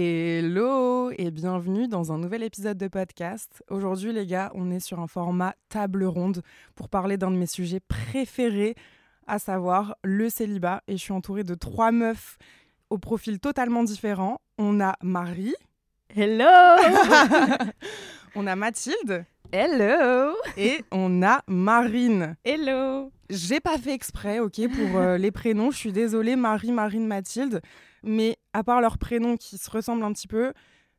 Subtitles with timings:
[0.00, 3.64] Hello et bienvenue dans un nouvel épisode de podcast.
[3.68, 6.42] Aujourd'hui les gars, on est sur un format table ronde
[6.76, 8.76] pour parler d'un de mes sujets préférés,
[9.26, 10.84] à savoir le célibat.
[10.86, 12.38] Et je suis entourée de trois meufs
[12.90, 14.40] au profil totalement différent.
[14.56, 15.56] On a Marie,
[16.14, 16.44] Hello
[18.36, 22.36] on a Mathilde Hello et on a Marine.
[22.44, 25.72] Hello J'ai pas fait exprès, ok, pour euh, les prénoms.
[25.72, 27.62] Je suis désolée, Marie, Marine, Mathilde.
[28.02, 30.52] Mais à part leurs prénoms qui se ressemblent un petit peu,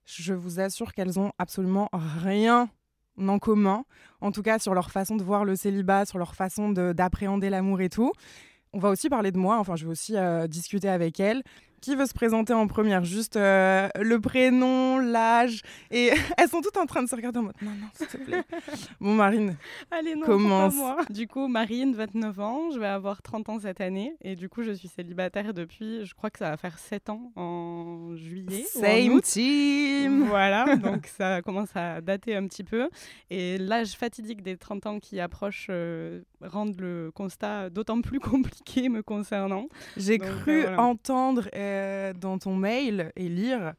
[0.06, 2.70] je vous assure qu'elles ont absolument rien
[3.18, 3.84] en commun.
[4.22, 7.50] En tout cas, sur leur façon de voir le célibat, sur leur façon de- d'appréhender
[7.50, 8.12] l'amour et tout.
[8.74, 11.44] On va aussi parler de moi, enfin, je vais aussi euh, discuter avec elles.
[11.82, 13.04] Qui veut se présenter en première?
[13.04, 15.62] Juste euh, le prénom, l'âge.
[15.92, 18.18] Et elles sont toutes en train de se regarder en mode Non, non, s'il te
[18.18, 18.44] plaît.
[19.02, 19.56] bon, Marine,
[19.92, 20.74] Allez, non, Commence.
[20.74, 20.98] pas moi.
[21.10, 24.14] Du coup, Marine, 29 ans, je vais avoir 30 ans cette année.
[24.22, 27.32] Et du coup, je suis célibataire depuis, je crois que ça va faire 7 ans
[27.36, 28.66] en juillet.
[28.76, 29.24] ou en same août.
[29.24, 32.90] team Voilà, donc ça commence à dater un petit peu.
[33.30, 38.90] Et l'âge fatidique des 30 ans qui approche euh, rendent le constat d'autant plus compliqué
[38.90, 39.68] me concernant.
[39.98, 40.82] J'ai cru euh, voilà.
[40.82, 43.74] entendre euh, dans ton mail et lire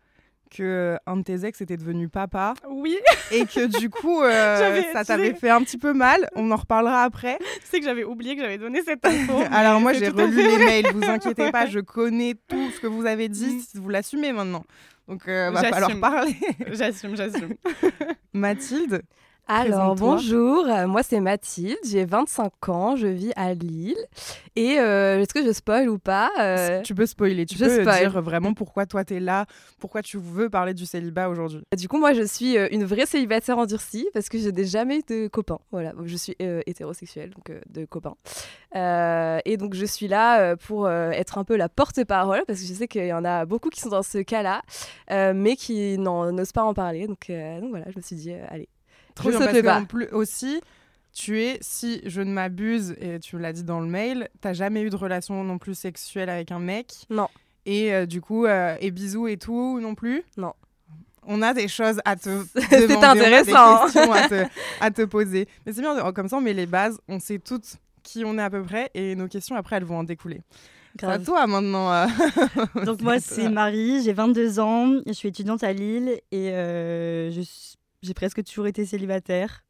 [0.51, 2.99] que un de tes ex était devenu papa Oui,
[3.31, 6.29] et que du coup euh, ça t'avait fait un petit peu mal.
[6.35, 7.39] On en reparlera après.
[7.63, 9.41] sais que j'avais oublié que j'avais donné cette info.
[9.53, 12.89] Alors moi c'est j'ai relu les mails, vous inquiétez pas, je connais tout ce que
[12.89, 13.79] vous avez dit, Mm.
[13.81, 14.65] vous l'assumez maintenant.
[15.07, 16.37] Donc euh, va falloir parler.
[16.73, 17.55] J'assume, j'assume.
[18.33, 19.03] Mathilde,
[19.53, 23.97] Alors bonjour, euh, moi c'est Mathilde, j'ai 25 ans, je vis à Lille.
[24.55, 27.81] Et euh, est-ce que je spoil ou pas Euh, tu peux spoiler, tu je peux
[27.81, 27.99] spoil.
[27.99, 29.47] dire vraiment pourquoi toi t'es là,
[29.81, 31.63] pourquoi tu veux parler du célibat aujourd'hui.
[31.77, 35.03] Du coup, moi je suis une vraie célibataire endurcie parce que je n'ai jamais eu
[35.09, 35.59] de copains.
[35.73, 38.15] Voilà, je suis euh, hétérosexuelle, donc de copains.
[38.77, 42.73] Euh, et donc je suis là pour être un peu la porte-parole parce que je
[42.73, 44.63] sais qu'il y en a beaucoup qui sont dans ce cas-là,
[45.35, 47.09] mais qui n'osent pas en parler.
[47.09, 48.69] Donc, donc voilà, je me suis dit, allez.
[49.21, 50.61] Trop Je bien, parce qu'en plus aussi,
[51.13, 54.83] tu es, si je ne m'abuse, et tu l'as dit dans le mail, t'as jamais
[54.83, 56.93] eu de relation non plus sexuelle avec un mec.
[57.11, 57.29] Non.
[57.67, 60.23] Et euh, du coup, euh, et bisous et tout non plus.
[60.37, 60.53] Non.
[61.27, 63.87] On a des choses à te C'est demander, on a intéressant.
[63.87, 64.45] Des questions à te,
[64.81, 65.47] à te poser.
[65.67, 68.43] Mais c'est bien, comme ça on met les bases, on sait toutes qui on est
[68.43, 70.41] à peu près, et nos questions après elles vont en découler.
[71.03, 71.93] À toi maintenant.
[71.93, 72.07] euh.
[72.85, 76.51] Donc moi c'est Marie, j'ai 22 ans, je suis étudiante à Lille et
[77.31, 79.65] je suis- j'ai presque toujours été célibataire.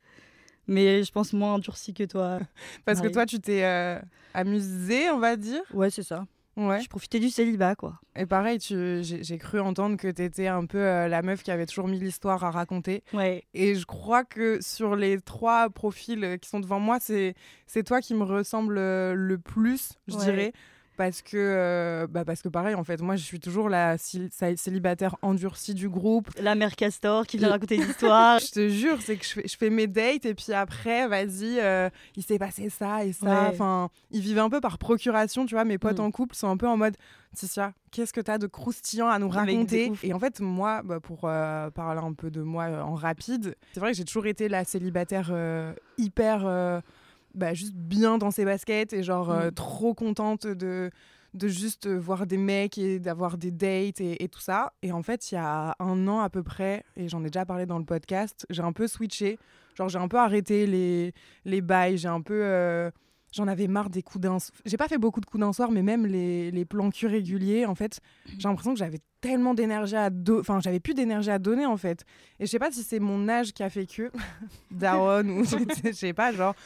[0.66, 2.38] Mais je pense moins endurcie que toi.
[2.84, 3.98] Parce que toi, tu t'es euh,
[4.34, 5.62] amusée, on va dire.
[5.72, 6.26] Ouais, c'est ça.
[6.56, 6.80] Ouais.
[6.80, 7.98] Je profitais du célibat, quoi.
[8.16, 11.50] Et pareil, tu, j'ai, cru entendre que tu étais un peu euh, la meuf qui
[11.50, 13.02] avait toujours mis l'histoire à raconter.
[13.14, 13.44] Ouais.
[13.54, 17.34] Et je crois que sur les trois profils euh, qui sont devant moi, c'est,
[17.66, 20.24] c'est toi qui me ressemble euh, le plus, je Ouais.
[20.24, 20.52] dirais.
[21.00, 25.16] Parce que, euh, bah parce que pareil, en fait, moi, je suis toujours la célibataire
[25.22, 26.28] endurcie du groupe.
[26.38, 28.38] La mère Castor qui vient raconter des histoires.
[28.40, 31.58] Je te jure, c'est que je fais, je fais mes dates et puis après, vas-y,
[31.58, 33.26] euh, il s'est passé ça et ça.
[33.26, 33.48] Ouais.
[33.48, 35.64] Enfin, ils vivent un peu par procuration, tu vois.
[35.64, 36.02] Mes potes Mm.
[36.02, 36.98] en couple sont un peu en mode,
[37.34, 39.90] Ticia, qu'est-ce que tu as de croustillant à nous raconter.
[40.02, 43.54] Et en fait, moi, bah, pour euh, parler un peu de moi euh, en rapide,
[43.72, 46.82] c'est vrai que j'ai toujours été la célibataire euh, hyper,
[47.34, 49.54] bah, juste bien dans ses baskets et genre euh, Mm.
[49.54, 50.90] trop contente de
[51.32, 54.72] de juste euh, voir des mecs et d'avoir des dates et, et tout ça.
[54.82, 57.46] Et en fait, il y a un an à peu près, et j'en ai déjà
[57.46, 59.38] parlé dans le podcast, j'ai un peu switché.
[59.76, 61.12] Genre, j'ai un peu arrêté les,
[61.44, 62.40] les bails, j'ai un peu...
[62.42, 62.90] euh,
[63.32, 64.38] J'en avais marre des coups d'un...
[64.64, 67.64] J'ai pas fait beaucoup de coups d'un soir, mais même les, les plans cul réguliers,
[67.64, 68.00] en fait,
[68.36, 70.40] j'ai l'impression que j'avais tellement d'énergie à donner...
[70.40, 72.04] Enfin, j'avais plus d'énergie à donner, en fait.
[72.40, 74.10] Et je sais pas si c'est mon âge qui a fait que...
[74.72, 75.44] Daron, ou
[75.84, 76.56] je sais pas, genre...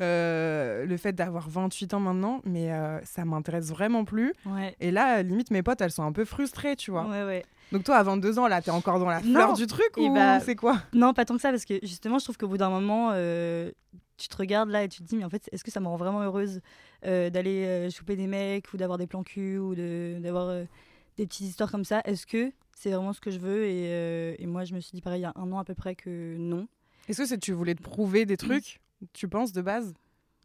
[0.00, 4.32] euh, le fait d'avoir 28 ans maintenant, mais euh, ça m'intéresse vraiment plus.
[4.46, 4.74] Ouais.
[4.80, 7.04] Et là, limite, mes potes, elles sont un peu frustrées, tu vois.
[7.06, 7.44] Ouais, ouais.
[7.72, 9.54] Donc toi, à 22 ans, là, t'es encore dans la fleur Non.
[9.54, 10.78] du truc Et ou bah, c'est quoi?
[10.92, 13.70] Non, pas tant que ça, parce que justement, je trouve qu'au bout d'un moment, euh,
[14.16, 15.86] tu te regardes là et tu te dis, mais en fait, est-ce que ça me
[15.88, 16.60] rend vraiment heureuse
[17.02, 20.48] d'aller choper des mecs ou d'avoir des plans cul ou de- d'avoir
[21.16, 22.00] des petites histoires comme ça?
[22.04, 23.64] Est-ce que c'est vraiment ce que je veux?
[23.66, 25.74] Et, et moi, je me suis dit pareil il y a un an à peu
[25.74, 26.66] près que non.
[27.08, 28.80] Est-ce que c'est tu voulais te prouver des trucs,
[29.12, 29.94] tu penses, de base?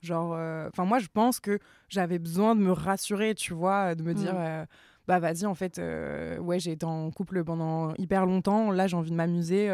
[0.02, 1.60] Genre, euh, enfin, moi, je pense que
[1.90, 4.42] j'avais besoin de me rassurer, tu vois, de me dire, Mm.
[4.42, 4.66] euh,
[5.08, 8.72] bah, vas-y, en fait, euh, ouais, j'ai été en couple pendant hyper longtemps.
[8.72, 9.68] Là, j'ai envie de m'amuser.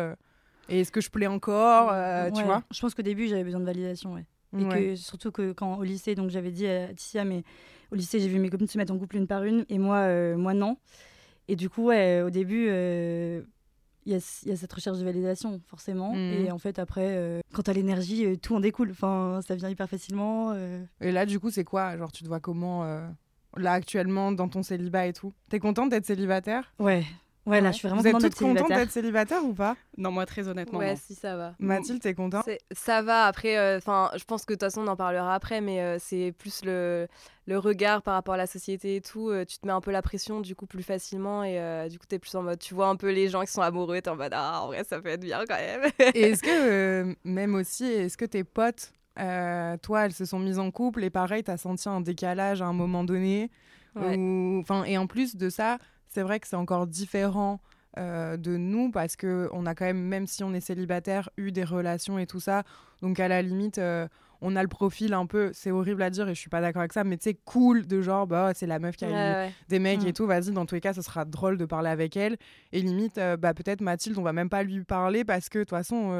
[0.67, 1.89] et est-ce que je plais encore,
[2.33, 2.63] tu vois?
[2.71, 4.25] Je pense qu'au début, j'avais besoin de validation, ouais.
[4.57, 4.87] Et Ouais.
[4.89, 7.43] que surtout que quand au lycée, donc j'avais dit à Ticia, mais
[7.91, 10.07] au lycée, j'ai vu mes copines se mettre en couple une par une, et moi,
[10.37, 10.77] moi non.
[11.47, 12.67] Et du coup, ouais, au début,
[14.05, 16.13] il y, a, il y a cette recherche de validation, forcément.
[16.13, 16.45] Mhm.
[16.45, 18.91] Et en fait, après, euh, quand t'as l'énergie, euh, tout en découle.
[18.91, 20.51] Enfin, ça vient hyper facilement.
[20.53, 20.83] euh.
[21.01, 23.07] Et là, du coup, c'est quoi Genre, tu te vois comment, euh,
[23.57, 25.33] là, actuellement, dans ton célibat et tout?
[25.49, 26.71] T'es contente d'être célibataire?
[26.79, 27.03] Ouais.
[27.45, 27.73] Ouais, là, Ouais.
[27.73, 28.77] je suis vraiment Vous êtes contente toutes célibataire.
[28.77, 29.75] d'être célibataire ou pas?
[29.97, 30.79] Non, moi, très honnêtement.
[30.79, 30.99] Ouais, non.
[30.99, 31.53] si ça va.
[31.59, 32.49] Mathilde, t'es contente?
[32.71, 35.61] Ça va, après, euh, enfin, je pense que de toute façon, on en parlera après,
[35.61, 37.07] mais euh, c'est plus le,
[37.45, 39.29] le regard par rapport à la société et tout.
[39.29, 41.99] euh, tu te mets un peu la pression, du coup, plus facilement, et euh, du
[41.99, 44.09] coup, t'es plus en mode, tu vois un peu les gens qui sont amoureux, t'es
[44.09, 45.83] en mode, ah, en vrai, ça peut être bien quand même.
[46.15, 46.49] Et est-ce que,
[47.09, 51.03] euh, même aussi, est-ce que tes potes, euh, toi, elles se sont mises en couple
[51.03, 53.51] et pareil, t'as senti un décalage à un moment donné
[53.95, 54.17] Ouais.
[54.17, 55.77] ou- enfin, Et en plus de ça,
[56.15, 57.59] c'est vrai que c'est encore différent
[57.97, 61.51] euh, de nous parce que on a quand même, même si on est célibataire, eu
[61.51, 62.63] des relations et tout ça.
[63.01, 64.07] Donc à la limite, euh,
[64.41, 66.81] on a le profil un peu, c'est horrible à dire et je suis pas d'accord
[66.81, 69.13] avec ça, mais tu sais, cool de genre, bah, c'est la meuf qui a Ouais,
[69.13, 69.17] eu
[69.47, 69.51] ouais.
[69.67, 70.07] des mecs Mm.
[70.07, 72.37] et tout, vas-y, dans tous les cas, ce sera drôle de parler avec elle.
[72.71, 75.63] Et limite, euh, bah, peut-être Mathilde, on va même pas lui parler parce que de
[75.63, 76.11] toute façon,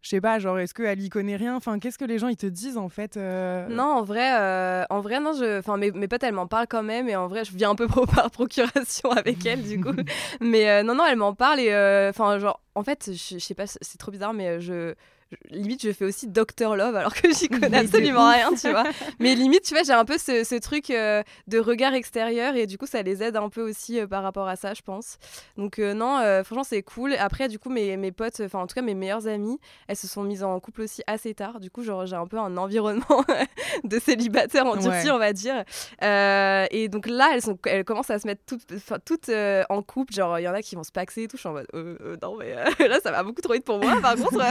[0.00, 1.56] je sais pas, genre, est-ce qu'elle y connaît rien?
[1.56, 4.84] Enfin, qu'est-ce que les gens, ils te disent en fait euh, Non, en vrai, euh,
[4.90, 7.26] en vrai, non, je, enfin, mes, mes potes, elles m'en parlent quand même, et en
[7.26, 9.92] vrai, je viens un peu pro- par procuration avec elles, du coup.
[10.40, 13.66] mais euh, non, non, elles m'en parlent, et enfin, genre, en fait, je sais pas,
[13.66, 14.94] c'est trop bizarre, mais je-
[15.50, 18.84] limite, je fais aussi Doctor Love, alors que j'y connais Mais absolument rien, tu vois.
[19.18, 22.66] Mais limite, tu vois, j'ai un peu ce, ce truc euh, de regard extérieur, et
[22.66, 25.18] du coup, ça les aide un peu aussi euh, par rapport à ça, je pense.
[25.56, 27.14] Donc, euh, non, franchement, c'est cool.
[27.18, 30.06] Après, du coup, mes, mes potes, enfin, en tout cas, mes meilleures amies, elles se
[30.06, 31.60] sont mises en couple aussi assez tard.
[31.60, 33.24] Du coup, genre, j'ai un peu un environnement
[33.84, 35.10] de célibataires endurcis, Ouais.
[35.10, 35.64] on va dire.
[36.70, 38.64] Et donc là, elles, sont, elles commencent à se mettre toutes,
[39.04, 39.30] toutes
[39.68, 40.12] en couple.
[40.14, 41.36] Genre, il y en a qui vont se paxer et tout.
[41.36, 41.66] Je suis en mode,
[42.22, 42.54] non, mais
[42.88, 44.00] là, ça va beaucoup trop vite pour moi.
[44.00, 44.42] Par contre,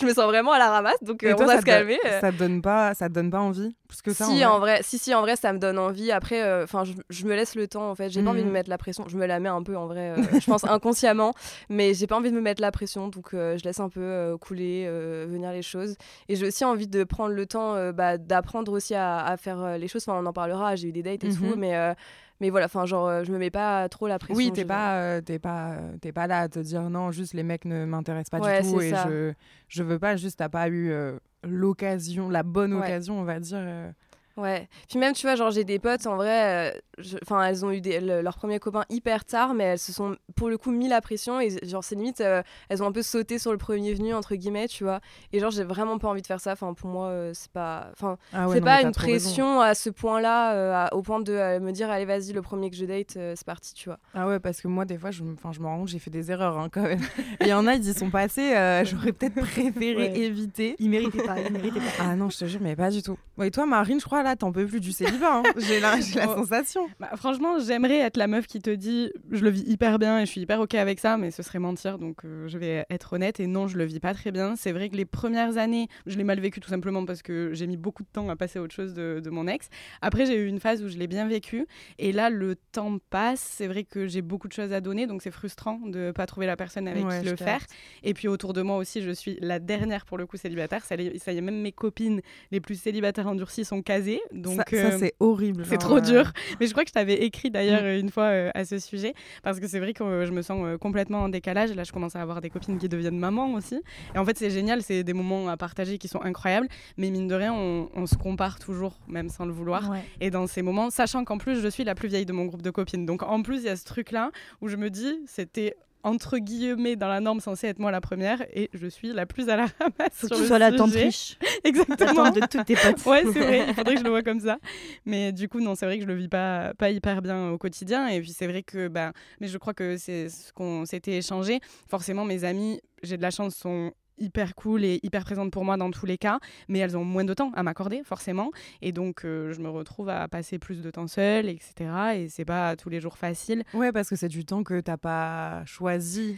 [0.00, 1.02] je me sens vraiment à la ramasse.
[1.02, 1.98] Donc, euh, toi, on va ça se calmer.
[2.06, 2.20] euh.
[2.20, 3.74] Ça te donne pas, ça te donne pas envie?
[3.88, 4.80] Plus que ça, si, en en vrai.
[4.82, 6.12] si, si, en vrai, ça me donne envie.
[6.12, 8.08] Après, euh, enfin, je, je me laisse le temps, en fait.
[8.10, 8.52] J'ai pas envie de me Mhm.
[8.54, 9.04] mettre la pression.
[9.08, 11.32] Je me la mets un peu, en vrai, euh, je pense inconsciemment,
[11.68, 13.08] mais j'ai pas envie de me mettre la pression.
[13.08, 14.86] Donc, euh, je laisse un peu couler,
[15.26, 15.96] venir les choses.
[16.28, 19.88] Et j'ai aussi envie de prendre le temps bah, d'apprendre aussi à, à faire les
[19.88, 20.04] choses.
[20.08, 20.76] Enfin, on en parlera.
[20.76, 21.54] J'ai eu des dates et tout, Mhm.
[21.58, 21.94] mais.
[22.40, 24.36] Mais voilà, enfin, genre, euh, je me mets pas trop la pression.
[24.36, 27.34] Oui, t'es pas, euh, t'es pas, euh, t'es pas là à te dire non, juste
[27.34, 29.06] les mecs ne m'intéressent pas Ouais, du tout et ça.
[29.08, 29.32] je,
[29.68, 32.80] je veux pas, juste t'as pas eu euh, l'occasion, la bonne Ouais.
[32.80, 33.92] occasion, on va dire.
[34.36, 34.68] Ouais.
[34.88, 37.80] Puis même, tu vois, genre, j'ai des potes, en vrai, euh, enfin, elles ont eu
[37.80, 40.88] des, le- leurs premiers copains hyper tard, mais elles se sont, pour le coup, mis
[40.88, 41.40] la pression.
[41.40, 44.34] Et genre, c'est limite, euh, elles ont un peu sauté sur le premier venu, entre
[44.36, 45.00] guillemets, tu vois.
[45.32, 46.52] Et genre, j'ai vraiment pas envie de faire ça.
[46.52, 47.88] Enfin, pour moi, euh, c'est pas.
[47.92, 48.92] Enfin, Ah ouais, c'est pas une raison.
[48.92, 52.70] pression à ce point-là, euh, au point de euh, me dire, allez, vas-y, le premier
[52.70, 53.98] que je date, euh, c'est parti, tu vois.
[54.14, 55.98] Ah ouais, parce que moi, des fois, je, me- enfin, je me rends compte, j'ai
[55.98, 57.00] fait des erreurs hein, quand même.
[57.40, 60.18] Et il y en a, ils y sont passés, euh, j'aurais peut-être préféré Ouais.
[60.18, 60.76] éviter.
[60.78, 61.90] Il méritait pas, il méritait pas.
[61.98, 63.18] Ah non, je te jure, mais pas du tout.
[63.36, 65.38] Bon, et toi, Marine, je crois, là, t'en peux plus du célibat.
[65.38, 65.42] hein.
[65.56, 65.96] J'ai la,
[66.26, 66.34] Oh.
[66.36, 66.86] sensation.
[66.98, 70.26] Bah, franchement, j'aimerais être la meuf qui te dit je le vis hyper bien et
[70.26, 73.12] je suis hyper ok avec ça, mais ce serait mentir, donc euh, je vais être
[73.14, 73.40] honnête.
[73.40, 74.54] Et non, je le vis pas très bien.
[74.56, 77.66] C'est vrai que les premières années, je l'ai mal vécu tout simplement parce que j'ai
[77.66, 79.68] mis beaucoup de temps à passer à autre chose de, de mon ex.
[80.02, 81.66] Après, j'ai eu une phase où je l'ai bien vécu.
[81.98, 83.40] Et là, le temps passe.
[83.40, 86.46] C'est vrai que j'ai beaucoup de choses à donner, donc c'est frustrant de pas trouver
[86.46, 87.60] la personne avec Ouais, qui le faire.
[88.02, 90.84] Et puis autour de moi aussi, je suis la dernière pour le coup célibataire.
[90.84, 94.09] Ça y est, même mes copines les plus célibataires endurcies sont casées.
[94.32, 95.64] Donc ça, ça, euh, c'est horrible.
[95.68, 96.32] c'est trop euh, dur.
[96.60, 98.00] Mais je crois que je t'avais écrit d'ailleurs Mm.
[98.00, 99.14] une fois euh, à ce sujet.
[99.42, 101.74] Parce que c'est vrai que euh, je me sens complètement en décalage.
[101.74, 103.80] Là, je commence à avoir des copines qui deviennent mamans aussi.
[104.14, 104.82] Et en fait, c'est génial.
[104.82, 106.68] C'est des moments à partager qui sont incroyables.
[106.96, 109.90] Mais mine de rien, on, on se compare toujours, même sans le vouloir.
[109.90, 110.02] Ouais.
[110.20, 112.62] Et dans ces moments, sachant qu'en plus, je suis la plus vieille de mon groupe
[112.62, 113.06] de copines.
[113.06, 116.96] Donc en plus, il y a ce truc-là où je me dis, c'était entre guillemets
[116.96, 119.66] dans la norme censé être moi la première et je suis la plus à la
[119.80, 121.38] ramasse Faut que tu sois la riche.
[121.64, 122.30] Exactement.
[122.30, 123.04] De toutes tes potes.
[123.06, 124.58] Ouais, c'est vrai, il faudrait que je le vois comme ça.
[125.04, 127.58] Mais du coup, non, c'est vrai que je le vis pas, pas hyper bien au
[127.58, 128.08] quotidien.
[128.08, 131.60] Et puis, c'est vrai que, bah, mais je crois que c'est ce qu'on s'était échangé.
[131.88, 135.76] Forcément, mes amis, j'ai de la chance, sont hyper cool et hyper présentes pour moi
[135.76, 138.50] dans tous les cas, mais elles ont moins de temps à m'accorder, forcément.
[138.82, 141.72] Et donc, euh, je me retrouve à passer plus de temps seule, etc.
[142.16, 143.64] Et c'est pas tous les jours facile.
[143.74, 146.36] Ouais, parce que c'est du temps que t'as pas choisi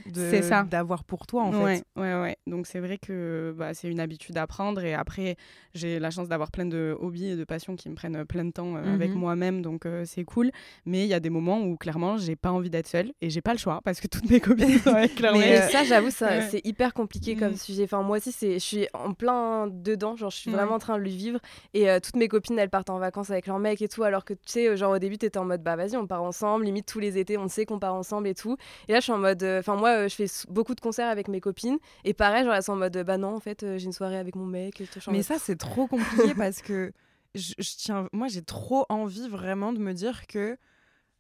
[0.64, 1.84] d'avoir pour toi, en ouais, fait.
[2.00, 2.36] Ouais, ouais.
[2.46, 4.82] Donc c'est vrai que bah, c'est une habitude à prendre.
[4.84, 5.36] Et après,
[5.74, 8.50] j'ai la chance d'avoir plein de hobbies et de passions qui me prennent plein de
[8.52, 9.18] temps euh, avec Mhm.
[9.18, 9.62] moi-même.
[9.62, 10.50] Donc euh, c'est cool.
[10.86, 13.40] Mais il y a des moments où clairement, j'ai pas envie d'être seule et j'ai
[13.40, 16.28] pas le choix parce que toutes mes copines sont avec leur Mais, ça, j'avoue, ça-
[16.38, 16.48] ouais.
[16.50, 17.56] c'est hyper compliqué comme Mm.
[17.72, 17.84] Sujet.
[17.84, 20.16] Enfin, moi aussi, c'est, je suis en plein dedans.
[20.16, 21.40] Genre, je suis vraiment en train de le vivre.
[21.74, 24.02] Et euh, toutes mes copines, elles partent en vacances avec leur mec et tout.
[24.04, 26.64] Alors que tu sais, genre au début, t'étais en mode bah vas-y, on part ensemble.
[26.64, 28.56] Limite tous les étés, on sait qu'on part ensemble et tout.
[28.88, 29.42] Et là, je suis en mode.
[29.42, 31.78] euh, Enfin, moi, euh, je fais beaucoup de concerts avec mes copines.
[32.04, 34.18] Et pareil, genre, elles sont en mode bah non, en fait, euh, j'ai une soirée
[34.18, 34.80] avec mon mec.
[35.08, 36.92] Mais mode, ça, c'est trop compliqué parce que
[37.34, 40.58] je, je tiens, moi, j'ai trop envie vraiment de me dire que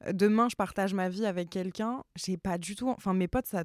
[0.06, 2.02] euh, demain, je partage ma vie avec quelqu'un.
[2.16, 2.90] J'ai pas du tout.
[2.90, 3.64] Enfin, mes potes, ça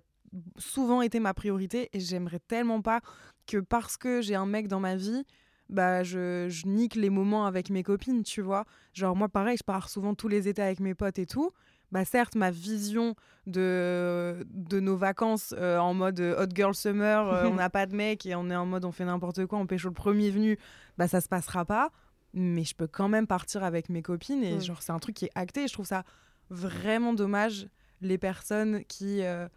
[0.57, 3.01] souvent été ma priorité et j'aimerais tellement pas
[3.45, 5.25] que parce que j'ai un mec dans ma vie,
[5.69, 8.65] bah, je, je nique les moments avec mes copines, tu vois.
[8.93, 11.51] Genre, moi, pareil, je pars souvent tous les étés avec mes potes et tout.
[11.91, 13.15] Bah, certes, ma vision
[13.45, 17.85] de, de nos vacances euh, en mode euh, hot girl summer, euh, on n'a pas
[17.85, 20.29] de mec et on est en mode on fait n'importe quoi, on pêche le premier
[20.29, 20.57] venu,
[20.97, 21.91] bah, ça se passera pas.
[22.33, 25.25] Mais je peux quand même partir avec mes copines et genre, c'est un truc qui
[25.25, 25.63] est acté.
[25.63, 26.03] Et je trouve ça
[26.49, 27.67] vraiment dommage,
[28.01, 29.47] les personnes qui euh,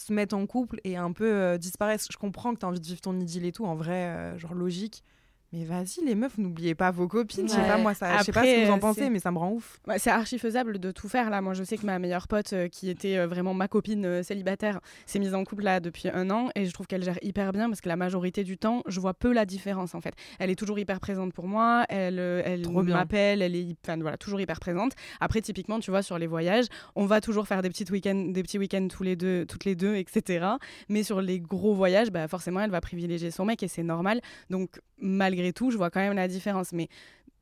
[0.00, 2.08] se mettent en couple et un peu euh, disparaissent.
[2.10, 4.38] Je comprends que tu as envie de vivre ton idylle et tout, en vrai, euh,
[4.38, 5.04] genre logique.
[5.52, 7.48] Mais vas-y, les meufs, n'oubliez pas vos copines.
[7.48, 9.18] Je sais pas, moi, ça, je sais pas ce que vous en euh, pensez, mais
[9.18, 9.80] ça me rend ouf.
[9.98, 11.40] C'est archi faisable de tout faire là.
[11.40, 14.22] Moi, je sais que ma meilleure pote, euh, qui était euh, vraiment ma copine euh,
[14.22, 17.52] célibataire, s'est mise en couple là depuis un an et je trouve qu'elle gère hyper
[17.52, 20.14] bien parce que la majorité du temps, je vois peu la différence en fait.
[20.38, 24.40] Elle est toujours hyper présente pour moi, elle, elle m'appelle, elle est enfin, voilà, toujours
[24.40, 24.92] hyper présente.
[25.18, 28.42] Après, typiquement, tu vois, sur les voyages, on va toujours faire des, petites week-ends, des
[28.44, 30.46] petits week-ends tous les deux, toutes les deux, etc.
[30.88, 34.20] Mais sur les gros voyages, bah, forcément, elle va privilégier son mec et c'est normal.
[34.48, 36.72] Donc, malgré tout, je vois quand même la différence.
[36.72, 36.88] Mais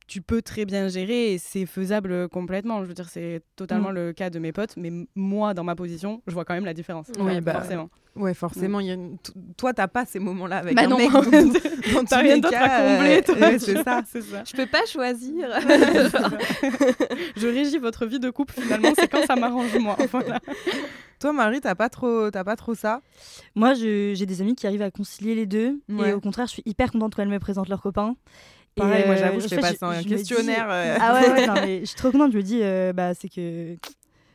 [0.09, 2.83] tu peux très bien gérer et c'est faisable euh, complètement.
[2.83, 3.95] Je veux dire, c'est totalement Mm.
[3.95, 6.75] le cas de mes potes, mais moi, dans ma position, je vois quand même la
[6.75, 7.07] différence.
[7.19, 7.91] Oui, Ouais, bah, forcément.
[8.17, 8.81] Ouais, forcément.
[8.81, 9.17] il Y a une-
[9.57, 11.09] Toi, t'as pas ces moments-là avec Bah un non, mec.
[12.09, 13.35] t'as rien d'autre à combler, euh, toi.
[13.37, 14.03] ouais, c'est ça.
[14.11, 14.43] c'est ça.
[14.45, 15.49] Je peux pas choisir.
[17.37, 19.97] Je régis votre vie de couple finalement, c'est quand ça m'arrange moi.
[20.11, 20.41] Voilà.
[21.21, 23.01] Toi, Marie, t'as pas trop, t'as pas trop ça?
[23.55, 25.81] Moi, j'ai des amis qui arrivent à concilier les deux.
[25.89, 26.11] Ouais.
[26.11, 28.15] Et au contraire, je suis hyper contente quand elles me présentent leurs copains.
[28.79, 30.67] Pareil, moi, euh, j'avoue, je fais passer un dis- questionnaire.
[30.71, 32.33] euh, Ah ouais, ouais, non, mais je suis trop contente.
[32.33, 33.77] Je me dis, euh, bah, c'est que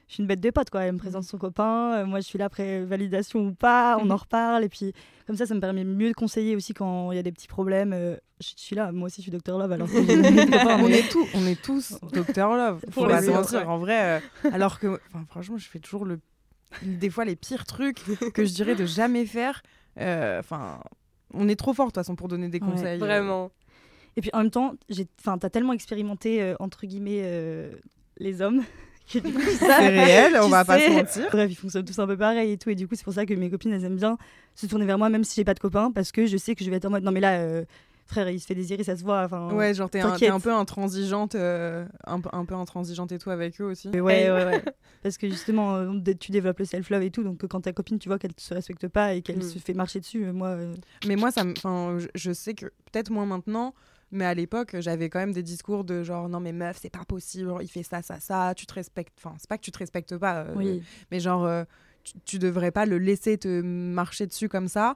[0.07, 0.81] je suis une bête de pote, quoi.
[0.83, 1.93] Elle me présente son copain.
[1.95, 3.97] euh, moi, je suis là après validation ou pas.
[4.01, 4.63] On en reparle.
[4.63, 4.93] Et puis,
[5.25, 7.47] comme ça, ça me permet mieux de conseiller aussi quand il y a des petits
[7.47, 7.93] problèmes.
[7.93, 8.91] euh, je suis là.
[8.91, 9.71] Moi aussi, je suis Docteur Love.
[9.71, 12.81] Alors on est tous, on est tous Docteur Love.
[12.91, 13.69] Pour autres, mentir.
[13.69, 16.19] En vrai, euh, alors que, franchement, je fais toujours le,
[16.81, 18.01] des fois les pires trucs
[18.33, 19.61] que je dirais de jamais faire.
[19.99, 20.79] Euh, Enfin,
[21.33, 22.99] on est trop fort de toute façon pour donner des Ouais, conseils.
[22.99, 23.51] Vraiment.
[24.17, 27.71] Et puis en même temps, j'ai, enfin, t'as tellement expérimenté euh, entre guillemets euh,
[28.17, 28.61] les hommes
[29.11, 31.27] que du coup, tu sais- C'est réel, on va pas se mentir.
[31.31, 32.69] Bref, ils fonctionnent tous un peu pareil et tout.
[32.69, 34.17] Et du coup, c'est pour ça que mes copines, elles aiment bien
[34.55, 36.63] se tourner vers moi, même si j'ai pas de copain, parce que je sais que
[36.63, 37.65] je vais être en mode non, mais là, euh,
[38.05, 39.23] frère, il se fait désirer, ça se voit.
[39.23, 43.11] Enfin, Ouais, genre t'es un, t'es un peu intransigeante, euh, un, peu- un peu intransigeante
[43.11, 43.89] et tout avec eux aussi.
[43.89, 44.63] Ouais, ouais, ouais, ouais.
[45.01, 47.23] Parce que justement, euh, tu développes le self-love et tout.
[47.23, 49.41] Donc, quand ta copine, tu vois qu'elle se respecte pas et qu'elle Mm.
[49.41, 50.49] se fait marcher dessus, moi.
[50.49, 50.73] euh,
[51.07, 51.53] Mais moi, ça me-
[52.15, 53.73] je sais que peut-être moins maintenant,
[54.13, 57.03] mais à l'époque, j'avais quand même des discours de genre non mais meuf, c'est pas
[57.05, 59.13] possible, il fait ça, ça, ça, tu te respectes.
[59.17, 60.83] Enfin, c'est pas que tu te respectes pas, euh, oui.
[61.11, 61.63] mais genre euh,
[62.03, 64.95] tu, tu devrais pas le laisser te marcher dessus comme ça.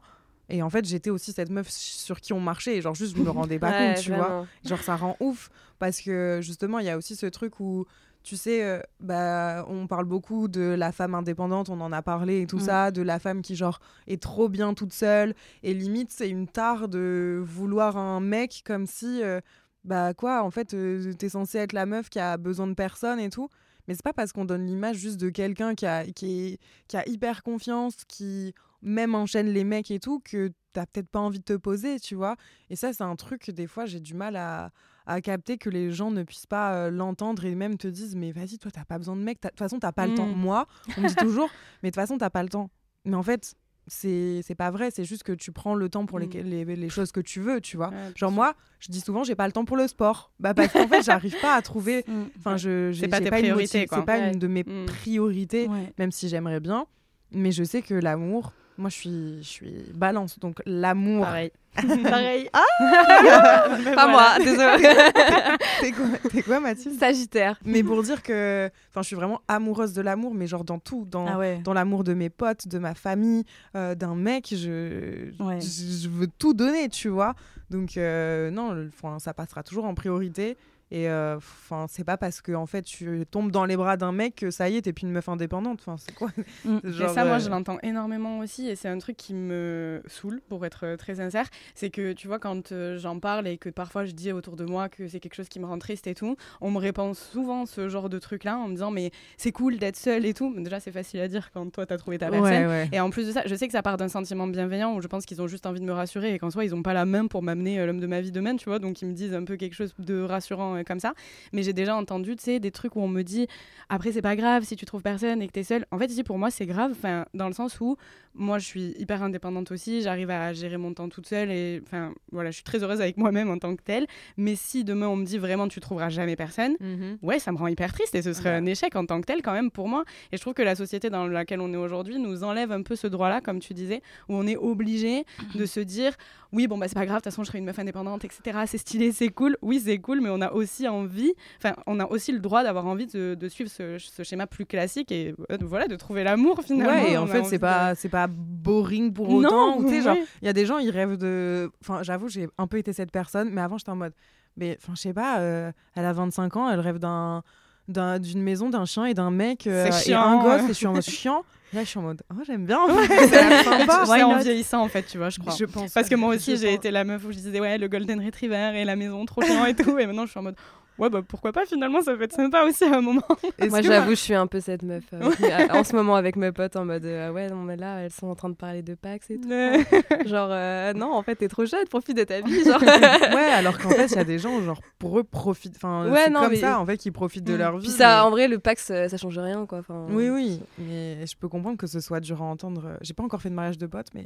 [0.50, 3.22] Et en fait, j'étais aussi cette meuf sur qui on marchait et genre juste je
[3.22, 4.48] me rendais pas Ouais, compte, tu vois.
[4.64, 7.86] Genre ça rend ouf parce que justement, il y a aussi ce truc où
[8.28, 12.42] tu sais, euh, bah, on parle beaucoup de la femme indépendante, on en a parlé
[12.42, 12.60] et tout Mm.
[12.60, 16.46] ça, de la femme qui genre est trop bien toute seule et limite c'est une
[16.48, 19.40] tare de vouloir un mec comme si euh,
[19.86, 23.20] bah quoi en fait euh, t'es censé être la meuf qui a besoin de personne
[23.22, 23.48] et tout.
[23.88, 26.98] Mais c'est pas parce qu'on donne l'image juste de quelqu'un qui a, qui, est- qui
[26.98, 31.40] a hyper confiance, qui même enchaîne les mecs et tout, que t'as peut-être pas envie
[31.40, 32.36] de te poser, tu vois.
[32.70, 34.72] Et ça, c'est un truc que des fois, j'ai du mal à,
[35.08, 38.32] à capter que les gens ne puissent pas euh, l'entendre et même te disent Mais
[38.32, 39.42] vas-y, toi, t'as pas besoin de mec.
[39.42, 40.28] De toute façon, t'as pas le temps.
[40.28, 40.36] Mm.
[40.36, 41.50] Moi, on me dit toujours
[41.82, 42.70] Mais de toute façon, t'as pas le temps.
[43.06, 43.56] Mais en fait,
[43.90, 44.92] c'est c'est pas vrai.
[44.92, 46.42] C'est juste que tu prends le temps pour les, Mm.
[46.44, 47.90] les, les choses que tu veux, tu vois.
[47.90, 50.32] Ouais, Genre, moi, je dis souvent J'ai pas le temps pour le sport.
[50.40, 52.04] Bah, parce qu'en fait, j'arrive pas à trouver.
[52.38, 54.00] Enfin, je j'ai- pas tes une priorités, quoi.
[54.00, 54.34] C'est pas Ouais.
[54.34, 54.86] une de mes Mm.
[54.88, 55.94] priorités, Ouais.
[55.98, 56.86] même si j'aimerais bien.
[57.32, 60.40] Mais je sais que l'amour, moi, je suis, je suis balance.
[60.40, 61.26] Donc, l'amour.
[61.26, 61.52] Pareil.
[62.04, 62.50] Pareil.
[63.96, 64.84] Pas moi, désolé.
[65.82, 67.00] T'es quoi, t'es quoi, Mathilde?
[67.00, 67.60] Sagittaire.
[67.66, 68.70] Mais pour dire que.
[68.90, 71.06] Enfin, je suis vraiment amoureuse de l'amour, mais genre dans tout.
[71.10, 71.60] Dans, Ah ouais.
[71.64, 73.44] dans l'amour de mes potes, de ma famille,
[73.76, 74.48] euh, d'un mec.
[74.52, 75.60] Je, Ouais.
[75.62, 77.36] je, je veux tout donner, tu vois.
[77.70, 80.58] Donc, euh, non, le- ça passera toujours en priorité.
[80.90, 84.36] Et enfin, c'est pas parce que en fait tu tombes dans les bras d'un mec
[84.36, 85.80] que ça y est, t'es plus une meuf indépendante.
[85.82, 86.30] Enfin, c'est quoi
[86.66, 86.80] mm.
[87.02, 90.66] Et ça, moi, je l'entends énormément aussi, et c'est un truc qui me saoule, pour
[90.66, 91.46] être très sincère.
[91.76, 94.90] C'est que tu vois, quand j'en parle et que parfois je dis autour de moi
[94.90, 97.90] que c'est quelque chose qui me rend triste et tout, on me répond souvent ce
[97.90, 100.54] genre de truc-là en me disant mais c'est cool d'être seule et tout.
[100.58, 102.88] Déjà, c'est facile à dire quand toi t'as trouvé ta personne.
[102.92, 105.08] Et en plus de ça, je sais que ça part d'un sentiment bienveillant où je
[105.08, 107.06] pense qu'ils ont juste envie de me rassurer et qu'en soi ils ont pas la
[107.06, 108.80] main pour m'amener l'homme de ma vie demain, tu vois.
[108.80, 111.14] Donc ils me disent un peu quelque chose de rassurant euh, comme ça.
[111.54, 113.48] Mais j'ai déjà entendu, tu sais, des trucs où on me dit
[113.90, 115.86] après, c'est pas grave si tu trouves personne et que tu es seule.
[115.92, 116.96] En fait, ici, pour moi, c'est grave,
[117.34, 117.98] dans le sens où
[118.38, 122.14] moi, je suis hyper indépendante aussi, j'arrive à gérer mon temps toute seule et enfin,
[122.32, 124.06] voilà, je suis très heureuse avec moi-même en tant que telle.
[124.38, 127.18] Mais si demain on me dit vraiment tu trouveras jamais personne, mhm.
[127.24, 129.42] ouais, ça me rend hyper triste et ce serait un échec en tant que tel
[129.42, 130.04] quand même pour moi.
[130.32, 132.96] Et je trouve que la société dans laquelle on est aujourd'hui nous enlève un peu
[132.96, 136.14] ce droit-là, comme tu disais, où on est obligé de se dire
[136.54, 138.60] oui, bon, bah c'est pas grave, de toute façon, je serai une meuf indépendante, etc.
[138.66, 139.58] C'est stylé, c'est cool.
[139.62, 142.86] Oui, c'est cool, mais on a aussi envie, enfin, on a aussi le droit d'avoir
[142.86, 146.62] envie de, de suivre ce, ce, schéma plus classique et euh, voilà, de trouver l'amour
[146.64, 147.04] finalement.
[147.04, 149.82] Ouais, et en fait, c'est pas, c'est pas boring pour autant.
[149.82, 151.70] Non, genre, il y a des gens, ils rêvent de.
[151.82, 154.14] Enfin, j'avoue, j'ai un peu été cette personne, mais avant, j'étais en mode.
[154.56, 157.44] Mais enfin, je sais pas, euh, elle a 25 ans, elle rêve d'un
[157.88, 160.94] d'une maison, d'un chien et d'un mec euh, et un gosse, et je suis en
[160.94, 161.44] mode chiant.
[161.74, 162.80] Là, je suis en mode, oh, j'aime bien.
[163.08, 164.06] c'est sympa.
[164.06, 165.54] C'est en vieillissant, en fait, tu vois, je crois.
[165.58, 167.88] Je pense Parce que moi aussi, j'ai été la meuf où je disais, ouais, le
[167.88, 170.00] Golden Retriever et la maison, trop chiant et tout.
[170.00, 170.56] Et maintenant, je suis en mode,
[171.00, 173.22] ouais, bah pourquoi pas, finalement, ça peut être sympa aussi à un moment.
[173.70, 175.04] Moi, j'avoue, je suis un peu cette meuf.
[175.14, 175.32] Euh,
[175.72, 178.28] en ce moment, avec mes potes, en mode, euh, ouais, non, mais là, elles sont
[178.28, 179.50] en train de parler de Pax et tout.
[180.28, 182.64] genre, euh, non, en fait, t'es trop jeune, profite de ta vie.
[182.64, 182.82] Genre.
[182.82, 185.76] ouais, alors qu'en fait, il y a des gens, genre, pour eux, profitent.
[185.76, 187.58] Enfin, ouais, comme ça, en fait, qui profitent de mm.
[187.58, 187.88] leur vie.
[187.88, 189.82] Puis ça, en vrai, le Pax, ça change rien, quoi.
[190.10, 190.62] Oui, oui.
[190.78, 192.98] Mais je peux comprendre que ce soit dur à entendre.
[193.02, 194.26] J'ai pas encore fait de mariage de potes, mais,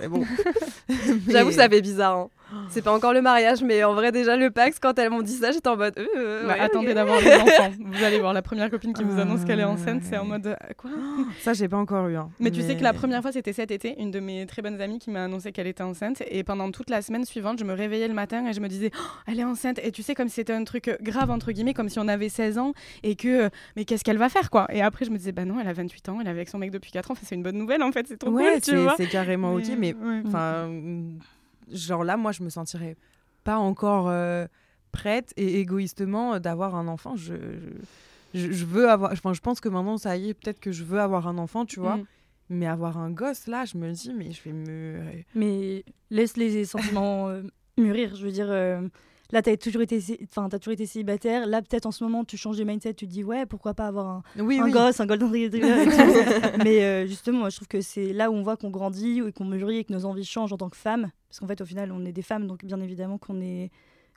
[0.00, 0.24] mais bon.
[1.28, 2.16] J'avoue, ça fait bizarre.
[2.16, 2.28] Hein.
[2.68, 5.32] C'est pas encore le mariage, mais en vrai, déjà, le Pax, quand elles m'ont dit
[5.32, 5.93] ça, j'étais en mode.
[5.98, 7.70] Euh, bah, attendez d'avoir des enfants.
[7.78, 10.46] Vous allez voir, la première copine qui vous annonce qu'elle est enceinte, c'est en mode.
[10.46, 10.90] Euh, quoi
[11.40, 12.16] Ça, j'ai pas encore eu.
[12.16, 12.30] Hein.
[12.40, 14.80] Mais, tu sais que la première fois, c'était cet été, une de mes très bonnes
[14.80, 16.22] amies qui m'a annoncé qu'elle était enceinte.
[16.28, 18.90] Et pendant toute la semaine suivante, je me réveillais le matin et je me disais,
[18.94, 19.78] oh, elle est enceinte.
[19.82, 22.28] Et tu sais, comme si c'était un truc grave, entre guillemets, comme si on avait
[22.28, 22.72] 16 ans
[23.02, 23.50] et que.
[23.76, 24.66] Mais qu'est-ce qu'elle va faire, quoi?
[24.72, 26.58] Et après, je me disais, bah non, elle a 28 ans, elle est avec son
[26.58, 27.14] mec depuis 4 ans.
[27.22, 28.94] c'est une bonne nouvelle, en fait, c'est trop cool, tu vois.
[28.96, 29.94] C'est carrément ok, mais
[30.26, 30.68] enfin.
[31.72, 32.96] Genre là, moi, je me sentirais
[33.42, 34.46] pas encore euh,
[34.94, 37.16] prête et égoïstement euh, d'avoir un enfant.
[37.16, 37.34] Je,
[38.32, 39.12] je, je veux avoir.
[39.12, 41.66] Enfin, je pense que maintenant, ça y est, peut-être que je veux avoir un enfant,
[41.66, 41.96] tu vois.
[41.96, 42.06] Mm.
[42.50, 45.00] Mais avoir un gosse, là, je me dis, mais je vais me.
[45.34, 47.42] Mais laisse les sentiments euh,
[47.78, 48.14] mûrir.
[48.14, 48.48] Je veux dire,
[49.32, 49.98] là, tu as toujours été,
[50.36, 51.46] as toujours été célibataire.
[51.46, 52.94] Là, peut-être en ce moment, tu changes de mindset.
[52.94, 55.86] Tu te dis, ouais, pourquoi pas avoir un, oui, un gosse, un golden retriever.
[56.64, 59.46] mais justement, moi, je trouve que c'est là où on voit qu'on grandit et qu'on
[59.46, 61.10] mûrit et que nos envies changent en tant que femme.
[61.30, 63.70] Parce qu'en fait, au final, on est des femmes, donc bien évidemment qu'on est,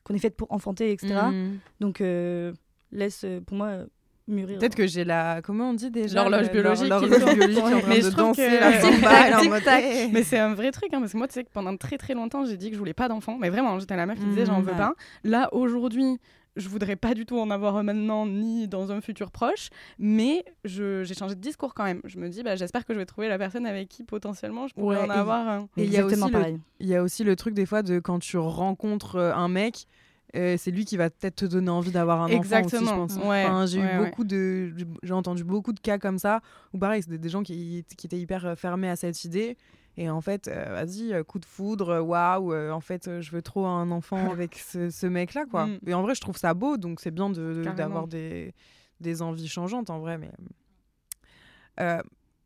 [0.07, 1.13] qu'on est faites pour enfanter, etc.
[1.31, 1.57] Mm.
[1.79, 2.53] Donc, euh,
[2.91, 3.85] laisse, euh, pour moi,
[4.27, 4.57] mûrir.
[4.57, 5.41] Peut-être que j'ai la.
[5.41, 6.87] Comment on dit déjà L'horloge biologique.
[6.89, 10.09] L'horloge biologique en train de danser la samba.
[10.11, 12.13] Mais c'est un vrai truc, hein, parce que moi, tu sais que pendant très très
[12.13, 13.37] longtemps, j'ai dit que je voulais pas d'enfant.
[13.39, 14.77] Mais vraiment, j'étais la meuf qui disait, j'en veux mm.
[14.77, 14.93] pas.
[15.23, 16.19] Là, aujourd'hui,
[16.57, 21.13] je voudrais pas du tout en avoir maintenant ni dans un futur proche, mais j'ai
[21.13, 22.01] changé de discours quand même.
[22.05, 24.73] Je me dis, bah, j'espère que je vais trouver la personne avec qui potentiellement je
[24.73, 25.69] pourrais en avoir un.
[25.77, 27.99] Et il y, a aussi le, il y a aussi le truc des fois de
[27.99, 29.87] quand tu rencontres euh, un mec,
[30.35, 33.71] euh, c'est lui qui va peut-être te donner envie d'avoir un enfant aussi, je pense.
[33.71, 36.41] j'ai eu beaucoup de, j'ai entendu beaucoup de cas comme ça
[36.73, 39.57] où pareil, c'était des gens qui, qui étaient hyper fermés à cette idée
[39.97, 43.41] et en fait, euh, vas-y, euh, coup de foudre, waouh, euh, en fait, je veux
[43.41, 45.65] trop un enfant avec ce, mec-là, quoi.
[45.65, 45.79] Mm.
[45.87, 48.53] Et en vrai, je trouve ça beau, donc c'est bien d'avoir de, des,
[49.01, 50.19] des, envies changeantes, en vrai.
[50.19, 50.31] Mais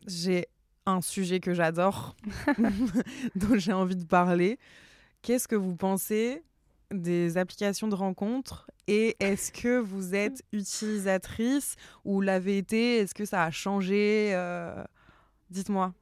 [0.08, 0.48] j'ai
[0.86, 2.16] un sujet que j'adore,
[3.36, 4.58] dont j'ai envie de parler.
[5.22, 6.42] Qu'est-ce que vous pensez
[6.90, 12.98] des applications de rencontres et est-ce que vous êtes utilisatrice ou l'avez été?
[12.98, 14.36] Est-ce que ça a changé
[15.50, 15.94] Dites-moi.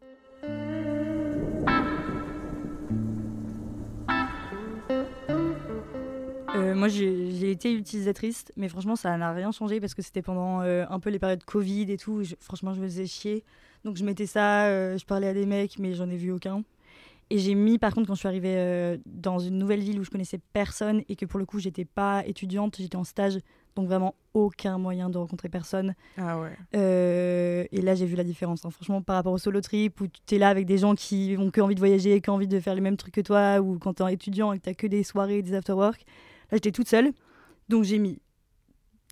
[6.69, 10.62] Euh, moi, j'ai été utilisatrice, mais franchement, ça n'a rien changé parce que c'était pendant
[10.62, 12.23] euh, un peu les périodes Covid et tout.
[12.39, 13.43] franchement, je me faisais chier.
[13.84, 16.63] Donc, je mettais ça, euh, je parlais à des mecs, mais j'en ai vu aucun.
[17.32, 20.10] Et j'ai mis, par contre, quand je suis arrivée dans une nouvelle ville où je
[20.10, 23.38] connaissais personne et que pour le coup, j'étais pas étudiante, j'étais en stage,
[23.75, 25.93] donc vraiment aucun moyen de rencontrer personne.
[26.17, 27.69] Ah ouais.
[27.71, 28.65] et là, j'ai vu la différence.
[28.65, 28.71] Hein.
[28.71, 31.51] Franchement, par rapport au solo trip où tu es là avec des gens qui ont
[31.51, 33.77] que envie de voyager, qui ont envie de faire les mêmes trucs que toi, ou
[33.77, 36.03] quand tu es étudiant et que tu que des soirées, des after-work
[36.52, 37.12] Là, j'étais toute seule.
[37.70, 38.20] Donc, j'ai mis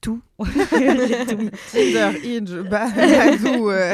[0.01, 0.21] tout.
[1.71, 3.69] Tinder, Badou.
[3.69, 3.93] Euh.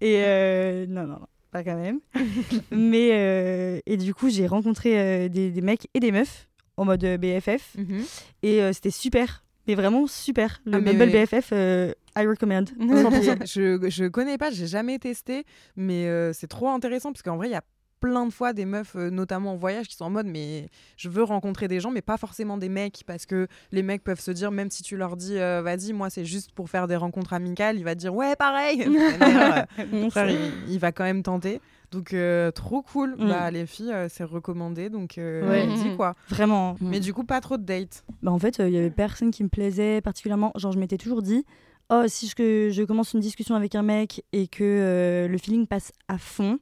[0.00, 2.00] Et euh, non, non, non, pas quand même.
[2.70, 7.04] Mais, euh, et du coup, j'ai rencontré des, des, mecs et des meufs en mode
[7.20, 7.76] BFF.
[7.76, 8.04] Mhm.
[8.42, 9.44] Et c'était super.
[9.68, 10.60] Mais vraiment super.
[10.64, 12.64] Le Ah, mais- Bumble BFF, I recommend.
[12.80, 13.46] 100%.
[13.46, 15.44] je, je connais pas, j'ai jamais testé,
[15.76, 17.62] mais c'est trop intéressant parce qu'en vrai, il y a
[18.02, 21.08] plein de fois des meufs, euh, notamment en voyage, qui sont en mode mais je
[21.08, 24.30] veux rencontrer des gens, mais pas forcément des mecs, parce que les mecs peuvent se
[24.32, 27.32] dire, même si tu leur dis, euh, vas-y, moi c'est juste pour faire des rencontres
[27.32, 28.78] amicales, il va te dire, ouais, pareil.
[29.20, 31.60] D'ailleurs, euh, frère, il, il va quand même tenter.
[31.92, 33.14] Donc, euh, trop cool.
[33.18, 33.28] Mm.
[33.28, 35.60] Bah, les filles, euh, c'est recommandé, donc euh, Ouais.
[35.62, 36.14] allez-y, quoi.
[36.28, 36.76] Vraiment.
[36.80, 38.04] Mais du coup, pas trop de dates.
[38.22, 40.52] Bah, en fait, il y avait personne qui me plaisait particulièrement.
[40.56, 41.44] Genre, je m'étais toujours dit,
[41.90, 45.36] oh, si je, que je commence une discussion avec un mec et que euh, le
[45.36, 46.58] feeling passe à fond,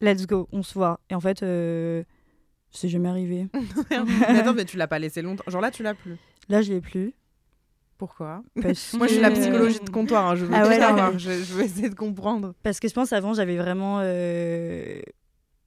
[0.00, 1.00] let's go, on se voit.
[1.10, 2.02] Et en fait, euh,
[2.70, 3.46] c'est jamais arrivé.
[3.90, 5.44] mais attends, mais tu l'as pas laissé longtemps.
[5.48, 6.16] Genre là, tu l'as plus.
[6.48, 7.12] Là, je l'ai plus.
[7.98, 8.42] Pourquoi?
[8.62, 10.26] Parce Moi, je suis la que- psychologie de comptoir.
[10.28, 10.78] hein, Je veux Ah ouais,
[11.18, 12.54] Je, je veux essayer de comprendre.
[12.62, 13.98] Parce que je pense avant, j'avais vraiment.
[14.02, 15.00] euh,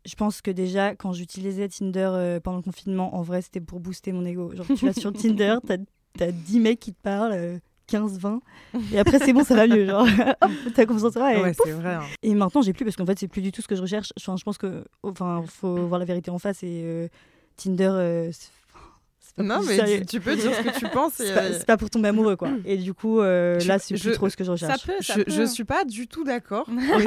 [0.06, 3.80] Je pense que déjà, quand j'utilisais Tinder euh, pendant le confinement, en vrai, c'était pour
[3.82, 4.56] booster mon ego.
[4.56, 5.78] Genre, tu vas sur Tinder, t'as
[6.26, 7.60] as 10 mecs qui te parlent,
[7.96, 8.42] euh, 15, 20.
[8.94, 9.86] Et après, c'est bon, ça va mieux.
[9.86, 10.06] Genre,
[10.42, 11.96] hop, t'as confiance en ouais, c'est vrai.
[11.96, 12.02] hein.
[12.24, 14.12] et maintenant, j'ai plus parce qu'en fait, c'est plus du tout ce que je recherche.
[14.18, 14.84] Enfin, je pense que.
[15.04, 16.64] Enfin, faut voir la vérité en face.
[16.64, 17.08] Et euh,
[17.58, 17.90] Tinder.
[17.92, 18.50] euh, c'est-
[19.20, 21.20] c'est pas Non, mais tu, tu peux dire ce que tu penses.
[21.22, 22.50] et, C'est pas, euh, c'est pas pour tomber amoureux, quoi.
[22.66, 24.86] Et du coup, euh, là, c'est plus je- trop ce que je Ça recherche.
[24.86, 25.32] peut, ça je, peut.
[25.32, 26.66] je suis pas du tout d'accord.
[26.66, 27.04] cool,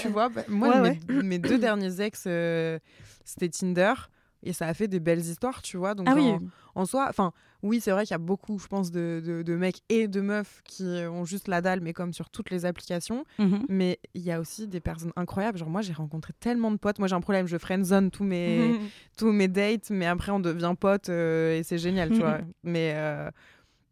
[0.00, 0.28] tu vois.
[0.28, 2.78] bah, moi, Ouais, mes, mes deux derniers ex, euh,
[3.24, 3.94] c'était Tinder.
[4.42, 5.94] Et ça a fait des belles histoires, tu vois.
[5.94, 6.22] Donc Ah oui.
[6.22, 6.40] en,
[6.74, 9.54] en soi, enfin, oui, c'est vrai qu'il y a beaucoup, je pense, de, de, de
[9.56, 13.24] mecs et de meufs qui ont juste la dalle, mais comme sur toutes les applications.
[13.38, 13.66] Mhm.
[13.68, 15.58] Mais il y a aussi des personnes incroyables.
[15.58, 16.98] Genre, moi, j'ai rencontré tellement de potes.
[16.98, 18.76] Moi, j'ai un problème, je friendzone tous mes,
[19.16, 22.38] tous mes dates, mais après, on devient potes euh, et c'est génial, tu vois.
[22.64, 23.30] Mais euh,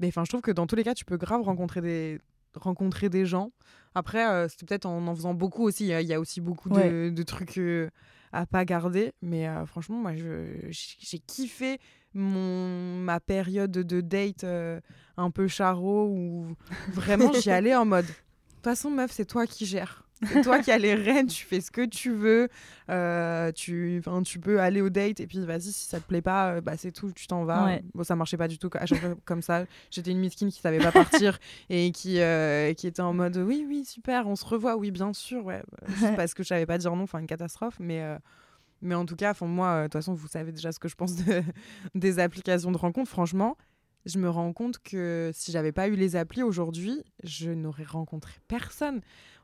[0.01, 2.21] mais enfin, je trouve que dans tous les cas, tu peux grave rencontrer des,
[2.55, 3.51] rencontrer des gens.
[3.95, 5.85] Après, euh, c'est peut-être en en faisant beaucoup aussi.
[5.85, 7.11] Il y a- il y, a aussi beaucoup de, Ouais.
[7.11, 7.91] de trucs euh,
[8.33, 9.13] à pas garder.
[9.23, 11.79] Mais euh, franchement, moi, je- j'ai kiffé
[12.19, 14.81] mon, ma période de date euh,
[15.17, 16.47] un peu charo où
[16.93, 18.07] vraiment j'y allais en mode.
[18.07, 20.05] De toute façon, meuf, c'est toi qui gères.
[20.27, 22.49] C'est toi qui as les rênes, tu fais ce que tu veux.
[22.91, 26.55] euh, tu, tu peux aller au date et puis vas-y, si ça te plaît pas,
[26.55, 27.67] euh, bah, c'est tout, tu t'en vas.
[27.67, 27.85] Ouais.
[27.95, 29.65] Bon, ça marchait pas du tout à chaque fois comme ça.
[29.93, 31.39] J'étais une miskine qui savait pas partir
[31.71, 35.13] et qui, euh, qui était en mode oui, oui, super, on se revoit, oui, bien
[35.13, 35.45] sûr.
[35.45, 35.63] Ouais,
[36.17, 37.77] parce que je savais pas dire non, enfin, une catastrophe.
[37.79, 38.05] Mais,
[38.81, 40.95] mais en tout cas, moi, euh, de toute façon, vous savez déjà ce que je
[40.95, 41.43] pense de-
[41.95, 43.11] des applications de rencontres.
[43.11, 43.57] Franchement,
[44.07, 48.33] je me rends compte que si j'avais pas eu les applis aujourd'hui, je n'aurais rencontré
[48.49, 49.01] personne.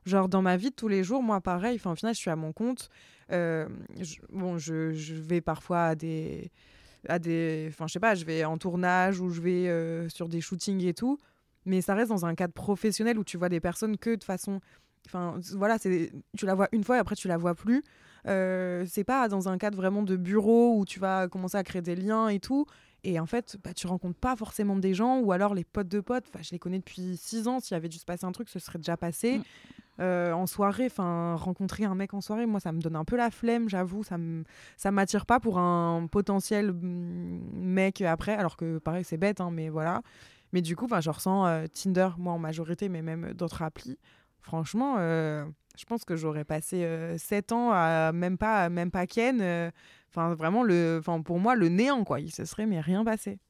[0.06, 2.30] Genre dans ma vie de tous les jours, moi pareil, enfin au final je suis
[2.30, 2.90] à mon compte.
[3.32, 3.68] Euh,
[4.30, 6.50] bon, je, vais parfois à des,
[7.08, 10.28] à des, enfin je sais pas, je vais en tournage ou je vais euh, sur
[10.28, 11.18] des shootings et tout,
[11.64, 14.60] mais ça reste dans un cadre professionnel où tu vois des personnes que de façon,
[15.06, 16.10] enfin voilà, tu
[16.42, 17.82] la vois une fois et après tu la vois plus.
[18.26, 21.82] Euh, c'est pas dans un cadre vraiment de bureau où tu vas commencer à créer
[21.82, 22.66] des liens et tout.
[23.04, 26.00] Et en fait, bah, tu rencontres pas forcément des gens, ou alors les potes de
[26.00, 26.24] potes.
[26.32, 27.60] Enfin, je les connais depuis six ans.
[27.60, 29.42] S'il y avait dû se passer un truc, ce serait déjà passé.
[30.00, 33.16] Euh, en soirée, enfin, rencontrer un mec en soirée, moi, ça me donne un peu
[33.16, 34.02] la flemme, j'avoue.
[34.02, 34.44] Ça me,
[34.78, 38.34] ça m'attire pas pour un potentiel mm, mec après.
[38.34, 40.00] Alors que, pareil, c'est bête, hein, mais voilà.
[40.52, 43.98] Mais du coup, je ressens euh, Tinder, moi, en majorité, mais même d'autres applis.
[44.40, 45.44] Franchement, euh,
[45.76, 49.40] je pense que j'aurais passé euh, sept ans à même pas, même pas Ken.
[49.40, 49.70] euh,
[50.10, 52.20] Enfin, vraiment, le, pour moi, le néant, quoi.
[52.20, 53.40] Il se serait mais rien passé.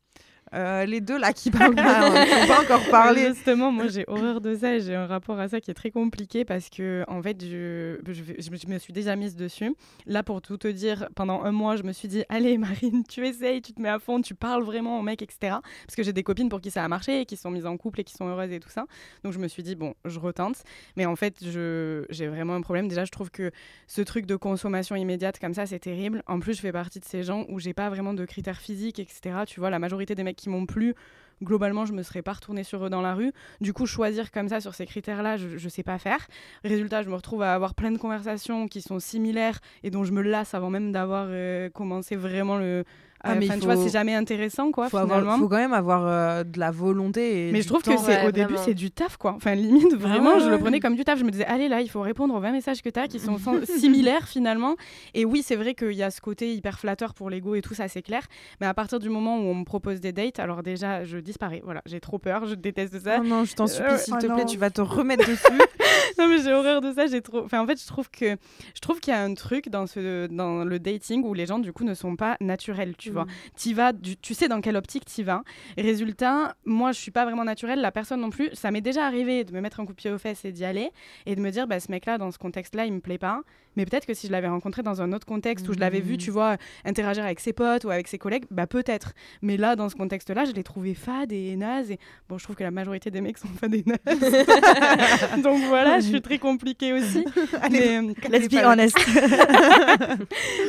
[0.52, 3.28] Euh, les deux là qui parlent pas, hein, qui ont pas encore parlé.
[3.34, 5.90] Justement, moi j'ai horreur de ça et j'ai un rapport à ça qui est très
[5.90, 9.74] compliqué parce que en fait, je, je, me- suis déjà mise dessus.
[10.06, 13.26] Là, pour tout te dire, pendant un mois, je me suis dit Allez, Marine, tu
[13.26, 15.56] essayes, tu te mets à fond, tu parles vraiment au mec, etc.
[15.86, 17.76] Parce que j'ai des copines pour qui ça a marché et qui sont mises en
[17.76, 18.84] couple et qui sont heureuses et tout ça.
[19.24, 20.62] Donc je me suis dit Bon, je retente.
[20.96, 22.86] Mais en fait, j'ai vraiment un problème.
[22.88, 23.50] Déjà, je trouve que
[23.86, 26.22] ce truc de consommation immédiate comme ça, c'est terrible.
[26.26, 28.98] En plus, je fais partie de ces gens où j'ai pas vraiment de critères physiques,
[28.98, 29.36] etc.
[29.46, 30.94] Tu vois, la majorité des mecs qui m'ont plu,
[31.42, 33.32] globalement, je me serais pas retournée sur eux dans la rue.
[33.60, 36.26] Du coup, choisir comme ça sur ces critères-là, je, je sais pas faire.
[36.64, 40.12] Résultat, je me retrouve à avoir plein de conversations qui sont similaires et dont je
[40.12, 42.84] me lasse avant même d'avoir euh, commencé vraiment le.
[43.24, 45.14] Ah, mais Enfin, tu vois, c'est jamais intéressant, quoi, faut, finalement.
[45.16, 47.48] avoir, faut quand même avoir euh, de la volonté.
[47.48, 47.98] Et Mais du je trouve que temps.
[47.98, 48.64] c'est ouais, au début vraiment.
[48.64, 49.32] c'est du taf quoi.
[49.32, 51.18] Enfin limite vraiment ouais, je le prenais comme du taf.
[51.18, 53.18] Je me disais allez là il faut répondre aux 20 messages que tu as qui
[53.18, 53.36] sont
[53.78, 54.76] similaires finalement.
[55.14, 57.74] Et oui c'est vrai qu'il y a ce côté hyper flatteur pour l'ego et tout
[57.74, 58.22] ça c'est clair.
[58.60, 61.62] Mais à partir du moment où on me propose des dates alors déjà je disparais.
[61.64, 63.18] Voilà j'ai trop peur je déteste ça.
[63.20, 64.34] Oh non, je t'en supplie, Euh, s'il oh te non.
[64.36, 65.42] plaît, tu vas te remettre dessus.
[66.18, 67.06] non mais j'ai horreur de ça.
[67.06, 67.42] J'ai trop.
[67.44, 68.36] Enfin en fait je trouve que
[68.74, 71.58] je trouve qu'il y a un truc dans ce dans le dating où les gens
[71.58, 72.94] du coup ne sont pas naturels.
[72.98, 73.24] Tu vois.
[73.24, 73.28] Mm.
[73.56, 75.42] T'y vas, du- tu sais dans quelle optique t'y vas.
[75.78, 78.50] Résultat, moi, je suis pas vraiment naturelle, la personne non plus.
[78.54, 80.64] Ça m'est déjà arrivé de me mettre un coup de pied aux fesses et d'y
[80.64, 80.90] aller
[81.26, 83.40] et de me dire, bah, ce mec-là, dans ce contexte-là, il me plaît pas.
[83.76, 86.14] Mais peut-être que si je l'avais rencontré dans un autre contexte où je l'avais vu,
[86.14, 86.18] Mm.
[86.18, 89.14] tu vois, interagir avec ses potes ou avec ses collègues, bah peut-être.
[89.42, 91.90] Mais là, dans ce contexte-là, je l'ai trouvé fade et naze.
[91.90, 91.98] Et
[92.28, 94.04] bon, je trouve que la majorité des mecs sont fades et nazes.
[95.42, 97.24] Donc voilà, je suis très compliquée aussi.
[97.72, 98.00] mais,
[98.30, 98.96] Let's be honest.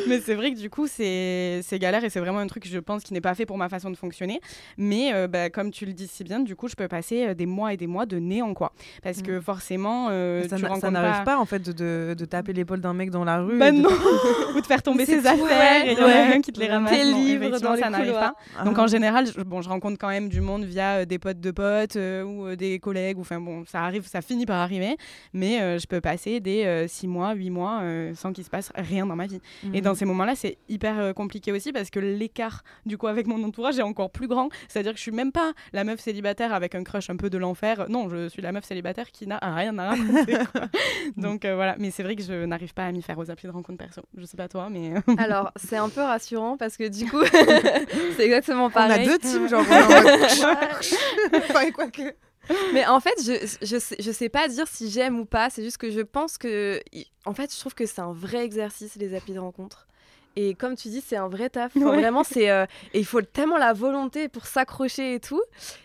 [0.07, 3.03] mais c'est vrai que du coup, c'est galère et c'est vraiment un truc, je pense,
[3.03, 4.39] qui n'est pas fait pour ma façon de fonctionner.
[4.77, 7.33] Mais euh, bah, comme tu le dis si bien, du coup, je peux passer euh,
[7.33, 8.71] des mois et des mois de néant, quoi.
[9.03, 11.23] Parce que forcément, euh, ça tu n'arrive pas...
[11.23, 13.57] pas en fait de, de, de taper l'épaule d'un mec dans la rue.
[13.57, 13.89] Bah non
[14.55, 16.35] Ou de faire tomber ses affaires ouais, et il y en a ouais.
[16.35, 16.91] un qui te les ramasse.
[16.91, 18.33] Tes livres dans les ça n'arrive pas.
[18.57, 18.63] Ah.
[18.63, 21.39] Donc en général, je, bon, je rencontre quand même du monde via euh, des potes
[21.39, 23.17] de potes euh, ou euh, des collègues.
[23.17, 24.95] ou Enfin bon, ça arrive, ça finit par arriver.
[25.33, 28.71] Mais euh, je peux passer des 6 mois, 8 mois euh, sans qu'il se passe
[28.75, 29.39] rien dans ma vie.
[29.73, 29.81] Et Mhm.
[29.81, 33.43] dans ces moments-là, c'est hyper euh, compliqué aussi parce que l'écart du coup avec mon
[33.43, 34.49] entourage est encore plus grand.
[34.67, 37.37] C'est-à-dire que je suis même pas la meuf célibataire avec un crush un peu de
[37.37, 37.85] l'enfer.
[37.89, 40.37] Non, je suis la meuf célibataire qui n'a rien à raconter.
[40.51, 40.61] quoi.
[41.17, 43.47] Donc euh, voilà, mais c'est vrai que je n'arrive pas à m'y faire aux applis
[43.47, 44.01] de rencontre perso.
[44.17, 47.23] Je sais pas toi, mais Alors, c'est un peu rassurant parce que du coup,
[48.17, 49.05] c'est exactement On a pareil.
[49.07, 49.63] deux teams, genre.
[49.69, 52.13] on est en mode- Enfin, quoi que-
[52.73, 55.49] Mais en fait, je, je, sais, je sais pas dire si j'aime ou pas.
[55.49, 56.79] C'est juste que je pense que.
[57.25, 59.87] En fait, je trouve que c'est un vrai exercice, les applis de rencontre.
[60.35, 61.75] Et comme tu dis, c'est un vrai taf.
[61.77, 62.01] Enfin, Ouais.
[62.01, 62.49] Vraiment, c'est.
[62.49, 65.41] euh, et il faut tellement la volonté pour s'accrocher et tout.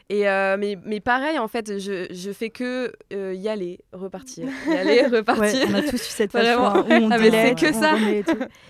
[0.09, 4.49] Et euh, mais, mais pareil, en fait, je, je fais que euh, y aller, repartir.
[4.67, 5.45] Y aller, repartir.
[5.45, 7.95] Ouais, on a tous eu cette phase crois, où on Ah, c'est que on ça.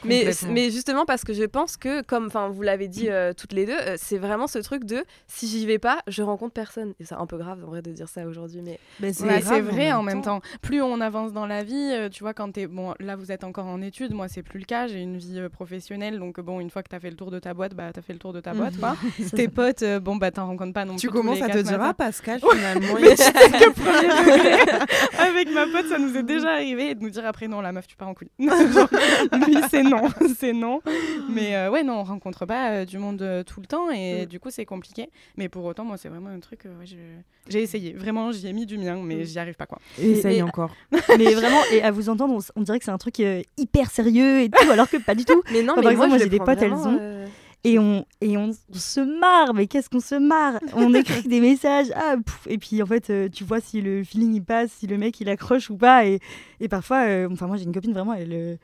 [0.04, 3.64] Mais, mais justement parce que je pense que, comme enfin vous l'avez dit toutes les
[3.64, 6.92] deux, c'est vraiment ce truc de si j'y vais pas, je rencontre personne.
[7.00, 9.60] Et c'est un peu grave en vrai de dire ça aujourd'hui, mais Mais c'est Ouais,
[9.62, 10.40] vrai en même temps.
[10.60, 12.66] Plus on avance dans la vie, tu vois, quand t'es.
[12.66, 14.12] Bon, là, vous êtes encore en études.
[14.12, 14.86] Moi, c'est plus le cas.
[14.88, 16.18] J'ai une vie euh, professionnelle.
[16.18, 18.12] Donc, bon, une fois que t'as fait le tour de ta boîte, bah, t'as fait
[18.12, 18.96] le tour de ta boîte, quoi.
[19.36, 21.00] Tes potes, euh, bon, bah, t'en rencontres pas non plus.
[21.00, 23.32] Tu commences à te dire, ah Pascal, finalement, Mais il- tu
[23.64, 24.78] que premier degré,
[25.18, 27.70] avec ma pote, ça nous est déjà arrivé et de nous dire après non, la
[27.72, 28.30] meuf, tu pars en couille.
[28.38, 28.48] Lui,
[29.70, 30.80] c'est non, c'est non.
[31.30, 34.22] Mais euh, ouais, non, on rencontre pas euh, du monde euh, tout le temps et
[34.22, 34.26] Mm.
[34.26, 35.08] du coup, c'est compliqué.
[35.36, 36.66] Mais pour autant, moi, c'est vraiment un truc.
[36.66, 36.96] euh, ouais, je-
[37.48, 39.24] j'ai essayé, vraiment, j'y ai mis du mien, mais Mm.
[39.24, 39.78] j'y arrive pas quoi.
[40.00, 40.74] essaye Et- encore.
[41.16, 44.40] Mais vraiment, et à vous entendre, on, dirait que c'est un truc euh, hyper sérieux
[44.40, 45.42] et tout, alors que pas du tout.
[45.52, 47.26] mais non, Enfin, mais par exemple, moi, je j'ai des potes, elles ont- euh,
[47.62, 50.54] Et on, et on, on se marre, mais qu'est-ce qu'on se marre?
[50.74, 54.02] On écrit des messages, ah, pouf, et puis en fait, euh, tu vois si le
[54.02, 56.06] feeling il passe, si le mec il accroche ou pas.
[56.06, 56.20] Et,
[56.60, 58.56] et parfois, euh, enfin, moi j'ai une copine vraiment, elle, euh,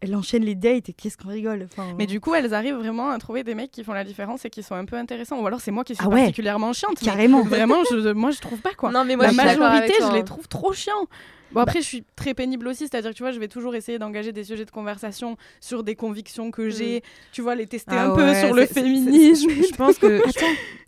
[0.00, 1.68] elle enchaîne les dates et qu'est-ce qu'on rigole.
[1.70, 4.44] Enfin, Mais du coup, elles arrivent vraiment à trouver des mecs qui font la différence
[4.46, 5.38] et qui sont un peu intéressants.
[5.40, 6.20] Ou alors, c'est moi qui suis Ah ouais.
[6.22, 6.96] particulièrement chiante.
[7.02, 7.42] mais Carrément.
[7.42, 8.90] Vraiment, je, moi, je trouve pas quoi.
[8.90, 10.22] Non, mais moi la je majorité, je les hein.
[10.22, 11.06] trouve trop chiants.
[11.52, 13.98] Bon, après, je suis très pénible aussi, c'est-à-dire que tu vois, je vais toujours essayer
[13.98, 18.06] d'engager des sujets de conversation sur des convictions que j'ai, tu vois, les tester Ah
[18.10, 19.50] un peu sur le féminisme.
[19.50, 20.22] Je pense que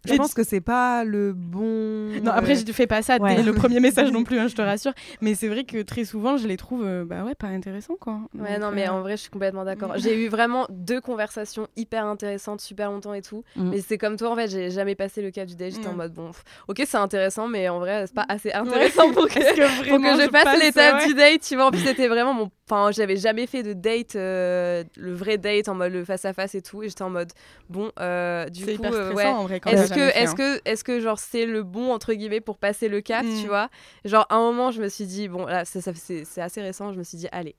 [0.06, 2.20] je Et pense que c'est pas le bon.
[2.22, 3.36] Non, après, je ne fais pas ça Ouais.
[3.36, 4.92] dès le premier message non plus, hein, je te rassure.
[5.22, 8.20] Mais c'est vrai que très souvent, je les trouve, euh, bah ouais, pas intéressants, quoi.
[8.38, 9.94] Ouais, Donc, non, mais euh, en vrai, je suis complètement d'accord.
[9.94, 9.98] Mm.
[10.02, 13.44] J'ai eu vraiment deux conversations hyper intéressantes, super longtemps et tout.
[13.56, 13.70] Mm.
[13.70, 15.72] Mais c'est comme toi, en fait, j'ai jamais passé le cap du date.
[15.72, 15.96] J'étais en Mm.
[15.96, 16.30] mode, bon,
[16.68, 20.28] ok, c'est intéressant, mais en vrai, c'est pas assez intéressant pour que, pour que je
[20.28, 21.06] passe passe, l'étape ouais.
[21.06, 21.66] du date, tu vois.
[21.66, 22.50] En plus, c'était vraiment mon.
[22.70, 26.62] Enfin, j'avais jamais fait de date, euh, le vrai date, en mode le face-à-face et
[26.62, 26.82] tout.
[26.82, 27.30] Et j'étais en mode,
[27.68, 29.26] bon, euh, du coup, hyper euh, ouais.
[29.26, 30.34] en vrai quand Est-ce que, est-ce hein.
[30.34, 33.40] que, est-ce que genre c'est le bon entre guillemets pour passer le cap, Mm.
[33.42, 33.68] tu vois?
[34.04, 36.92] Genre à un moment, je me suis dit bon là, ça, ça- c'est assez récent,
[36.92, 37.54] je me suis dit allez.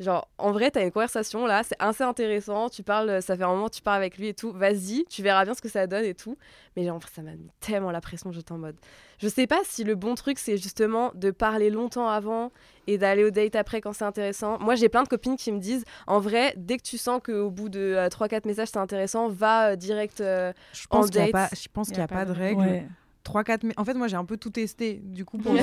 [0.00, 2.70] Genre en vrai, t'as une conversation là, c'est assez intéressant.
[2.70, 4.50] Tu parles, ça fait un moment, tu parles avec lui et tout.
[4.50, 6.38] Vas-y, tu verras bien ce que ça donne et tout.
[6.74, 8.76] Mais genre ça m'a mis tellement la pression, j'étais en mode.
[9.18, 12.50] Je sais pas si le bon truc c'est justement de parler longtemps avant
[12.86, 14.58] et d'aller au date après quand c'est intéressant.
[14.58, 17.50] Moi j'ai plein de copines qui me disent en vrai, dès que tu sens qu'au
[17.50, 20.22] bout de 3-4 messages c'est intéressant, va euh, direct.
[20.22, 21.50] euh, Je pense en qu'il n'y a, date.
[21.50, 22.32] pas- je pense qu'il y a a pas de.
[22.32, 22.86] Ouais.
[23.22, 25.00] 3 4 En fait, moi j'ai un peu tout testé.
[25.04, 25.56] Du coup pour euh,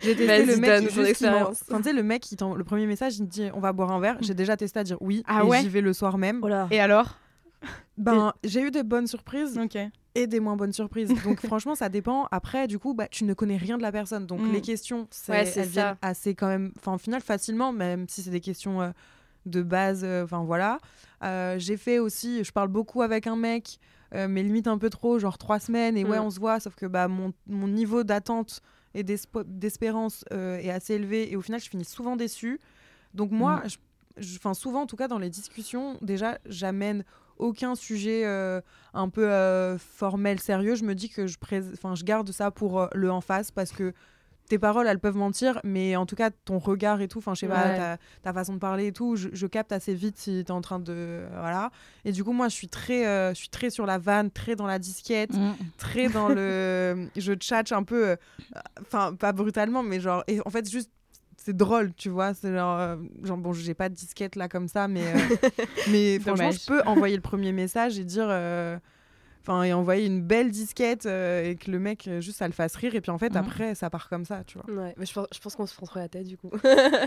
[0.00, 1.62] j'ai testé le mec expérience.
[1.68, 3.90] Enfin, tu sais le mec qui le premier message il me dit on va boire
[3.92, 6.18] un verre, j'ai déjà testé à dire oui Ah et ouais j'y vais le soir
[6.18, 6.40] même.
[6.40, 6.66] Voilà.
[6.70, 7.16] Et alors?
[7.96, 9.76] Ben j'ai eu des bonnes surprises Ok.
[10.14, 11.12] et des moins bonnes surprises.
[11.24, 12.28] Donc franchement, ça dépend.
[12.30, 14.26] Après, du coup, bah, tu ne connais rien de la personne.
[14.26, 14.52] Donc Mm.
[14.52, 18.22] les questions, c'est, Ouais, elles viennent assez quand même, enfin au final facilement, même si
[18.22, 18.90] c'est des questions euh,
[19.46, 20.02] de base.
[20.04, 20.78] euh, Enfin voilà.
[21.24, 23.78] Euh, j'ai fait aussi, je parle beaucoup avec un mec,
[24.14, 26.22] mais limite un peu trop, genre trois semaines et ouais, Mm.
[26.22, 26.60] on se voit.
[26.60, 28.60] Sauf que bah mon, mon niveau d'attente
[28.94, 32.58] et d'espérance euh, est assez élevé et au final, je finis souvent déçue.
[33.14, 33.76] Donc moi, je-
[34.16, 37.04] je- enfin souvent en tout cas dans les discussions, déjà j'amène
[37.36, 38.60] aucun sujet euh,
[38.94, 40.74] un peu euh, formel, sérieux.
[40.74, 43.92] Je me dis que je, je garde ça pour euh, le en face parce que
[44.48, 47.40] tes paroles, elles peuvent mentir, mais en tout cas, ton regard et tout, enfin, je
[47.40, 50.42] sais pas, ta, ta façon de parler et tout, je, je capte assez vite si
[50.44, 51.24] t'es en train de.
[51.32, 51.70] Voilà.
[52.04, 54.56] Et du coup, moi, je suis très, euh, je suis très sur la vanne, très
[54.56, 55.52] dans la disquette, Mm.
[55.76, 57.08] très dans le.
[57.16, 58.08] je tchatche un peu.
[58.08, 58.16] euh,
[58.80, 60.24] Enfin, pas brutalement, mais genre.
[60.26, 60.90] Et en fait, juste.
[61.40, 62.34] C'est drôle, tu vois.
[62.34, 63.38] C'est genre, euh, genre.
[63.38, 65.02] Bon, j'ai pas de disquette là comme ça, mais.
[65.06, 65.18] euh,
[65.90, 68.26] mais franchement, je peux envoyer le premier message et dire.
[68.28, 68.76] euh,
[69.48, 72.52] Enfin, et envoyer une belle disquette euh, et que le mec, euh, juste, ça le
[72.52, 72.94] fasse rire.
[72.94, 73.36] Et puis en fait, Mhm.
[73.38, 74.82] après, ça part comme ça, tu vois.
[74.84, 76.50] Ouais, mais je pense, je pense qu'on se prend trop la tête du coup.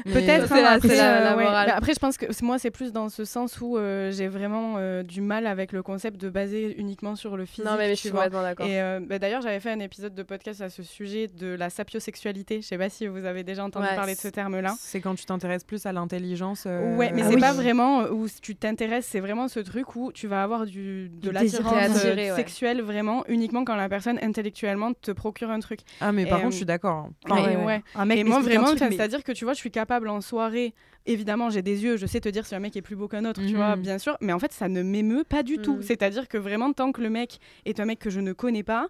[0.06, 0.48] Peut-être.
[0.48, 1.72] C'est hein, la- après, la- la euh, ouais.
[1.72, 5.04] après, je pense que moi, c'est plus dans ce sens où euh, j'ai vraiment euh,
[5.04, 7.66] du mal avec le concept de baser uniquement sur le physique.
[7.66, 8.66] non, mais, mais je suis complètement d'accord.
[8.66, 11.70] Et euh, bah, d'ailleurs, j'avais fait un épisode de podcast à ce sujet de la
[11.70, 12.62] sapiosexualité.
[12.62, 14.76] Je sais pas si vous avez déjà entendu Ouais, parler de ce terme-là.
[14.80, 16.64] C'est quand tu t'intéresses plus à l'intelligence.
[16.68, 17.42] euh, Ouais, mais Ah c'est oui.
[17.42, 21.30] pas vraiment où tu t'intéresses, c'est vraiment ce truc où tu vas avoir du, de
[21.30, 22.36] l'attirance ouais.
[22.38, 25.82] sexuelle vraiment uniquement quand la personne intellectuellement te procure un truc.
[26.00, 26.96] Ah, mais par Et, contre, je suis d'accord.
[27.08, 27.10] hein.
[27.30, 27.66] Enfin, ouais, ouais.
[27.66, 27.84] ouais.
[27.96, 30.74] Un mec Et moi vraiment, mais- c'est-à-dire que tu vois, je suis capable en soirée.
[31.08, 33.26] Évidemment, j'ai des yeux, je sais te dire si un mec est plus beau qu'un
[33.26, 33.56] autre, tu Mhm.
[33.56, 34.18] vois, bien sûr.
[34.22, 35.78] Mais en fait, ça ne m'émeut pas du tout.
[35.78, 35.82] Mhm.
[35.82, 38.88] C'est-à-dire que vraiment, tant que le mec est un mec que je ne connais pas,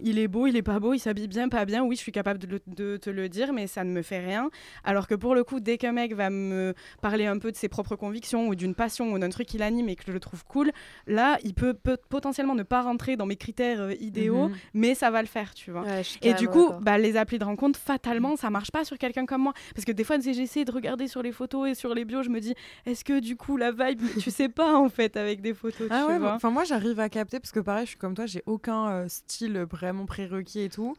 [0.00, 1.82] il est beau, il est pas beau, il s'habille bien, pas bien.
[1.84, 4.20] Oui, je suis capable de, le- de te le dire, mais ça ne me fait
[4.20, 4.48] rien.
[4.84, 7.68] Alors que pour le coup, dès qu'un mec va me parler un peu de ses
[7.68, 10.44] propres convictions ou d'une passion ou d'un truc qui l'anime et que je le trouve
[10.44, 10.70] cool,
[11.08, 14.54] là, il peut, peut potentiellement ne pas rentrer dans mes critères euh, idéaux, Mhm.
[14.74, 15.82] mais ça va le faire, tu vois.
[15.82, 19.26] Ouais, Et du coup, bah, les applis de rencontre, fatalement, ça marche pas sur quelqu'un
[19.26, 19.52] comme moi.
[19.74, 22.30] Parce que des fois, j'essaie de regarder sur les photos et sur les bios, je
[22.30, 22.54] me dis,
[22.86, 26.04] est-ce que du coup, la vibe, tu sais pas en fait avec des photos, Ah
[26.06, 26.34] tu ouais, vois.
[26.34, 29.08] enfin moi j'arrive à capter parce que pareil, je suis comme toi, j'ai aucun euh,
[29.08, 30.96] style vraiment prérequis et tout.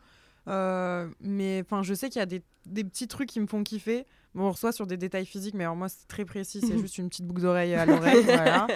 [0.47, 3.63] Euh, mais enfin, je sais qu'il y a des, des petits trucs qui me font
[3.63, 4.05] kiffer.
[4.39, 6.97] Bon, on reçoit sur des détails physiques, mais alors moi c'est très précis, c'est juste
[6.97, 8.21] une petite boucle d'oreille à l'oreille.
[8.25, 8.67] voilà.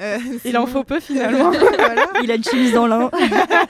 [0.00, 1.52] Euh, Il en faut peu finalement.
[1.78, 2.06] Voilà.
[2.24, 3.08] Il a une chemise dans l'un.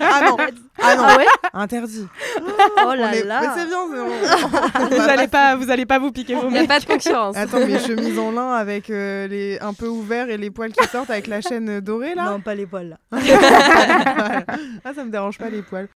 [0.00, 0.36] Ah non,
[0.80, 2.06] ah non, Ah ouais interdit.
[2.40, 2.42] Oh
[2.86, 3.40] On là est- là.
[3.42, 4.88] Mais c'est bien, c'est bon.
[4.96, 7.36] vous allez pas, vous allez pas vous piquer vos Il n'y a pas de concurrence.
[7.36, 10.86] Attends, mes chemises en lin avec euh, les un peu ouverts et les poils qui
[10.88, 12.30] sortent avec la chaîne dorée là.
[12.30, 12.96] Non, pas les poils là.
[13.10, 14.44] Voilà.
[14.86, 15.88] Ah, ça me dérange pas les poils.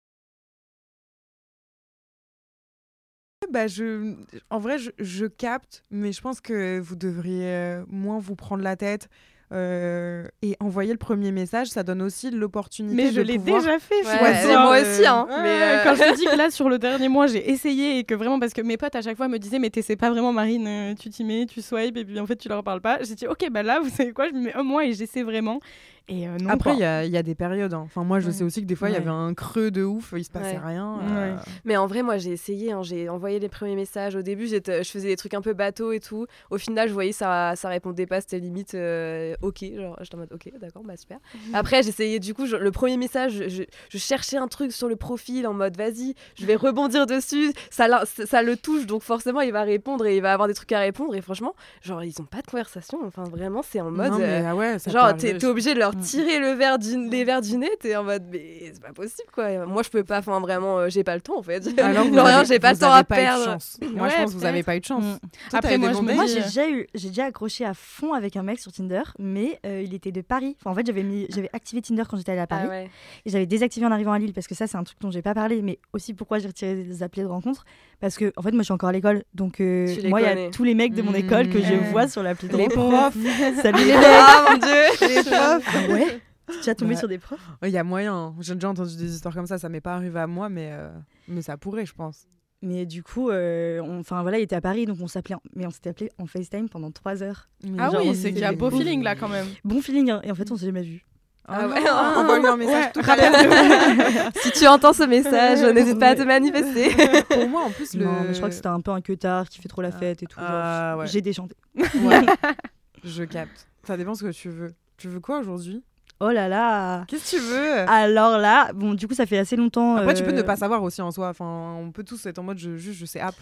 [3.55, 4.15] Bah, je...
[4.51, 8.63] En vrai, je, je capte, mais je pense que vous devriez euh, moins vous prendre
[8.63, 9.09] la tête
[9.53, 11.69] euh, et envoyer le premier message.
[11.69, 14.03] Ça donne aussi l'opportunité Mais je l'ai pouvoir- déjà fait.
[14.05, 15.27] Ouais, moi aussi, hein.
[15.31, 17.99] Ouais, mais euh, Quand je te dis que là, sur le dernier mois, j'ai essayé
[17.99, 20.11] et que vraiment, parce que mes potes à chaque fois me disaient, mais t'essaies pas
[20.11, 22.81] vraiment, Marine, euh, tu t'y mets, tu swipes et puis en fait, tu leur parles
[22.81, 22.99] pas.
[23.03, 25.23] J'ai dit, ok, bah là, vous savez quoi, je me mets un mois et j'essaie
[25.23, 25.61] vraiment.
[26.07, 26.73] Et euh, non, Après, quoi.
[26.75, 27.73] il y a, il y a des périodes.
[27.73, 27.81] hein.
[27.87, 28.33] Enfin, moi, je Ouais.
[28.33, 30.57] sais aussi que des fois, il y avait un creux de ouf, il se passait
[30.59, 30.63] Ouais.
[30.63, 31.01] rien.
[31.01, 32.73] euh, Mais en vrai, moi, j'ai essayé.
[32.73, 34.15] hein, j'ai envoyé les premiers messages.
[34.15, 36.27] Au début, je faisais des trucs un peu bateau et tout.
[36.51, 38.21] Au final, je voyais ça, ça répondait pas.
[38.21, 39.65] C'était limite euh, OK.
[39.75, 41.19] Genre, j'étais en mode OK, d'accord, bah super.
[41.55, 45.47] Après, j'essayais du coup, je- le premier message, je, cherchais un truc sur le profil
[45.47, 47.53] en mode vas-y, je vais rebondir dessus.
[47.71, 50.55] Ça, ça, ça le touche, donc forcément, il va répondre et il va avoir des
[50.55, 51.15] trucs à répondre.
[51.15, 52.99] Et franchement, genre, ils ont pas de conversation.
[53.07, 54.13] Enfin, vraiment, c'est en mode.
[54.13, 56.01] non, mais, euh, ah ouais, ça Genre, t'es obligé de leur Mm.
[56.01, 59.29] tirer le verre du, les verres du nez, t'es en mode, mais c'est pas possible
[59.33, 59.67] quoi.
[59.67, 61.63] Moi, je peux pas, enfin vraiment, euh, j'ai pas le temps en fait.
[61.79, 63.45] Alors, avez- j'ai pas le temps à pas perdre.
[63.45, 63.79] chance.
[63.81, 65.05] Moi, je Ouais, pense que vous avez pas eu de chance.
[65.05, 65.19] Mm.
[65.51, 68.37] Toi, Après, moi, je Moi, dis, j'ai déjà eu, j'ai déjà accroché à fond avec
[68.37, 70.57] un mec sur Tinder, mais euh, il était de Paris.
[70.61, 72.91] Enfin, en fait, j'avais mis, j'avais activé Tinder quand j'étais allée à Paris, Ah ouais.
[73.25, 75.23] et j'avais désactivé en arrivant à Lille parce que ça, c'est un truc dont j'ai
[75.23, 77.65] pas parlé, mais aussi pourquoi j'ai retiré les applis de rencontre,
[78.05, 80.29] parce que en fait, moi, je suis encore à l'école, donc euh, moi, il y
[80.47, 81.17] a tous les mecs de mon Mmh.
[81.17, 81.91] école que je Ouais.
[81.91, 83.15] vois sur l'appli de Les profs.
[83.63, 84.63] Salut les Ah mecs.
[84.63, 85.75] mon dieu Les profs.
[85.75, 86.21] Ah ouais.
[86.49, 86.99] Tu es déjà tombé Ouais.
[86.99, 87.41] sur des profs?
[87.63, 88.15] Il y a moyen.
[88.15, 88.35] hein.
[88.41, 89.57] J'ai déjà entendu des histoires comme ça.
[89.57, 90.91] Ça m'est pas arrivé à moi, mais, euh,
[91.29, 92.27] mais ça pourrait, je pense.
[92.61, 95.67] Mais du coup, euh, enfin voilà, il était à Paris, donc on s'appelait, en- mais
[95.67, 97.49] on s'était appelé en FaceTime pendant trois heures.
[97.63, 99.47] Mais Ah genre, oui, c'est qu'il y a beau feeling là quand même.
[99.65, 101.05] Bon feeling, hein, et en fait, on s'est jamais vu.
[101.47, 101.75] Ah, Ah ouais.
[101.83, 101.91] ouais.
[101.91, 104.31] Envoie-lui un message Ouais, tout à l'heure.
[104.43, 106.91] Si tu entends ce message, n'hésite pas à te manifester.
[107.29, 108.05] Pour moi, en plus, le.
[108.05, 109.99] Non, mais je crois que c'était un peu un queutard qui fait trop la Ah.
[109.99, 110.39] fête et tout.
[110.41, 111.07] Ah, ouais.
[111.07, 111.55] J'ai déchanté.
[111.77, 112.25] Ouais.
[113.05, 113.67] je capte.
[113.87, 114.73] Ça dépend ce que tu veux.
[114.97, 115.83] Tu veux quoi aujourd'hui?
[116.21, 117.91] Oh là là Qu'est-ce que tu veux?
[117.91, 119.97] Alors là, bon, du coup, ça fait assez longtemps.
[119.97, 121.29] Après, tu peux euh, ne pas savoir aussi en soi.
[121.29, 123.35] Enfin, on peut tous être en mode je, juste, je sais app.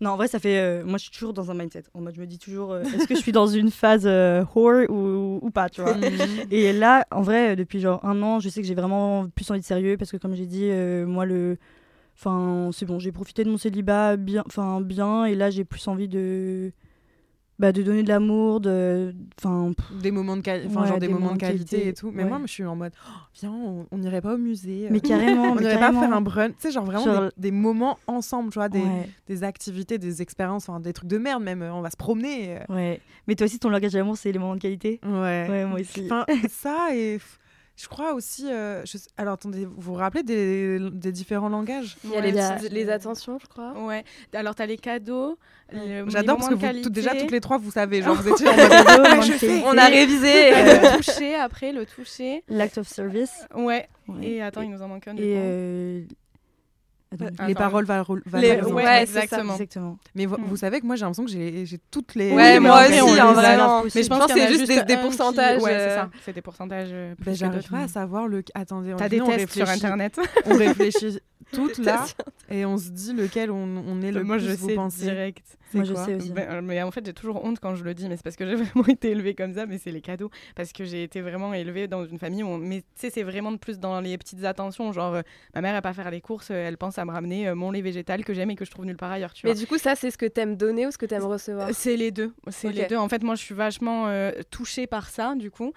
[0.00, 0.58] Non, en vrai, ça fait.
[0.58, 1.82] euh, moi, je suis toujours dans un mindset.
[1.92, 4.42] En mode, je me dis toujours, euh, est-ce que je suis dans une phase euh,
[4.54, 5.94] whore ou, ou pas, tu vois
[6.50, 9.60] Et là, en vrai, depuis genre un an, je sais que j'ai vraiment plus envie
[9.60, 10.70] de sérieux parce que, comme j'ai dit,
[11.06, 11.58] moi, le.
[12.16, 15.86] Enfin, c'est bon, j'ai profité de mon célibat bien, enfin, bien, et là, j'ai plus
[15.88, 16.72] envie de.
[17.60, 19.14] Bah, de donner de l'amour, de.
[19.38, 22.10] Enfin, Des moments de, Ouais, genre des moments de qualité, qualité, et tout.
[22.10, 22.28] Mais ouais.
[22.30, 23.52] moi, je suis en mode oh, viens,
[23.90, 24.88] on n'irait pas au musée.
[24.90, 26.52] mais carrément, on n'irait pas faire un brunch.
[26.52, 29.98] Tu sais, genre vraiment Genre- des, des moments ensemble, tu vois, des, Ouais, des activités,
[29.98, 31.60] des expériences, enfin, des trucs de merde même.
[31.62, 32.56] On va se promener.
[32.70, 32.74] euh.
[32.74, 33.00] ouais.
[33.28, 34.98] Mais toi aussi, ton langage d'amour, c'est les moments de qualité?
[35.04, 35.46] Ouais.
[35.48, 36.02] Ouais, moi aussi.
[36.06, 37.18] Enfin, ça et.
[37.80, 38.46] Je crois aussi.
[38.52, 41.96] euh, je Alors attendez, vous vous rappelez des, des différents langages?
[42.04, 43.72] Il y a Ouais, les, il y a- petites- les attentions, je crois.
[43.72, 44.04] Ouais.
[44.34, 45.38] Alors, t'as les cadeaux.
[45.72, 48.02] le- J'adore parce que vous, déjà toutes les trois, vous savez.
[48.02, 49.20] Genre, vous étiez en Cadeaux, mode.
[49.26, 49.62] qualité.
[49.64, 50.50] On a révisé.
[50.50, 52.44] le toucher après, le toucher.
[52.48, 53.46] L'acte of service.
[53.54, 53.88] Ouais.
[54.08, 54.26] Ouais.
[54.26, 55.16] Et attends, il nous en manque un.
[55.16, 56.06] Et
[57.12, 59.52] attends, Les paroles valo- Les- ouais, c'est exactement.
[59.54, 59.98] Exactement.
[60.14, 60.44] Mais vous, Mm.
[60.44, 62.32] vous savez que moi j'ai l'impression que j'ai j'ai toutes les.
[62.32, 63.56] Ouais, moi aussi, On en vrai.
[63.94, 65.88] Mais je pense que c'est juste des- des qui- pourcentages, Ouais, euh.
[65.88, 66.10] c'est ça.
[66.24, 66.88] C'est des pourcentages.
[67.26, 67.74] J'arriverai d'autres.
[67.74, 68.42] à savoir le.
[68.54, 70.20] Attendez, T'as on- des nous, on tests sur internet.
[70.46, 71.18] On réfléchit
[71.52, 72.04] toutes là
[72.50, 75.02] et on se dit lequel on, on est le Moi, plus je vous sais pensez.
[75.02, 75.44] direct.
[75.72, 76.32] Moi, je sais aussi.
[76.32, 78.34] Ben, euh, mais en fait, j'ai toujours honte quand je le dis, mais c'est parce
[78.34, 80.28] que j'ai vraiment été élevée comme ça, mais c'est les cadeaux.
[80.56, 82.48] Parce que j'ai été vraiment élevée dans une famille où.
[82.48, 84.90] on- Mais tu sais, c'est vraiment de plus dans les petites attentions.
[84.92, 85.22] Genre, euh,
[85.54, 87.70] ma mère, elle pas faire les courses, euh, elle pense à me ramener euh, mon
[87.70, 89.60] lait végétal que j'aime et que je trouve nulle part ailleurs, tu Mais vois.
[89.60, 91.68] du coup, ça, c'est ce que t'aimes donner ou ce que t'aimes recevoir?
[91.72, 92.32] C'est les deux.
[92.48, 92.96] C'est les deux.
[92.96, 95.72] En fait, moi, je suis vachement euh, touchée par ça, du coup.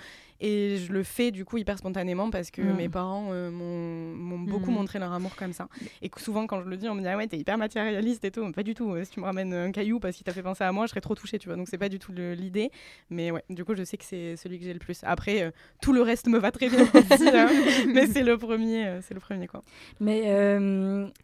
[0.46, 2.76] Et je le fais, du coup, hyper spontanément parce que Mm.
[2.76, 4.74] mes parents euh, m'ont m'ont beaucoup Mm.
[4.74, 5.70] montré leur amour comme ça.
[6.02, 8.26] Et que souvent, quand je le dis, on me dit Ah ouais, t'es hyper matérialiste
[8.26, 8.52] et tout.
[8.52, 8.92] Pas du tout.
[8.94, 10.90] Euh, Si tu me ramènes un caillou parce qu'il t'a fait penser à moi, je
[10.90, 11.56] serais trop touchée, tu vois.
[11.56, 12.72] Donc, c'est pas du tout l'idée.
[13.10, 15.00] Mais ouais, du coup, je sais que c'est celui que j'ai le plus.
[15.04, 17.30] Après, euh, tout le reste me va très bien aussi.
[17.30, 17.48] hein.
[17.94, 19.62] Mais c'est le premier, euh, c'est le premier, quoi.
[20.02, 20.24] Mais,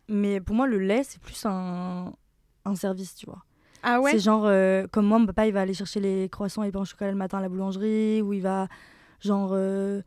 [0.08, 2.14] mais pour moi, le lait, c'est plus un,
[2.66, 3.44] un service, tu vois.
[3.84, 6.68] Ah C'est genre, euh, comme moi, mon papa, il va aller chercher les croissants et
[6.68, 8.68] les pains au chocolat le matin à la boulangerie, ou il va,
[9.22, 10.02] genre, euh,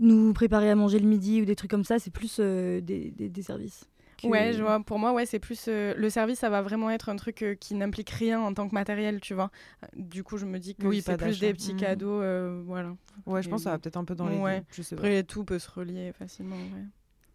[0.00, 1.98] nous préparer à manger le midi, ou des trucs comme ça.
[1.98, 3.84] C'est plus euh, des, des, des services.
[4.20, 4.80] que- Ouais, je vois.
[4.80, 7.54] Pour moi, ouais, c'est plus euh, le service, ça va vraiment être un truc euh,
[7.54, 9.50] qui n'implique rien en tant que matériel, tu vois.
[9.96, 11.80] Du coup, je me dis que Oui, c'est pas plus des petits Mhm.
[11.80, 12.96] cadeaux, euh, voilà.
[13.26, 14.60] Ouais, je pense que ça va peut-être un peu dans les Ouais.
[14.60, 14.66] deux.
[14.72, 15.02] Je sais pas.
[15.02, 16.56] Après, tout peut se relier facilement.
[16.56, 16.84] ouais.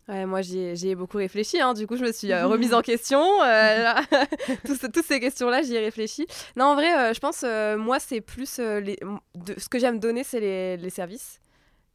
[0.10, 0.57] Ouais, moi j'y
[0.89, 1.74] ai, beaucoup réfléchi, hein.
[1.76, 3.22] du coup je me suis euh, remise en question.
[3.43, 4.01] euh, là.
[4.66, 6.26] Tous ce- toutes ces questions-là, j'y ai réfléchi.
[6.55, 8.57] Non, en vrai, euh, je pense, euh, moi c'est plus.
[8.57, 8.97] les,
[9.36, 11.39] de- ce que j'aime donner, c'est les, les services.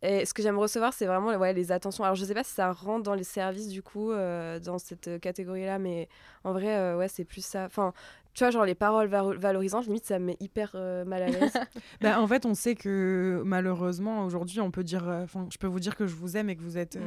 [0.02, 2.04] Et ce que j'aime recevoir, c'est vraiment ouais, les attentions.
[2.04, 5.78] Alors je sais pas si ça rentre dans les services du coup, dans cette catégorie-là,
[5.78, 6.08] mais
[6.44, 7.64] en vrai, ouais, c'est plus ça.
[7.64, 7.94] Enfin,
[8.34, 11.26] tu vois, genre les paroles valo- valorisantes, limite ça me met hyper euh, mal à
[11.28, 11.52] l'aise.
[12.00, 15.08] Bah, en fait, on sait que malheureusement, aujourd'hui, on peut dire.
[15.08, 16.96] euh, Enfin, je peux vous dire que je vous aime et que vous êtes.
[16.96, 17.00] euh,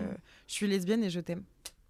[0.47, 1.43] je suis lesbienne et je t'aime.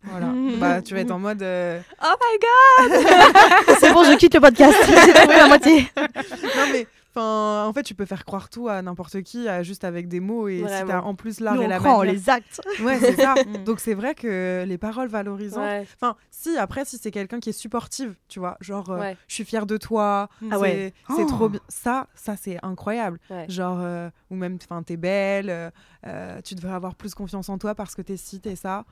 [0.04, 0.28] Voilà.
[0.60, 1.42] bah, tu vas être en mode.
[1.44, 2.90] euh, oh my
[3.70, 4.76] god C'est bon, je quitte le podcast.
[4.88, 5.88] J'ai trouvé la moitié.
[5.98, 6.88] non, mais.
[7.18, 10.20] Enfin, en fait, tu peux faire croire tout à n'importe qui, à- juste avec des
[10.20, 10.48] mots.
[10.48, 10.88] Et si Vraiment.
[10.88, 12.62] t'as en plus l'art et la croit manière- les actes.
[12.84, 13.34] Ouais, c'est ça.
[13.48, 13.64] Mm.
[13.64, 15.64] Donc, c'est vrai que les paroles valorisantes.
[15.64, 19.18] Ouais, Enfin, si, après, si c'est quelqu'un qui est supportive, tu vois, genre, euh, Ouais.
[19.28, 20.94] je suis fière de toi, Ah c'est ouais.
[21.16, 21.28] c'est Oh.
[21.28, 21.60] trop bien.
[21.70, 23.20] Ça, ça c'est incroyable.
[23.48, 25.72] Genre, euh, ou même, enfin, t'es belle,
[26.06, 28.86] euh, tu devrais avoir plus confiance en toi parce que t'es ci, t'es ça.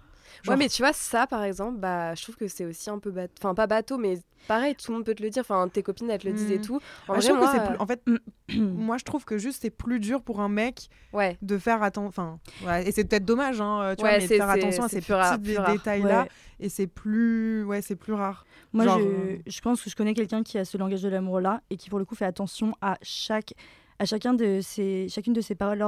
[0.43, 2.99] Genre, Ouais, mais tu vois, ça, par exemple, bah, je trouve que c'est aussi un
[2.99, 3.33] peu bateau.
[3.39, 5.41] Enfin, pas bateau, mais pareil, tout le monde peut te le dire.
[5.41, 6.65] Enfin, tes copines, elles te le disent et Mhm.
[6.65, 6.79] tout.
[7.07, 7.77] En bah, vrai, moi, que c'est plus.
[7.79, 8.59] En fait, Mm.
[8.59, 11.37] moi, je trouve que juste c'est plus dur pour un mec ouais.
[11.41, 12.07] de faire attention.
[12.07, 14.83] Enfin, ouais, et c'est peut-être dommage, hein, euh, tu Ouais, vois, mais de faire attention
[14.83, 16.21] à ces petits détails-là.
[16.23, 16.29] Ouais.
[16.59, 17.63] Et c'est plus.
[17.63, 18.45] Ouais, c'est plus rare.
[18.73, 21.09] Moi, Genre, je, euh, je pense que je connais quelqu'un qui a ce langage de
[21.09, 23.53] l'amour-là et qui, pour le coup, fait attention à, chaque,
[23.99, 25.83] à chacun de ses, chacune de ses paroles,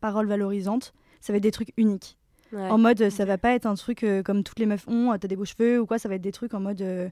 [0.00, 0.92] paroles valorisantes.
[1.20, 2.16] Ça va être des trucs uniques.
[2.52, 2.68] Ouais.
[2.70, 5.16] En mode, ça va pas être un truc euh, comme toutes les meufs ont, euh,
[5.18, 6.80] t'as des beaux cheveux ou quoi, ça va être des trucs en mode.
[6.82, 7.08] euh,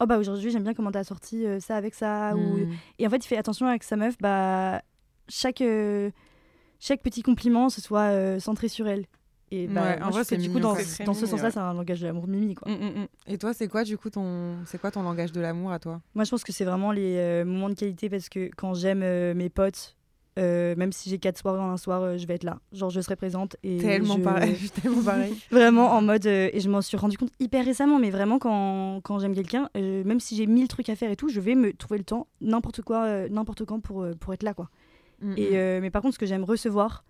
[0.00, 2.36] Oh bah aujourd'hui j'aime bien comment t'as sorti euh, ça avec ça.
[2.36, 2.58] Ou...
[2.58, 2.70] Mm.
[3.00, 4.80] Et en fait il fait attention avec sa meuf, bah
[5.28, 6.10] chaque, euh,
[6.78, 9.06] chaque petit compliment ce soit euh, centré sur elle.
[9.50, 11.50] Et bah, Ouais, en vrai, c'est que du coup dans, très dans ce sens-là ouais.
[11.50, 12.70] c'est un langage de l'amour mimi quoi.
[12.70, 13.06] Mm, mm, mm.
[13.26, 16.00] Et toi, c'est quoi du coup ton, c'est quoi ton langage de l'amour à toi?
[16.14, 19.02] Moi je pense que c'est vraiment les euh, moments de qualité parce que quand j'aime
[19.02, 19.96] euh, mes potes,
[20.38, 22.60] euh, même si j'ai quatre soirées en un soir, euh, je vais être là.
[22.72, 25.34] Genre je serai présente et Tellement je- pareil, tellement pareil.
[25.50, 26.24] Vraiment en mode.
[26.26, 29.68] euh, et je m'en suis rendu compte hyper récemment, mais vraiment quand, quand j'aime quelqu'un,
[29.74, 32.28] même si j'ai mille trucs à faire et tout, je vais me trouver le temps,
[32.40, 34.70] n'importe quoi, n'importe quand pour, pour être là, quoi.
[35.20, 35.80] Mm, Et, mm.
[35.82, 37.04] mais par contre, ce que j'aime recevoir,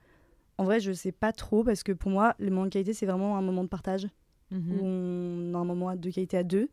[0.56, 3.06] en vrai, je sais pas trop parce que pour moi, le moment de qualité, c'est
[3.06, 4.08] vraiment un moment de partage
[4.50, 4.72] Mhm.
[4.72, 6.70] où on a un moment de qualité à deux,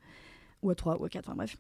[0.64, 1.58] ou à trois, ou à quatre, enfin bref.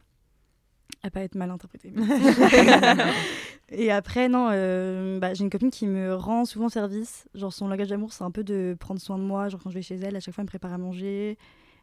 [1.05, 1.93] À pas être mal interprété.
[3.69, 7.27] et après, non, euh, bah, j'ai une copine qui me rend souvent service.
[7.35, 9.49] Genre, son langage d'amour, c'est un peu de prendre soin de moi.
[9.49, 11.37] Genre, quand je vais chez elle, à chaque fois, elle me prépare à manger.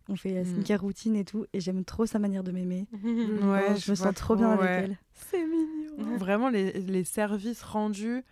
[0.08, 0.46] On fait la Mm.
[0.46, 1.46] skincare routine et tout.
[1.52, 2.86] Et j'aime trop sa manière de m'aimer.
[3.04, 4.82] Ouais, Oh, je me sens trop bien avec ouais.
[4.84, 4.98] elle.
[5.14, 6.16] C'est mignon.
[6.16, 8.24] Vraiment, les, les services rendus,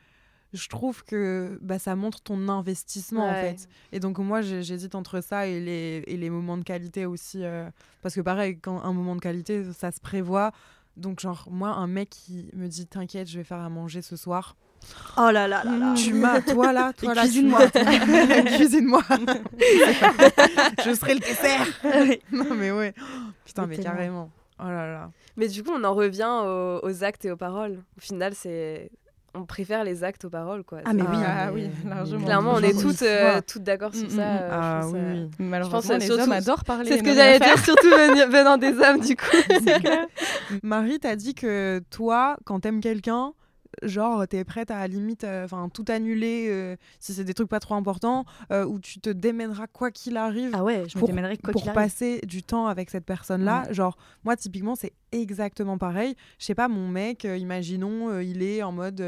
[0.53, 3.69] je trouve que bah, ça montre ton investissement en fait.
[3.93, 7.45] Et donc, moi, j'hésite entre ça et les, et les moments de qualité aussi.
[7.45, 7.69] euh,
[8.03, 10.51] parce que, pareil, quand un moment de qualité, ça se prévoit.
[11.01, 14.17] Donc, genre, moi, un mec qui me dit T'inquiète, je vais faire à manger ce
[14.17, 14.57] soir.
[15.19, 15.95] Oh là là là là.
[15.95, 17.61] Tu m'as, toi là, toi Et là, tu cuisine-moi.
[17.75, 18.43] m'as.
[18.57, 19.03] Cuisine-moi.
[20.85, 21.67] je serai le dessert.
[22.33, 22.95] non, mais ouais.
[23.45, 24.31] Putain, mais carrément.
[24.59, 25.11] Oh là là.
[25.37, 27.83] Mais du coup, on en revient aux, aux actes et aux paroles.
[27.97, 28.91] Au final, c'est
[29.35, 30.79] on préfère les actes aux paroles, quoi.
[30.85, 32.25] Ah, mais oui, Ah oui, largement.
[32.25, 34.17] Clairement, on est toutes, euh, toutes d'accord sur Mm, ça.
[34.17, 35.27] mm, euh, je Ah pense, oui, euh.
[35.39, 36.91] Malheureusement, pense, les surtout- hommes adorent parler.
[36.91, 39.25] C'est ce que j'allais dire, surtout venant des hommes, du coup.
[40.63, 43.33] Marie, t'as dit que toi, quand t'aimes quelqu'un,
[43.83, 47.49] genre t'es prête à, à limite euh, enfin tout annuler euh, si c'est des trucs
[47.49, 51.01] pas trop importants euh, ou tu te démèneras quoi qu'il arrive Ah ouais, je me
[51.01, 51.83] pour, démènerais quoi pour qu'il arrive.
[51.83, 53.73] passer du temps avec cette personne-là.
[53.73, 56.15] Genre, moi, typiquement, c'est exactement pareil.
[56.39, 59.03] Je sais pas, mon mec, euh, imaginons, euh, il est en mode.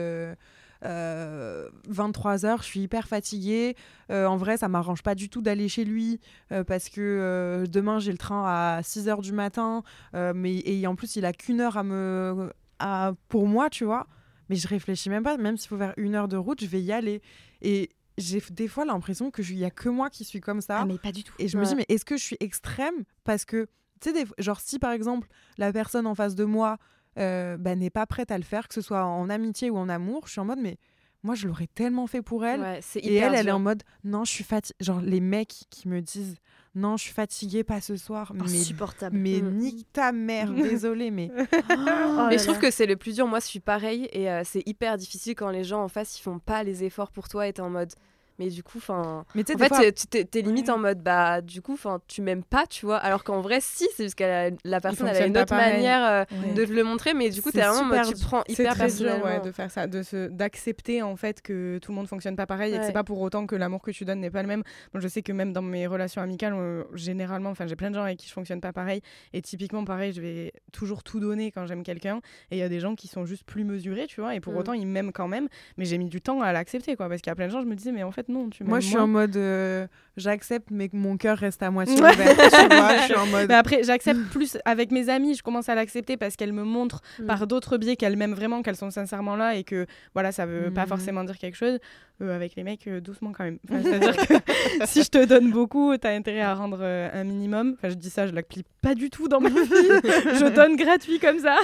[1.91, 3.77] 23h, je suis hyper fatiguée.
[4.11, 6.21] Euh, en vrai, ça m'arrange pas du tout d'aller chez lui
[6.51, 9.83] euh, parce que euh, demain j'ai le train à 6h du matin.
[10.15, 13.85] euh, mais, et en plus, il a qu'une heure à me, à, pour moi, tu
[13.85, 14.07] vois.
[14.49, 16.81] Mais je réfléchis même pas, même s'il faut faire une heure de route, je vais
[16.83, 17.23] y aller.
[17.61, 20.79] Et j'ai des fois l'impression qu'il y a que moi qui suis comme ça.
[20.81, 21.33] Ah mais pas du tout.
[21.39, 23.05] Et je me dis, mais est-ce que je suis extrême?
[23.25, 23.67] Parce que,
[24.01, 25.29] tu sais, des fois- genre, si par exemple,
[25.59, 26.79] la personne en face de moi
[27.19, 29.89] euh, bah, n'est pas prête à le faire, que ce soit en amitié ou en
[29.89, 30.79] amour, je suis en mode, mais
[31.23, 32.61] moi, je l'aurais tellement fait pour elle.
[32.61, 34.77] Ouais, Et elle, elle est en mode, non, je suis fatiguée.
[34.81, 36.37] Genre, les mecs qui me disent,
[36.75, 38.33] non, je suis fatiguée, pas ce soir.
[38.35, 39.17] Mais, Insupportable.
[39.17, 39.57] mais Mm.
[39.59, 41.31] nique ta mère, désolée, mais.
[41.31, 41.37] Oh
[41.69, 42.61] mais là je trouve là.
[42.63, 43.27] que c'est le plus dur.
[43.27, 46.23] Moi, je suis pareil et euh, c'est hyper difficile quand les gens en face ils
[46.23, 47.93] font pas les efforts pour toi et t'es en mode.
[48.39, 49.25] Mais du coup, enfin.
[49.35, 52.23] En fait, fois- t'es- tu t'es t'es limite en mode bah du coup, enfin, tu
[52.23, 52.97] m'aimes pas, tu vois.
[52.97, 56.05] Alors qu'en vrai, si, c'est parce que la personne elle a fonctionnent une autre manière
[56.05, 56.55] euh, Ouais.
[56.55, 58.53] de te le montrer, mais du coup, C'est t'es vraiment en mode, tu prends c'est
[58.55, 59.25] hyper C'est dur personnellement.
[59.27, 62.47] ouais, de faire ça, de se d'accepter en fait que tout le monde fonctionne pas
[62.47, 64.49] pareil et que c'est pas pour autant que l'amour que tu donnes n'est pas le
[64.49, 64.63] même.
[64.95, 67.95] Moi, je sais que même dans mes relations amicales, euh, généralement, enfin, j'ai plein de
[67.97, 69.03] gens avec qui je fonctionne pas pareil
[69.33, 72.21] et typiquement pareil, je vais toujours tout donner quand j'aime quelqu'un
[72.51, 74.55] et il y a des gens qui sont juste plus mesurés, tu vois, et pour
[74.55, 74.57] Mm.
[74.57, 77.31] autant ils m'aiment quand même, mais j'ai mis du temps à l'accepter quoi, parce qu'il
[77.31, 78.89] y a plein de gens, je me disais mais en fait non, tu Moi, je
[78.89, 82.13] suis en mode, euh, j'accepte, mais que mon cœur reste à moitié Ouais.
[82.13, 82.37] ouvert.
[82.37, 83.47] tu vois, je suis en mode.
[83.49, 87.01] Mais après, j'accepte plus avec mes amis, je commence à l'accepter parce qu'elles me montrent
[87.19, 87.27] Mm.
[87.27, 90.71] par d'autres biais qu'elles m'aiment vraiment, qu'elles sont sincèrement là et que voilà, ça veut
[90.71, 90.89] pas Mhm.
[90.89, 91.79] forcément dire quelque chose.
[92.21, 93.59] Euh, avec les mecs, euh, doucement quand même.
[93.69, 94.35] Enfin, C'est-à-dire que
[94.87, 97.75] si je te donne beaucoup, t'as intérêt à rendre euh, un minimum.
[97.77, 99.57] Enfin, je dis ça, je l'applique pas du tout dans ma vie.
[99.57, 101.57] je donne gratuit comme ça.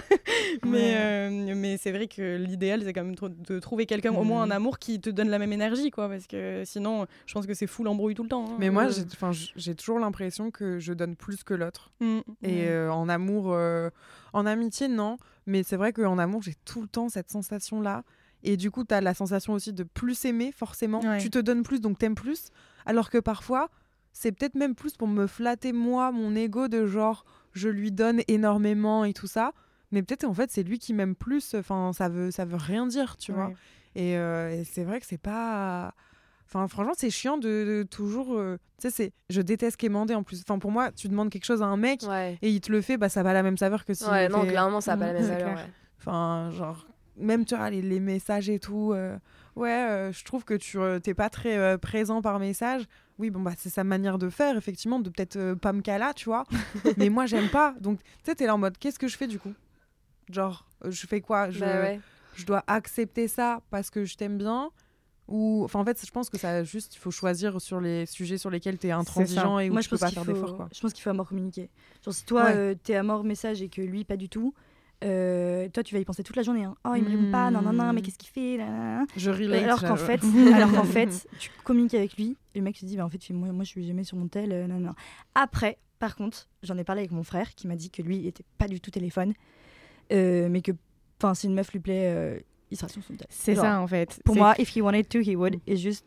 [0.66, 3.14] mais euh, mais c'est vrai que l'idéal, c'est quand même
[3.48, 6.08] de trouver quelqu'un, au moins en amour, qui te donne la même énergie, quoi.
[6.08, 8.46] Parce que sinon, je pense que c'est fou l'embrouille tout le temps.
[8.50, 8.56] hein.
[8.58, 11.90] Mais moi, Euh, j'ai- toujours l'impression que je donne plus que l'autre.
[12.00, 12.68] mm, Et ouais.
[12.68, 13.90] euh, en amour, euh,
[14.32, 15.16] en amitié, non.
[15.46, 18.02] Mais c'est vrai qu'en amour, j'ai tout le temps cette sensation-là.
[18.44, 21.00] Et du coup, tu as la sensation aussi de plus aimer, forcément.
[21.00, 21.18] Ouais.
[21.18, 22.50] Tu te donnes plus, donc t'aimes plus.
[22.86, 23.68] Alors que parfois,
[24.12, 28.20] c'est peut-être même plus pour me flatter, moi, mon ego, de genre, je lui donne
[28.28, 29.52] énormément et tout ça.
[29.90, 31.54] Mais peut-être, en fait, c'est lui qui m'aime plus.
[31.54, 33.52] Enfin, ça veut, ça veut rien dire, tu vois.
[33.94, 35.94] Et, euh, et c'est vrai que c'est pas.
[36.50, 38.34] Enfin, franchement, c'est chiant de, de toujours.
[38.38, 39.12] euh, Tu sais, c'est.
[39.28, 40.40] Je déteste quémander en plus.
[40.40, 42.38] Enfin, pour moi, tu demandes quelque chose à un mec Ouais.
[42.40, 44.04] et il te le fait, bah ça va la même saveur que si.
[44.06, 45.52] Ouais, il non, fait- clairement, ça a pas la même C'est valeur.
[45.54, 45.64] clair.
[45.66, 45.72] ouais.
[45.98, 46.86] Enfin, genre.
[47.20, 48.92] Même, tu vois, les, les messages et tout.
[48.94, 49.16] euh,
[49.56, 52.84] Ouais, euh, je trouve que tu t'es pas très présent par message.
[53.18, 56.26] Oui, bon, bah, c'est sa manière de faire, effectivement, de peut-être pas me caler, tu
[56.26, 56.44] vois.
[56.96, 57.74] Mais moi, j'aime pas.
[57.80, 59.52] Donc, tu sais, t'es là en mode, qu'est-ce que je fais du coup?
[60.30, 61.50] Genre, je fais quoi?
[61.50, 62.00] Je, Bah
[62.34, 64.70] je dois accepter ça parce que je t'aime bien
[65.28, 68.38] ou enfin en fait je pense que ça juste il faut choisir sur les sujets
[68.38, 70.68] sur lesquels tu es intransigeant et où Moi, tu je peux pas faire d'efforts quoi.
[70.74, 71.70] Je pense qu'il faut à mort communiquer.
[72.04, 72.54] Genre, si toi, Ouais.
[72.56, 74.54] euh, t'es à mort message et que lui, pas du tout,
[75.04, 76.64] euh, toi, tu vas y penser toute la journée.
[76.64, 76.74] hein.
[76.84, 78.02] Oh, il me répond pas, non, non, non, mais Hmm.
[78.04, 79.04] qu'est-ce qu'il fait nanana.
[79.16, 79.62] Je relate.
[79.64, 80.20] Alors qu'en fait,
[80.54, 83.30] alors qu'en fait, tu communiques avec lui, et le mec se dit, bah, en fait,
[83.30, 84.94] moi, moi, je suis jamais sur mon tel, euh, non, non.
[85.34, 88.26] Après, par contre, j'en ai parlé avec mon frère qui m'a dit que lui, il
[88.26, 89.34] était pas du tout téléphone,
[90.12, 90.72] euh, mais que,
[91.20, 93.26] enfin, si une meuf lui plaît, il sera sur son tel.
[93.30, 94.20] C'est ça en fait.
[94.24, 95.56] Pour moi, if he wanted to, he would.
[95.56, 95.60] Mm.
[95.66, 96.06] Et juste,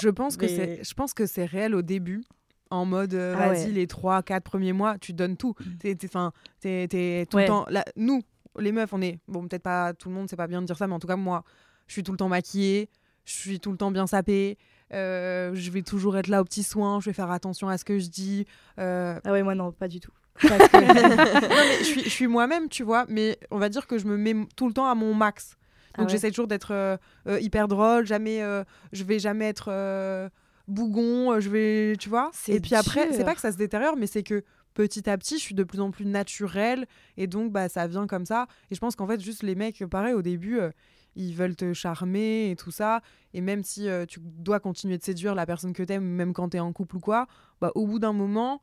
[0.00, 2.24] je pense que c'est je pense que c'est réel au début
[2.70, 3.70] en mode euh, Ah vas-y ouais.
[3.72, 7.42] les 3 4 premiers mois tu donnes tout t'es t'es- enfin t'es t'es tout Ouais.
[7.44, 8.22] le temps là nous
[8.58, 10.76] les meufs on est bon peut-être pas tout le monde c'est pas bien de dire
[10.76, 11.44] ça mais en tout cas moi
[11.86, 12.88] je suis tout le temps maquillée
[13.24, 14.58] je suis tout le temps bien sapée
[14.94, 17.84] euh, je vais toujours être là aux petits soins je vais faire attention à ce
[17.84, 18.46] que je dis
[18.80, 20.12] euh, ah ouais, moi, non, pas du tout.
[20.48, 20.76] parce que-
[21.48, 24.34] non mais je suis, moi-même tu vois mais on va dire que je me mets
[24.56, 25.56] tout le temps à mon max
[25.96, 26.12] Ah donc ouais.
[26.12, 30.28] j'essaie toujours d'être euh, euh, hyper drôle jamais euh, je vais jamais être euh,
[30.68, 32.30] bougon je vais tu vois.
[32.48, 33.24] Et puis après c'est dur.
[33.26, 34.44] pas que ça se détériore mais c'est que
[34.74, 36.86] petit à petit je suis de plus en plus naturelle
[37.16, 38.46] et donc bah ça vient comme ça.
[38.70, 40.58] Et je pense qu'en fait juste les mecs pareil au début
[41.14, 43.00] ils veulent te charmer et tout ça.
[43.32, 46.60] Et même si tu dois continuer de séduire la personne que t'aimes même quand t'es
[46.60, 47.26] en couple ou quoi
[47.60, 48.60] bah au bout d'un moment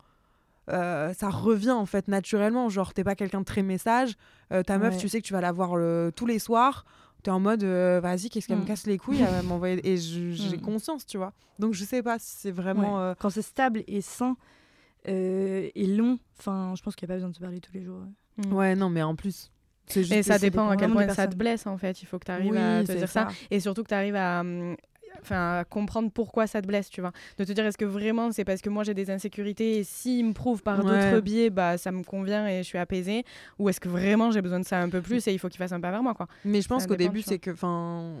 [0.70, 2.68] euh, ça revient en fait naturellement.
[2.70, 4.14] Genre t'es pas quelqu'un de très message.
[4.52, 6.84] Euh, ta meuf tu sais que tu vas la voir le- tous les soirs
[7.24, 8.66] t'es en mode euh, vas-y qu'est-ce qu'elle me Mm.
[8.66, 10.60] casse les couilles elle m'envoyer et j'ai Mm.
[10.60, 13.02] conscience tu vois donc je sais pas si c'est vraiment Ouais.
[13.10, 14.36] euh, Quand c'est stable et sain
[15.08, 17.72] euh, et long, enfin, je pense qu'il n'y a pas besoin de se parler tous
[17.74, 18.00] les jours.
[18.38, 18.46] ouais.
[18.52, 19.50] Ouais, non, mais en plus,
[20.10, 22.00] Et ça dépend à quel point ça te blesse en fait.
[22.02, 23.28] Il faut que tu arrives Oui, à te dire ça.
[23.28, 23.34] ça.
[23.50, 24.76] Et surtout que tu arrives à, hum,
[25.22, 27.12] enfin, à comprendre pourquoi ça te blesse, tu vois.
[27.38, 30.24] De te dire est-ce que vraiment c'est parce que moi j'ai des insécurités et s'il
[30.26, 30.84] me prouve par Ouais.
[30.84, 33.24] d'autres biais, bah ça me convient et je suis apaisée.
[33.58, 35.58] Ou est-ce que vraiment j'ai besoin de ça un peu plus et il faut qu'il
[35.58, 36.26] fasse un pas vers moi, quoi.
[36.44, 37.50] Mais je pense qu'au début, c'est que.
[37.52, 38.14] Enfin,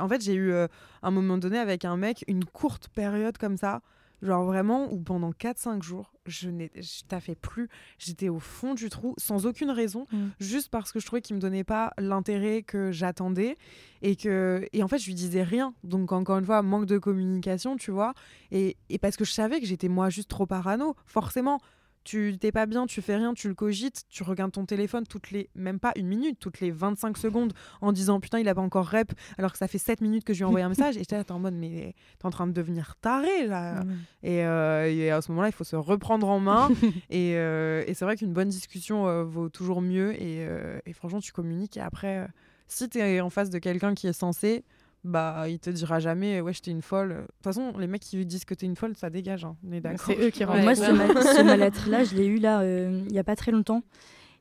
[0.00, 0.66] en fait, j'ai eu euh,
[1.02, 3.80] un moment donné avec un mec une courte période comme ça.
[4.24, 7.68] Genre vraiment, où pendant 4-5 jours, je n'ai je taffais plus.
[7.98, 10.28] J'étais au fond du trou, sans aucune raison, Mm.
[10.40, 13.56] juste parce que je trouvais qu'il me donnait pas l'intérêt que j'attendais.
[14.00, 15.74] Et, que, et en fait, je lui disais rien.
[15.84, 18.14] Donc, encore une fois, manque de communication, tu vois.
[18.50, 21.60] Et, et parce que je savais que j'étais moi juste trop parano, forcément.
[22.04, 25.30] Tu t'es pas bien, tu fais rien, tu le cogites, tu regardes ton téléphone toutes
[25.30, 28.60] les, même pas une minute, toutes les 25 secondes en disant putain, il a pas
[28.60, 30.96] encore rep, alors que ça fait 7 minutes que je lui ai envoyé un message.
[30.96, 33.82] Et t'es en mode, mais t'es en train de devenir taré là.
[34.22, 36.68] Et, euh, et à ce moment-là, il faut se reprendre en main.
[37.10, 40.20] et euh, et c'est vrai qu'une bonne discussion euh, vaut toujours mieux.
[40.20, 40.46] Et,
[40.86, 41.76] et franchement, tu communiques.
[41.76, 42.26] Et après,
[42.68, 44.64] si tu es en face de quelqu'un qui est censé,
[45.04, 47.08] bah, il te dira jamais, ouais, j'étais une folle.
[47.10, 49.44] De toute façon, les mecs qui lui disent que t'es une folle, ça dégage.
[49.44, 49.56] hein.
[49.68, 50.06] On est d'accord.
[50.06, 50.44] C'est eux qui Ouais.
[50.46, 50.62] rendent.
[50.62, 50.74] Moi, Ouais.
[50.74, 53.82] ce, mal- ce mal-être-là, je l'ai eu là, euh, il y a pas très longtemps.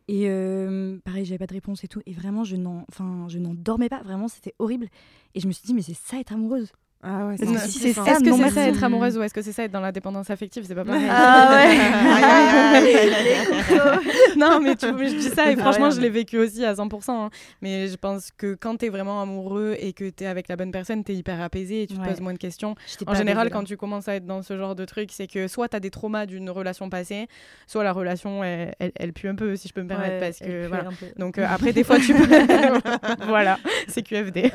[0.07, 2.01] Et euh, pareil, j'avais pas de réponse et tout.
[2.05, 4.01] Et vraiment, je n'en, enfin, je n'en dormais pas.
[4.03, 4.88] Vraiment, c'était horrible.
[5.36, 6.72] Et je me suis dit, mais c'est ça être amoureuse.
[7.06, 9.51] Ah ouais, c'est si ça, Est-ce que c'est ça être amoureuse ou est-ce que c'est
[9.51, 11.04] ça être dans la dépendance affective C'est pas pareil.
[11.10, 11.78] Ah ouais.
[13.04, 14.38] Aïe.
[14.38, 17.12] non, mais tu je dis ça et Ah franchement, je l'ai vécu aussi à 100%.
[17.12, 17.30] hein.
[17.62, 21.04] Mais je pense que quand t'es vraiment amoureux et que t'es avec la bonne personne,
[21.04, 22.08] t'es hyper apaisé et tu te Ouais.
[22.08, 22.76] poses moins de questions.
[23.06, 25.68] En général, quand tu commences à être dans ce genre de truc, c'est que soit
[25.68, 27.28] t'as des traumas d'une relation passée,
[27.68, 30.20] soit la relation, elle, elle, elle pue un peu, si je peux me permettre, Ouais,
[30.20, 30.86] parce que voilà.
[31.18, 32.28] Donc euh, après, des fois, tu peux.
[33.28, 34.51] voilà, c'est QFD.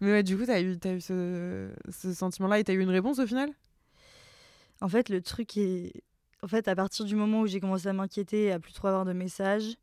[0.00, 2.90] Mais ouais, du coup, t'as eu, as eu ce, ce sentiment-là et t'as eu une
[2.90, 3.50] réponse au final?
[4.80, 5.92] En fait, le truc est.
[6.42, 8.88] En fait, à partir du moment où j'ai commencé à m'inquiéter et à plus trop
[8.88, 9.76] avoir de messages,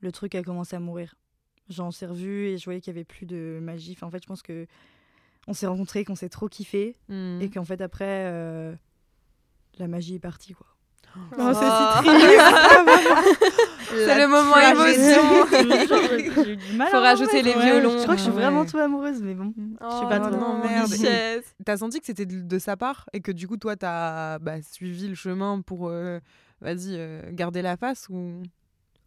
[0.00, 1.14] le truc a commencé à mourir.
[1.68, 3.92] J'en s'est revu et je voyais qu'il y avait plus de magie.
[3.92, 4.66] Enfin, en fait, je pense que
[5.46, 7.40] on s'est rencontrés, qu'on s'est trop kiffé Hmm.
[7.40, 8.74] et qu'en fait, après, euh,
[9.78, 10.66] la magie est partie, quoi.
[11.16, 12.02] Oh, c'est Oh.
[12.02, 13.32] si triste.
[13.94, 16.44] C'est le moment émotion.
[16.44, 17.98] J'ai eu du mal Faut à rajouter les Ouais, violons.
[17.98, 18.40] Je crois que je suis Ouais.
[18.40, 19.52] vraiment trop amoureuse, mais bon.
[19.56, 20.36] Je sais pas Oh trop.
[20.40, 20.90] non, merde.
[21.64, 24.62] T'as senti que c'était de, de sa part et que du coup, toi, t'as bah,
[24.62, 26.20] suivi le chemin pour, euh,
[26.62, 28.42] vas-y, euh, garder la face ou...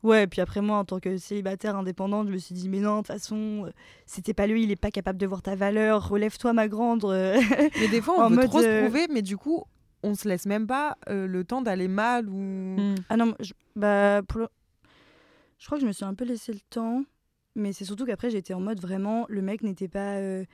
[0.04, 2.98] Ouais, puis après moi, en tant que célibataire indépendante, je me suis dit, mais non,
[2.98, 3.72] de toute façon, euh,
[4.06, 7.04] c'était pas lui, il est pas capable de voir ta valeur, relève-toi, ma grande.
[7.80, 9.64] Mais des fois, on veut mode, trop se prouver, mais du coup,
[10.06, 12.36] on se laisse même pas euh, le temps d'aller mal ou...
[12.80, 12.96] Mm.
[13.10, 14.48] ah non, je, bah, pour le-
[15.58, 17.04] je crois que je me suis un peu laissé le temps,
[17.56, 20.16] mais c'est surtout qu'après, j'étais en mode vraiment, le mec n'était pas.
[20.18, 20.46] euh,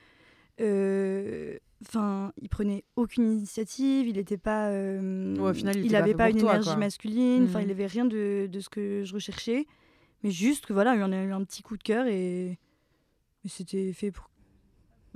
[0.62, 4.70] euh, Enfin, il prenait aucune initiative, il était pas.
[4.70, 6.78] euh, Ouais, au final, il il était pas une toi, énergie quoi.
[6.78, 7.66] masculine, enfin, Mhm.
[7.66, 9.66] il avait rien de, de ce que je recherchais,
[10.24, 12.60] mais juste que voilà, il y en a eu un petit coup de cœur et.
[13.44, 14.30] Mais c'était fait pour.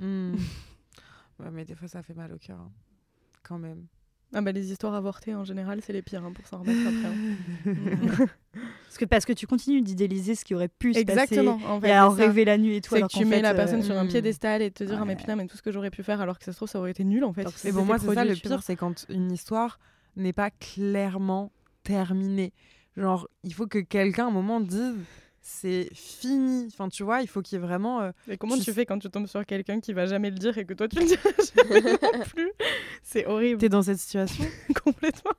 [1.38, 2.72] Ouais, mais des fois, ça fait mal au cœur, hein.
[3.42, 3.86] quand même.
[4.34, 8.22] Ah bah, les histoires avortées, en général, c'est les pires hein, pour s'en remettre après.
[8.22, 8.26] hein.
[8.86, 11.58] Parce que, parce que tu continues d'idéaliser ce qui aurait pu se Exactement.
[11.58, 12.88] passer En fait, et à en rêver la nuit et tout.
[12.88, 14.08] C'est alors que tu mets fait, la euh, personne sur un hmm.
[14.08, 15.16] piédestal et te dire ah mais ouais.
[15.16, 16.92] putain mais tout ce que j'aurais pu faire alors que ça se trouve ça aurait
[16.92, 17.44] été nul en fait.
[17.44, 19.78] Que Mais C'est bon, moi, c'est ça le pire, c'est quand une histoire
[20.16, 21.52] n'est pas clairement
[21.82, 22.54] terminée.
[22.96, 24.94] Genre, il faut que quelqu'un, à un moment, dise
[25.48, 26.66] c'est fini.
[26.72, 28.00] Enfin, tu vois, il faut qu'il y ait vraiment.
[28.00, 30.58] euh, Et comment Tu fais quand tu tombes sur quelqu'un qui va jamais le dire
[30.58, 32.50] et que toi tu le diras jamais non plus?
[33.04, 34.44] C'est horrible, T'es dans cette situation?
[34.84, 35.30] Complètement.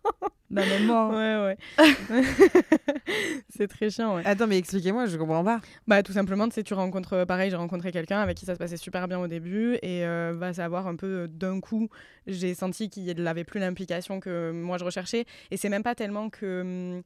[0.49, 1.09] Bah, même moi.
[1.13, 1.45] hein.
[1.45, 2.23] Ouais ouais.
[3.49, 4.21] c'est très chiant ouais.
[4.25, 5.59] Attends, mais expliquez-moi, je comprends pas.
[5.87, 8.53] Bah tout simplement, tu sais, tu rencontres, euh, pareil, j'ai rencontré quelqu'un avec qui ça
[8.53, 11.89] se passait super bien au début et euh, va savoir un peu euh, d'un coup,
[12.27, 16.29] j'ai senti qu'il n'avait plus l'implication que moi je recherchais et c'est même pas tellement
[16.29, 17.03] que hum,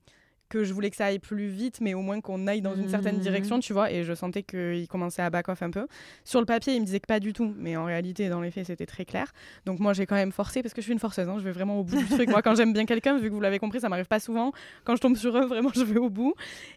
[0.51, 2.89] que je voulais que ça aille plus vite, mais au moins qu'on aille dans une
[2.89, 3.21] certaine Mhm.
[3.21, 3.91] direction, tu vois.
[3.91, 5.87] Et je sentais qu'il commençait à back off un peu.
[6.25, 8.51] Sur le papier, il me disait que pas du tout, mais en réalité, dans les
[8.51, 9.31] faits, c'était très clair.
[9.65, 11.27] Donc moi, j'ai quand même forcé parce que je suis une forceuse.
[11.29, 12.29] hein, je vais vraiment au bout du truc.
[12.29, 14.51] Moi, quand j'aime bien quelqu'un, vu que vous l'avez compris, ça m'arrive pas souvent.
[14.83, 16.33] Quand je tombe sur eux, vraiment, je vais au bout.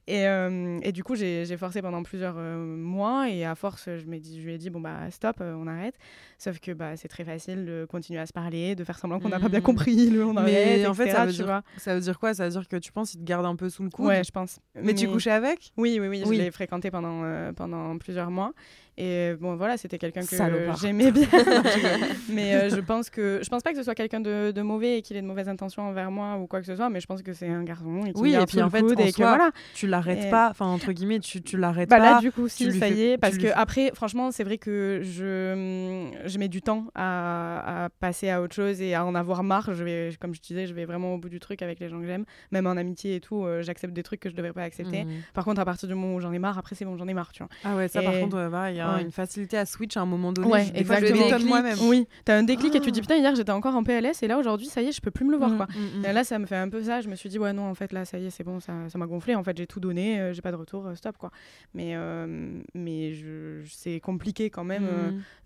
[0.07, 3.29] Et, euh, et du coup, j'ai forcé pendant plusieurs euh, mois.
[3.29, 5.97] Et à force, je, dit, je lui ai dit, bon, bah, stop, euh, on arrête.
[6.39, 9.29] Sauf que bah, c'est très facile de continuer à se parler, de faire semblant qu'on
[9.31, 9.65] n'a pas bien Mhm.
[9.65, 10.11] compris.
[10.11, 11.63] Le, on Mais en fait, ça veut dire-.
[11.79, 12.35] Ça veut dire quoi?
[12.35, 14.23] Ça veut dire que tu penses qu'il te garde un peu sous le coude Ouais,
[14.25, 14.59] je pense.
[14.75, 15.73] Mais, tu couchais avec?
[15.77, 16.37] Oui, oui, oui, Oui.
[16.37, 18.53] je l'ai fréquenté pendant, euh, pendant plusieurs mois.
[18.97, 20.37] Et bon, voilà, c'était quelqu'un que
[20.81, 21.27] j'aimais bien.
[22.29, 24.99] mais euh, je pense que je pense pas que ce soit quelqu'un de, de mauvais
[24.99, 27.07] et qu'il ait de mauvaises intentions envers moi ou quoi que ce soit, mais je
[27.07, 29.29] pense que c'est un garçon et Oui, et puis en fait, en et que soi,
[29.29, 29.51] voilà.
[29.75, 32.13] Tu l'arrêtes Et- pas, enfin, entre guillemets, tu, tu l'arrêtes Bah pas.
[32.15, 33.19] là, du coup, si, ça y est.
[33.19, 38.31] Parce que après, franchement, c'est vrai que je, je mets du temps à, à passer
[38.31, 39.75] à autre chose et à en avoir marre.
[39.75, 42.01] Je vais, comme je disais, je vais vraiment au bout du truc avec les gens
[42.01, 42.25] que j'aime.
[42.53, 45.05] Même en amitié et tout, euh, j'accepte des trucs que je devrais pas accepter.
[45.05, 45.11] Mhm.
[45.33, 47.15] Par contre, à partir du moment où j'en ai marre, après, c'est bon, j'en ai
[47.15, 47.49] marre, tu vois.
[47.65, 49.03] Ah ouais, ça par contre, euh, y a Ouais.
[49.03, 50.49] une facilité à switch à un moment donné.
[50.49, 51.49] Ouais, Je- des fois, je exactement.
[51.49, 51.79] moi-même.
[51.83, 54.27] Oui, t'as un déclic et tu te dis, putain, hier, j'étais encore en PLS et
[54.29, 55.67] là, aujourd'hui, ça y est, je peux plus me le voir, Mm, quoi.
[55.67, 56.05] mm, mm.
[56.05, 57.01] Et là, ça me fait un peu ça.
[57.01, 58.73] Je me suis dit, ouais, non, en fait, là, ça y est, c'est bon, ça
[58.89, 59.35] ça m'a gonflé.
[59.35, 61.31] En fait, j'ai tout donné, euh, j'ai pas de retour, euh, stop, quoi.
[61.75, 64.85] Mais, euh, mais je, c'est compliqué quand même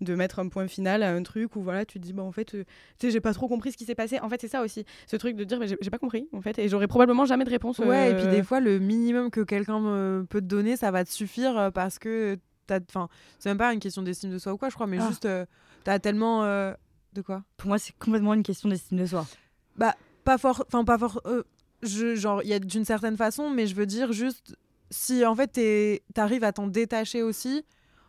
[0.01, 2.31] de mettre un point final à un truc où, voilà, tu te dis, bah, en
[2.31, 2.63] fait, euh,
[2.99, 4.19] tu sais, j'ai pas trop compris ce qui s'est passé.
[4.19, 6.57] En fait, c'est ça aussi, ce truc de dire, bah, j'ai pas compris, en fait,
[6.59, 7.79] et j'aurais probablement jamais de réponse.
[7.79, 11.09] Ouais, et puis des fois, le minimum que quelqu'un peut te donner, ça va te
[11.09, 12.37] suffire parce que.
[12.89, 13.09] Enfin,
[13.39, 15.07] c'est même pas une question d'estime de soi ou quoi, je crois, mais Ah.
[15.09, 15.45] juste, euh,
[15.83, 16.43] t'as tellement.
[16.43, 16.73] euh,
[17.13, 17.43] De quoi?
[17.57, 19.25] Pour moi, c'est complètement une question d'estime de soi.
[20.25, 20.63] Pas fort.
[20.67, 21.21] Enfin, pas fort.
[21.25, 21.43] euh,
[21.81, 24.55] je, genre, il y a d'une certaine façon, mais je veux dire juste.
[24.91, 25.59] Si en fait,
[26.13, 27.63] t'arrives à t'en détacher aussi.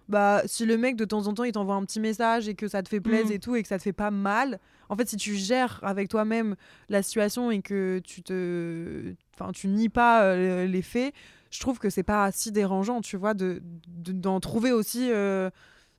[0.09, 2.67] Bah, si le mec de temps en temps il t'envoie un petit message et que
[2.67, 3.33] ça te fait plaisir Mhm.
[3.33, 4.59] et tout et que ça te fait pas mal,
[4.89, 6.57] en fait si tu gères avec toi-même
[6.89, 11.15] la situation et que tu te, enfin tu nies pas euh, les faits,
[11.51, 15.51] je trouve que c'est pas si dérangeant, tu vois, de de- d'en trouver aussi euh,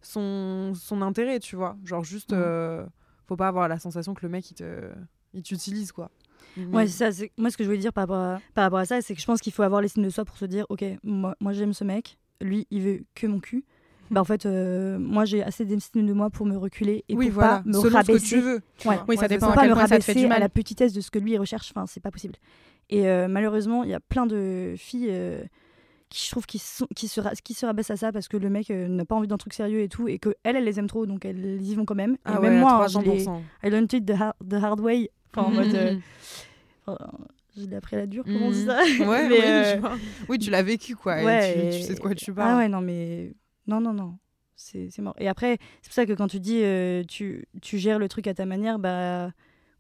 [0.02, 2.40] son son intérêt, tu vois, genre juste Mhm.
[2.42, 2.86] euh,
[3.28, 4.90] faut pas avoir la sensation que le mec il te
[5.34, 6.10] il t'utilise quoi.
[6.74, 7.10] Ouais, ça.
[7.38, 9.22] Moi, ce que je voulais dire par rapport à, par rapport à ça, c'est que
[9.22, 11.72] je pense qu'il faut avoir l'estime de soi pour se dire, ok, moi, moi j'aime
[11.72, 13.64] ce mec, lui, il veut que mon cul.
[14.10, 17.28] Bah en fait, euh, moi j'ai assez d'estime de moi pour me reculer et oui,
[17.28, 18.26] pour voilà, pas me selon ce que rabaisser.
[18.36, 18.62] tu veux.
[18.78, 19.00] tu Ouais.
[19.08, 20.26] Oui, ça c'est dépend Pour à pas quel me point ça te fait rabaisser du
[20.26, 20.40] à mal.
[20.42, 21.72] la petitesse de ce que lui il recherche.
[21.74, 22.34] Enfin, c'est pas possible.
[22.92, 25.42] Et euh, malheureusement, il y a plein de filles euh,
[26.10, 28.50] qui, je trouve, qui, sont, qui, se, qui se rabaissent à ça parce que le
[28.50, 30.88] mec euh, n'a pas envie d'un truc sérieux et tout, et que elle, les aime
[30.88, 32.18] trop, donc elles y vont quand même.
[32.26, 33.04] Ah et ouais, même moi, je 300%.
[33.04, 33.24] l'ai-
[33.64, 35.10] I learned it the hard, the hard way.
[35.34, 35.74] Enfin, en mode,
[37.58, 38.66] je l'ai appris à la dure, comment on dit Mhm.
[38.66, 41.22] ça Ouais, Mais, oui, oui, tu l'as vécu quoi.
[41.22, 42.52] et ouais, tu, et- tu sais de quoi tu parles.
[42.56, 43.34] Ah ouais, non, mais.
[43.68, 44.18] Non, non, non.
[44.56, 45.16] C'est mort.
[45.18, 46.62] Et après, c'est pour ça que quand tu dis
[47.08, 49.32] tu, tu gères le truc à ta manière, bah.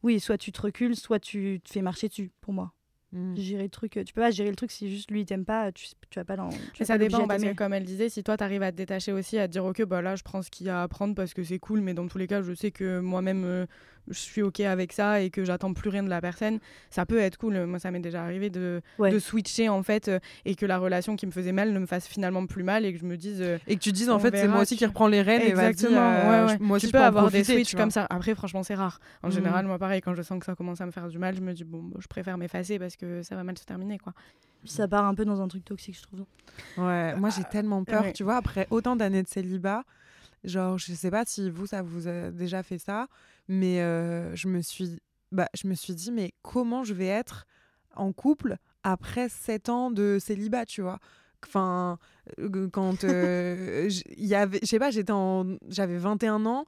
[0.03, 2.73] Oui, soit tu te recules, soit tu te fais marcher dessus, pour moi.
[3.13, 3.35] Mhm.
[3.37, 3.97] Gérer le truc.
[3.97, 6.19] euh, Tu peux pas gérer le truc si juste lui il t'aime pas, tu, tu
[6.19, 6.41] vas pas tu
[6.79, 9.37] Mais ça dépend parce que comme elle disait, si toi t'arrives à te détacher aussi,
[9.37, 11.33] à te dire ok bah là je prends ce qu'il y a à apprendre parce
[11.33, 13.65] que c'est cool, mais dans tous les cas je sais que moi-même euh,
[14.07, 17.19] je suis ok avec ça et que j'attends plus rien de la personne, ça peut
[17.19, 17.65] être cool.
[17.65, 19.11] Moi ça m'est déjà arrivé de, Ouais.
[19.11, 21.85] de switcher en fait euh, et que la relation qui me faisait mal ne me
[21.85, 24.19] fasse finalement plus mal et que je me dise euh, Et que tu dises en
[24.19, 26.57] fait c'est moi aussi qui reprends les rênes et Exactement, euh, ouais, ouais.
[26.59, 28.07] je- moi aussi tu je peux avoir des switches comme ça.
[28.09, 28.99] Après, franchement, c'est rare.
[29.23, 29.33] En Mhm.
[29.33, 31.41] général, moi, pareil, quand je sens que ça commence à me faire du mal, je
[31.41, 34.13] me dis, bon, bah, je préfère m'effacer parce que ça va mal se terminer, quoi.
[34.63, 36.25] Puis ça part un peu dans un truc toxique, je trouve.
[36.77, 38.13] Ouais, moi j'ai tellement peur, ouais.
[38.13, 39.83] tu vois, après autant d'années de célibat,
[40.43, 43.07] genre je sais pas si vous ça vous a déjà fait ça,
[43.47, 43.77] mais
[44.35, 44.99] je me suis
[45.31, 47.45] bah je me suis dit mais comment je vais être
[47.95, 50.99] en couple après 7 ans de célibat, tu vois?
[51.45, 51.97] Enfin
[52.71, 56.65] quand euh, y avait je sais pas, j'étais en j'avais 21 ans,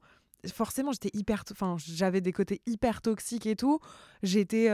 [0.52, 3.78] forcément j'étais hyper enfin j'avais des côtés hyper toxiques et tout,
[4.22, 4.68] j'étais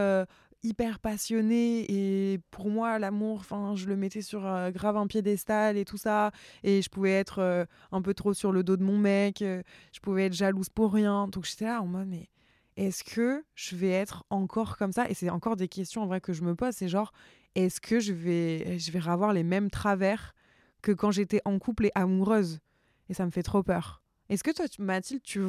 [0.62, 5.76] hyper passionnée et pour moi l'amour enfin je le mettais sur euh, grave un piédestal
[5.76, 6.32] et tout ça
[6.62, 9.62] et je pouvais être euh, un peu trop sur le dos de mon mec euh,
[9.92, 11.28] je pouvais être jalouse pour rien.
[11.28, 12.28] Donc j'étais là en mode mais
[12.76, 15.08] est-ce que je vais être encore comme ça?
[15.10, 17.12] Et c'est encore des questions en vrai que je me pose c'est genre
[17.54, 20.34] est-ce que je vais je vais avoir les mêmes travers
[20.82, 22.60] que quand j'étais en couple et amoureuse?
[23.08, 25.40] Et ça me fait trop peur est-ce que toi, tu- Mathilde, tu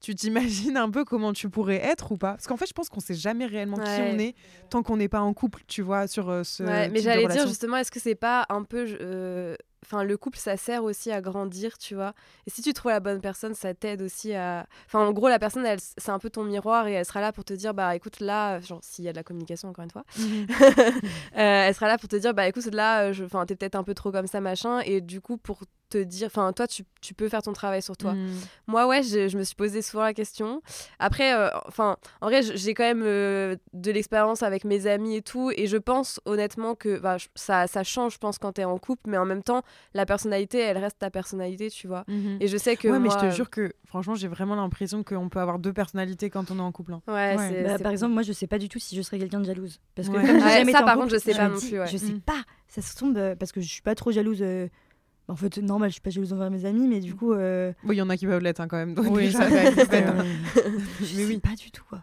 [0.00, 2.32] tu t'imagines un peu comment tu pourrais être ou pas?
[2.34, 4.34] Parce qu'en fait, je pense qu'on sait jamais réellement qui on est
[4.70, 6.62] tant qu'on n'est pas en couple, tu vois, sur euh, ce.
[6.62, 8.86] Ouais, mais j'allais dire justement, est-ce que c'est pas un peu.
[9.00, 9.56] euh,
[9.86, 12.12] Enfin, le couple, ça sert aussi à grandir, tu vois?
[12.46, 14.66] Et si tu trouves la bonne personne, ça t'aide aussi à.
[14.86, 17.32] Enfin, en gros, la personne, elle, c'est un peu ton miroir et elle sera là
[17.32, 19.90] pour te dire, bah écoute, là, genre, s'il y a de la communication, encore une
[19.92, 20.46] fois, Mhm.
[21.36, 23.24] euh, elle sera là pour te dire, bah écoute, là, je...
[23.24, 24.80] enfin, t'es peut-être un peu trop comme ça, machin.
[24.80, 27.96] Et du coup, pour te dire, enfin, toi, tu, tu peux faire ton travail sur
[27.96, 28.12] toi.
[28.14, 28.28] Mhm.
[28.66, 30.62] Moi, ouais, je, je me suis posé souvent la question.
[30.98, 35.22] Après, euh, enfin, en vrai, j'ai quand même euh, de l'expérience avec mes amis et
[35.22, 38.78] tout, et je pense honnêtement que bah, ça, ça change, je pense, quand t'es en
[38.78, 39.62] couple, mais en même temps,
[39.94, 42.04] la personnalité, elle reste ta personnalité, tu vois.
[42.08, 42.38] Mhm.
[42.40, 45.02] Et je sais que ouais, mais je te euh, jure que franchement, j'ai vraiment l'impression
[45.02, 46.92] qu'on peut avoir deux personnalités quand on est en couple.
[46.94, 47.02] hein.
[47.08, 49.46] Ouais, Bah, par exemple, moi, je sais pas du tout si je serais quelqu'un de
[49.46, 49.80] jalouse.
[49.94, 50.26] Parce que Ouais.
[50.26, 51.86] comme jamais ça, été en par couple, contre, je sais pas non dis- plus, ouais.
[51.86, 52.20] Je sais Mm.
[52.20, 52.42] pas.
[52.66, 54.42] Ça se tombe euh, parce que je suis pas trop jalouse.
[54.42, 54.68] euh,
[55.28, 57.96] En fait, normal, je suis pas jalouse envers mes amis, mais du coup, euh, Oui,
[57.96, 58.94] il y en a qui peuvent l'être hein, quand même.
[58.94, 59.70] donc Oui, ça euh,
[61.02, 61.38] je Mais oui.
[61.38, 62.02] pas du tout quoi.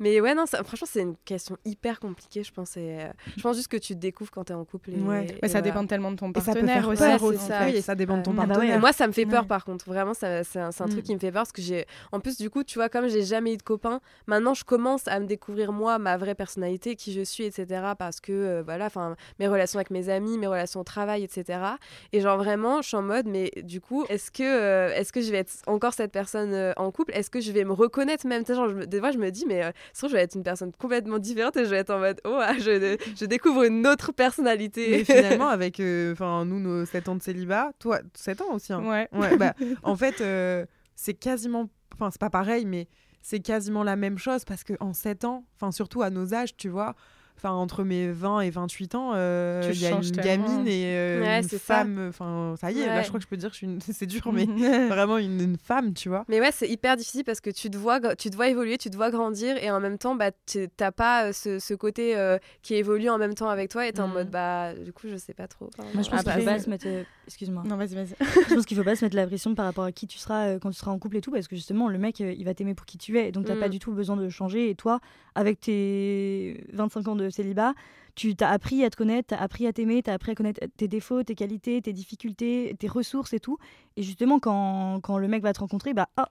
[0.00, 2.76] Mais ouais, non, ça- franchement, c'est une question hyper compliquée, je pense.
[2.76, 4.90] et, euh, je pense juste que tu te découvres quand t'es en couple.
[4.90, 5.24] Et, Ouais.
[5.26, 5.62] et Mais ça voilà.
[5.62, 6.88] dépend tellement de ton Et ça peut partenaire faire
[7.24, 7.38] aussi.
[7.38, 7.64] peur ça.
[7.66, 8.32] Oui, et ça dépend de ton.
[8.32, 8.74] Ah bah partenaire.
[8.74, 8.80] ouais.
[8.80, 9.48] Moi, ça me fait peur Ouais.
[9.48, 9.84] par contre.
[9.86, 11.02] Vraiment, ça- c'est un, truc Mm.
[11.02, 11.86] qui me fait peur parce que j'ai.
[12.12, 15.06] En plus, du coup, tu vois, comme j'ai jamais eu de copain, maintenant je commence
[15.08, 17.66] à me découvrir moi, ma vraie personnalité, qui je suis, etc.
[17.98, 21.58] Parce que, euh, voilà, enfin, mes relations avec mes amis, mes relations au travail, etc.
[22.12, 25.20] Et genre vraiment, je suis en mode, mais du coup, est-ce que, euh, est-ce que
[25.20, 27.12] je vais être encore cette personne euh, en couple?
[27.14, 28.42] Est-ce que je vais me reconnaître même?
[28.42, 30.34] Tu sais, genre, je Des fois, je me dis, mais se trouve, je vais être
[30.34, 33.64] une personne complètement différente et je vais être en mode, oh, ah, je, je découvre
[33.64, 34.88] une autre personnalité.
[34.90, 38.72] Mais finalement, avec euh, enfin nous, nos 7 ans de célibat, toi, 7 ans aussi.
[38.72, 38.82] hein.
[38.84, 39.08] Ouais.
[39.12, 40.64] Ouais, bah, en fait, euh,
[40.94, 41.68] c'est quasiment.
[41.94, 42.88] Enfin, c'est pas pareil, mais
[43.22, 46.68] c'est quasiment la même chose parce qu'en 7 ans, enfin, surtout à nos âges, tu
[46.68, 46.94] vois,
[47.38, 50.22] enfin, entre mes 20 et 28 ans, euh, il y a une tellement.
[50.22, 52.06] gamine et euh, Ouais, une femme.
[52.08, 53.80] Enfin, ça y est, là, je crois que je peux dire que je suis une...
[53.80, 54.44] c'est dur, mais
[54.88, 56.24] vraiment une, une femme, tu vois.
[56.28, 58.90] Mais ouais, c'est hyper difficile parce que tu te vois, tu te vois évoluer, tu
[58.90, 62.16] te vois grandir et en même temps, bah, tu- t'as pas euh, ce, ce côté
[62.16, 64.12] euh, qui évolue en même temps avec toi et t'es en Mm.
[64.12, 65.68] mode, bah, du coup, je sais pas trop.
[65.78, 66.86] Enfin, Moi, je pense qu'il faut pas se mettre.
[66.88, 67.62] euh, Excuse-moi.
[67.66, 68.14] Non, vas-y, vas-y.
[68.48, 70.46] je pense qu'il faut pas se mettre la pression par rapport à qui tu seras
[70.48, 72.44] euh, quand tu seras en couple et tout, parce que justement, le mec, euh, il
[72.44, 73.60] va t'aimer pour qui tu es, donc t'as Mm.
[73.60, 74.70] pas du tout besoin de changer.
[74.70, 74.98] Et toi,
[75.34, 77.74] avec tes 25 ans de célibat,
[78.14, 80.88] tu t'as appris à te connaître, t'as appris à t'aimer, t'as appris à connaître tes
[80.88, 83.58] défauts, tes qualités, tes difficultés, tes ressources et tout.
[83.96, 86.30] Et justement, quand, quand le mec va te rencontrer, bah, ah,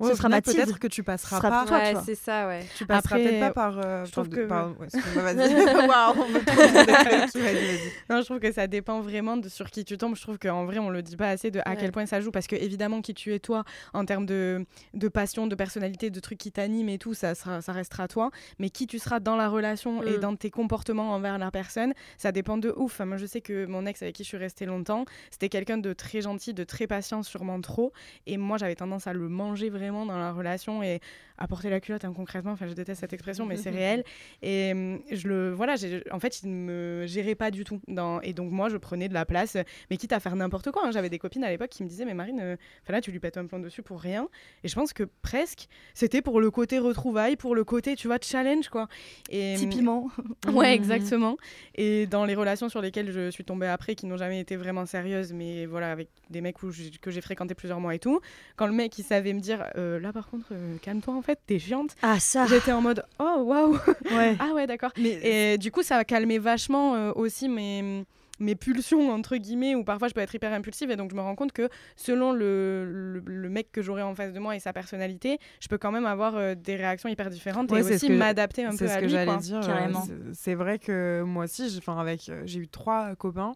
[0.00, 0.56] Ouais, Ce sera Mathilde.
[0.56, 1.64] Peut-être que tu passeras sera pas.
[1.66, 2.64] toi, ouais, c'est ça, ouais.
[2.76, 3.78] Tu passeras Après, peut-être pas par.
[3.78, 4.88] euh, je trouve que- ouais,
[5.34, 5.54] vas-y.
[5.88, 6.26] Waouh, on.
[8.10, 10.16] Non, je trouve que ça dépend vraiment de sur qui tu tombes.
[10.16, 11.76] Je trouve qu'en vrai, on le dit pas assez de à Ouais.
[11.78, 12.30] quel point ça joue.
[12.30, 14.64] Parce que, évidemment, qui tu es toi, en termes de,
[14.94, 18.30] de passion, de personnalité, de trucs qui t'animent et tout, ça, sera, ça restera toi.
[18.58, 20.20] Mais qui tu seras dans la relation et Mm.
[20.20, 22.94] dans tes comportements envers la personne, ça dépend de ouf.
[22.94, 25.78] Enfin, moi, je sais que mon ex avec qui je suis restée longtemps, c'était quelqu'un
[25.78, 27.92] de très gentil, de très patient, sûrement trop.
[28.26, 31.00] Et moi, j'avais tendance à le manger vraiment dans la relation et
[31.38, 32.52] à porter la culotte hein, concrètement.
[32.52, 34.04] Enfin, je déteste cette expression, mais c'est réel.
[34.42, 35.74] Et hum, je le, voilà,
[36.10, 37.80] en fait, il ne me gérait pas du tout.
[37.88, 39.56] Dans, et donc, moi, je prenais de la place,
[39.90, 40.86] mais quitte à faire n'importe quoi.
[40.86, 40.90] hein.
[40.92, 42.56] J'avais des copines à l'époque qui me disaient, mais Marine, euh,
[42.88, 44.28] là, tu lui pètes un plomb dessus pour rien.
[44.62, 48.18] Et je pense que presque, c'était pour le côté retrouvailles, pour le côté, tu vois,
[48.20, 48.88] challenge, quoi.
[49.30, 50.10] Et, piment.
[50.52, 51.36] Ouais, exactement.
[51.74, 54.86] Et dans les relations sur lesquelles je suis tombée après, qui n'ont jamais été vraiment
[54.86, 56.70] sérieuses, mais voilà, avec des mecs où
[57.00, 58.20] que j'ai fréquenté plusieurs mois et tout,
[58.56, 61.38] quand le mec il savait me dire, euh, là par contre, euh, calme-toi en fait,
[61.46, 63.78] t'es chiante, Ah, ça j'étais en mode, oh waouh,
[64.16, 64.36] Ouais.
[64.40, 64.90] ah ouais, d'accord.
[64.98, 68.04] Mais Et du coup, ça a calmé vachement euh, aussi mes
[68.40, 71.20] mes pulsions entre guillemets où parfois je peux être hyper impulsive et donc je me
[71.20, 74.58] rends compte que selon le, le, le mec que j'aurai en face de moi et
[74.58, 78.10] sa personnalité je peux quand même avoir euh, des réactions hyper différentes Ouais, et aussi
[78.10, 79.58] m'adapter un peu C'est ce à que lui j'allais dire.
[79.58, 80.04] euh, Carrément.
[80.32, 83.52] c'est- vrai que moi aussi, j'ai- enfin avec, euh, j'ai eu trois copains.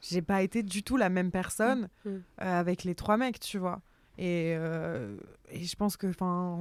[0.00, 2.08] J'ai pas été du tout la même personne Mm.
[2.08, 3.82] euh, avec les trois mecs, tu vois.
[4.18, 5.16] Et, euh,
[5.50, 6.12] et je pense que,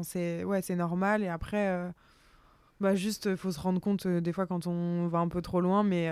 [0.03, 1.23] c'est normal.
[1.23, 1.89] Et après, euh,
[2.79, 5.61] bah juste, faut se rendre compte euh, des fois quand on va un peu trop
[5.61, 6.11] loin, mais.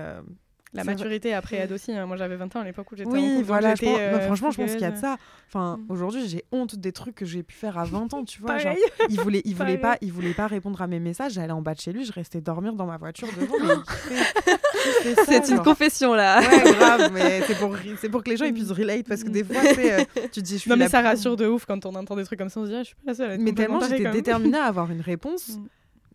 [0.74, 1.91] La vrai- maturité après aide aussi.
[1.91, 2.05] hein.
[2.05, 3.36] Moi, j'avais 20 ans à l'époque où j'étais en Oui, couple.
[3.36, 5.17] donc voilà, je j'étais, pense- euh, bah, franchement, je pense qu'il y a de ça.
[5.49, 5.91] Enfin, Mm.
[5.91, 8.57] aujourd'hui, j'ai honte des trucs que j'ai pu faire à 20 ans, tu vois.
[8.57, 8.74] genre,
[9.09, 11.34] il voulait, il voulait pas, il voulait pas répondre à mes messages.
[11.34, 13.55] J'allais en bas de chez lui, je restais dormir dans ma voiture devant.
[15.26, 15.63] C'est une genre.
[15.63, 16.39] confession là.
[16.41, 19.30] Ouais, grave, mais c'est pour, c'est pour que les gens ils puissent relate parce que
[19.30, 21.86] des fois, tu, euh, tu dis, je suis Non, mais ça rassure de ouf quand
[21.86, 22.59] on entend des trucs comme ça.
[22.59, 23.32] On se dit, ah, je suis pas la seule.
[23.32, 25.49] à être Mais tellement j'étais déterminée à avoir une réponse.
[25.57, 25.65] Mm.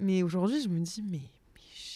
[0.01, 1.21] Mais aujourd'hui, je me dis, mais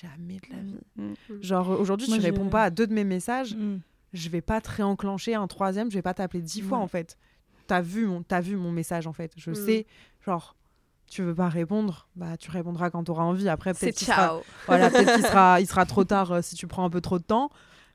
[0.02, 0.78] jamais de la vie.
[0.96, 1.42] Mm.
[1.42, 3.78] Genre, aujourd'hui, tu je- réponds pas à deux de mes messages, Mm.
[4.12, 7.16] je vais pas te réenclencher un troisième, je vais pas t'appeler dix fois en fait.
[7.66, 9.32] T'as vu, mon, t'as vu mon message en fait.
[9.36, 9.54] Je Mm.
[9.54, 9.86] sais,
[10.24, 10.56] genre,
[11.08, 13.48] tu veux pas répondre, bah tu répondras quand t'auras envie.
[13.48, 16.90] Après, C'est peut-être qu'il sera, voilà, il sera trop tard euh, si tu prends un
[16.90, 17.50] peu trop de temps.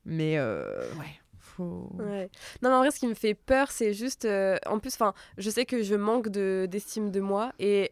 [0.05, 0.65] Mais euh,
[0.99, 1.89] ouais, faut.
[1.97, 2.29] Ouais.
[2.61, 4.25] Non, mais en vrai, ce qui me fait peur, c'est juste.
[4.25, 7.53] euh, en plus, enfin, je sais que je manque de- d'estime de, moi.
[7.59, 7.89] Et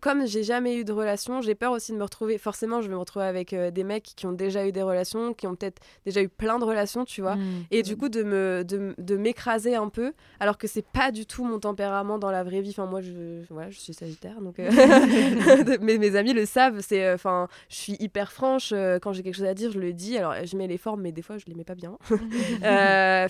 [0.00, 2.38] comme j'ai jamais eu de relation, j'ai peur aussi de me retrouver.
[2.38, 5.34] Forcément, je vais me retrouver avec euh, des mecs qui ont déjà eu des relations,
[5.34, 7.36] qui ont peut-être déjà eu plein de relations, tu vois.
[7.36, 7.64] Mm.
[7.70, 11.26] Et du coup, de me de, de m'écraser un peu, alors que c'est pas du
[11.26, 12.70] tout mon tempérament dans la vraie vie.
[12.70, 14.70] Enfin, moi, je, voilà, je suis sagittaire, donc euh,
[15.80, 16.80] mes, mes amis le savent.
[16.80, 18.72] C'est, euh, enfin, je suis hyper franche.
[19.02, 20.16] quand j'ai quelque chose à dire, je le dis.
[20.16, 21.96] Alors, je mets les formes, mais des fois, je les mets pas bien.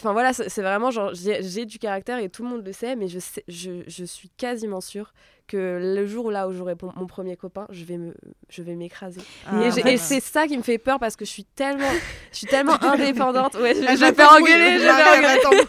[0.00, 2.96] Enfin, voilà, c'est vraiment genre, j'ai j'ai du caractère et tout le monde le sait,
[2.96, 5.12] mais je, sais, je, je suis quasiment sûre
[5.50, 8.14] que le jour là où j'aurai mon premier copain, je vais me,
[8.48, 9.20] je vais m'écraser.
[9.46, 9.94] Ah, et j'ai- ouais.
[9.94, 11.90] et c'est ça qui me fait peur parce que je suis tellement,
[12.32, 13.54] je suis tellement indépendante.
[13.54, 15.66] Ouais, je, vais faire engueuler, je vais engueuler.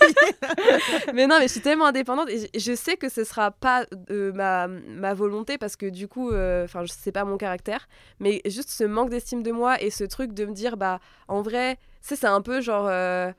[1.13, 3.85] Mais non, mais je suis tellement indépendante et je, je sais que ce sera pas
[4.11, 7.87] euh, ma, ma volonté parce que du coup, euh, enfin, je sais pas mon caractère,
[8.19, 11.41] mais juste ce manque d'estime de moi et ce truc de me dire, bah, en
[11.41, 12.87] vrai, c'est un peu genre.
[12.89, 13.31] euh,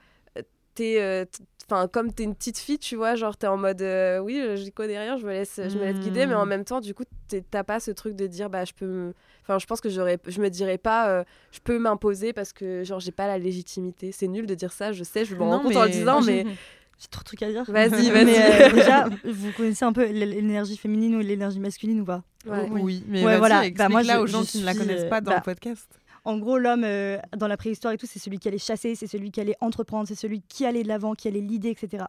[0.75, 1.25] t'es, euh,
[1.67, 4.73] enfin comme t'es une petite fille tu vois genre t'es en mode euh, oui j'y
[4.73, 6.49] connais rien je me laisse je me laisse guider mais en Mm.
[6.49, 7.05] même temps du coup
[7.51, 10.19] t'as pas ce truc de dire bah je peux me- enfin je pense que j'aurais
[10.27, 14.13] je me dirais pas euh, je peux m'imposer parce que genre j'ai pas la légitimité
[14.13, 16.45] c'est nul de dire ça je sais je me rends compte en le disant mais
[17.01, 17.65] J'ai trop de trucs à dire.
[17.67, 18.37] Vas-y, vas-y.
[18.39, 22.23] euh, déjà, vous connaissez un peu l'énergie féminine ou l'énergie masculine ou pas?
[22.47, 22.69] Ouais.
[22.71, 23.65] Oui, mais Ouais, voilà.
[23.75, 25.43] Bah, moi, là je- aux gens qui ne la connaissent euh, pas dans bah, le
[25.43, 25.89] podcast.
[26.25, 29.09] En gros, l'homme, euh, dans la préhistoire et tout, c'est celui qui allait chasser, c'est
[29.09, 32.05] celui qui allait entreprendre, c'est celui qui allait de l'avant, qui allait l'idée, etc.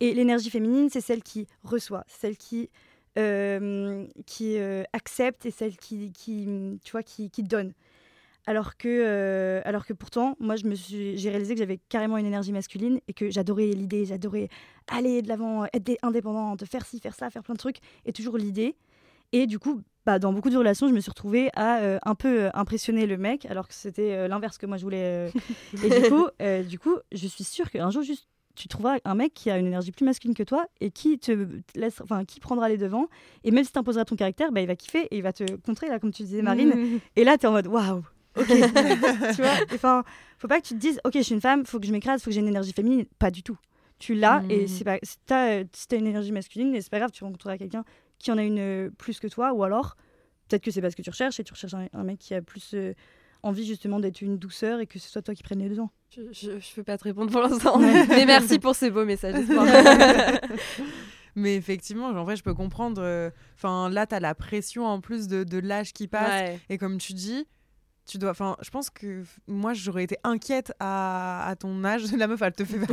[0.00, 2.70] Et l'énergie féminine, c'est celle qui reçoit, celle qui,
[3.18, 6.48] euh, qui euh, accepte et celle qui, qui,
[6.84, 7.72] tu vois, qui, donne.
[8.46, 12.26] Alors que, alors que pourtant, moi, je me suis, j'ai réalisé que j'avais carrément une
[12.26, 14.48] énergie masculine et que j'adorais l'idée, j'adorais
[14.88, 18.12] aller de l'avant, être dé- indépendante, faire ci, faire ça, faire plein de trucs, et
[18.12, 18.74] toujours l'idée.
[19.30, 22.14] Et du coup, bah, dans beaucoup de relations, je me suis retrouvée à euh, un
[22.14, 25.30] peu euh, impressionner le mec, alors que c'était euh, l'inverse que moi je voulais.
[25.84, 26.26] Et du coup,
[26.68, 29.66] du coup, je suis sûre qu'un jour, juste, tu trouveras un mec qui a une
[29.66, 33.06] énergie plus masculine que toi et qui te laisse, enfin, qui prendra les devants.
[33.44, 35.44] Et même si tu imposeras ton caractère, bah, il va kiffer et il va te
[35.64, 36.74] contrer, là, comme tu disais, Marine.
[36.74, 37.00] Mm.
[37.16, 38.02] Et là, tu es en mode waouh,
[38.36, 38.46] ok.
[39.34, 40.04] tu vois, enfin,
[40.38, 42.20] faut pas que tu te dises, ok, je suis une femme, faut que je m'écrase,
[42.22, 43.06] faut que j'ai une énergie féminine.
[43.18, 43.56] Pas du tout.
[43.98, 44.68] Tu l'as et Mhm.
[44.68, 47.56] c'est pas, si t'as, si t'as une énergie masculine, et c'est pas grave, tu rencontreras
[47.56, 47.84] quelqu'un
[48.22, 49.96] qui en a une euh, plus que toi, ou alors
[50.48, 52.42] peut-être que c'est parce que tu recherches et tu recherches un, un mec qui a
[52.42, 52.94] plus euh,
[53.42, 55.90] envie justement d'être une douceur et que ce soit toi qui prenne les devants.
[56.14, 59.34] je, je, je peux pas te répondre pour l'instant mais merci pour ces beaux messages.
[61.34, 63.00] Mais effectivement, en vrai, je peux comprendre.
[63.02, 66.28] euh, Enfin, là, tu as la pression en plus de, de l'âge qui passe.
[66.28, 66.60] Ouais.
[66.68, 67.46] Et comme tu dis,
[68.06, 68.32] tu dois.
[68.32, 72.02] Enfin, je pense que moi, j'aurais été inquiète à, à ton âge.
[72.18, 72.92] La meuf, elle te fait pas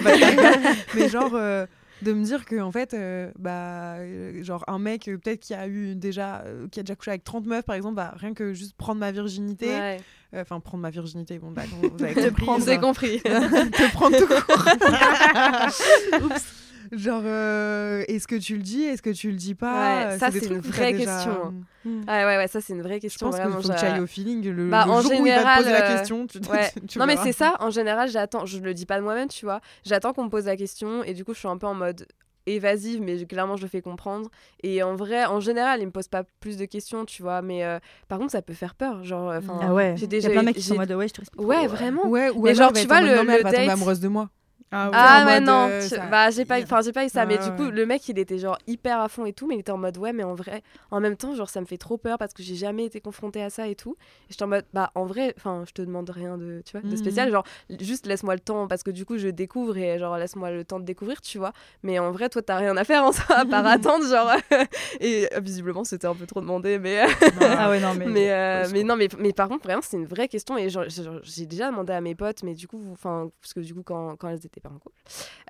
[0.95, 1.34] Mais genre.
[1.36, 1.65] euh,
[2.02, 5.54] de me dire que en fait euh, bah euh, genre un mec euh, peut-être qui
[5.54, 8.34] a eu déjà euh, qui a déjà couché avec 30 meufs par exemple bah, rien
[8.34, 9.97] que juste prendre ma virginité Ouais.
[10.34, 13.20] euh, enfin prendre ma virginité bon d'accord vous avez Te compris, prendre, compris.
[13.24, 16.26] te prendre tout court.
[16.26, 16.54] Oups.
[16.91, 20.17] Genre, euh, est-ce que tu le dis Est-ce que tu le dis pas Ouais, Euh,
[20.19, 21.53] ça, c'est une vraie déjà- question, hein.
[21.85, 22.01] Mm.
[22.07, 23.27] Ah ouais, ouais, ça c'est une vraie Je question.
[23.27, 24.43] pense qu'il vraiment, faut que ailles au feeling.
[24.51, 26.69] Le, Bah, le en jour où il va te poser la euh, question, tu, Ouais.
[26.89, 29.45] tu non mais c'est ça, en général j'attends, je le dis pas de moi-même, tu
[29.45, 31.73] vois, j'attends qu'on me pose la question et du coup je suis un peu en
[31.75, 32.05] mode
[32.45, 34.29] évasive mais clairement je le fais comprendre
[34.63, 37.63] et en vrai en général il me pose pas plus de questions tu vois mais
[37.63, 37.77] euh,
[38.07, 40.31] par contre ça peut faire peur genre enfin Ah ouais, j'ai il y déjà a
[40.31, 41.43] plein de mecs qui sont en mode ouais, je te respecte.
[41.45, 43.99] ouais vraiment Ouais, ou Mais genre, tu vois, le- non, mais elle le date- amoureuse
[43.99, 44.29] de moi.
[44.72, 44.95] Ah ouais.
[44.95, 47.22] ah ouais mode, non euh, tu- ça- bah j'ai pas enfin j'ai pas eu ça
[47.24, 49.47] Ah mais ouais, du coup le mec il était genre hyper à fond et tout
[49.47, 50.61] mais il était en mode ouais mais en vrai
[50.91, 53.41] en même temps genre ça me fait trop peur parce que j'ai jamais été confrontée
[53.41, 56.09] à ça et tout et j'étais en mode bah en vrai enfin je te demande
[56.11, 56.97] rien de tu vois de Mhm.
[56.97, 57.43] spécial genre
[57.80, 60.80] juste laisse-moi le temps parce que du coup je découvre et genre laisse-moi le temps
[60.80, 61.51] de découvrir tu vois
[61.82, 64.32] mais en vrai toi t'as rien à faire en ça à part attendre genre
[64.99, 67.01] et euh, visiblement c'était un peu trop demandé mais
[67.41, 68.05] Ah ouais, non, mais.
[68.05, 70.57] mais, euh, mais non, mais, mais par contre, vraiment, c'est une vraie question.
[70.57, 70.84] Et genre,
[71.24, 74.15] j'ai déjà demandé à mes potes, mais du coup, enfin, parce que du coup, quand,
[74.17, 74.95] quand elles étaient pas en couple,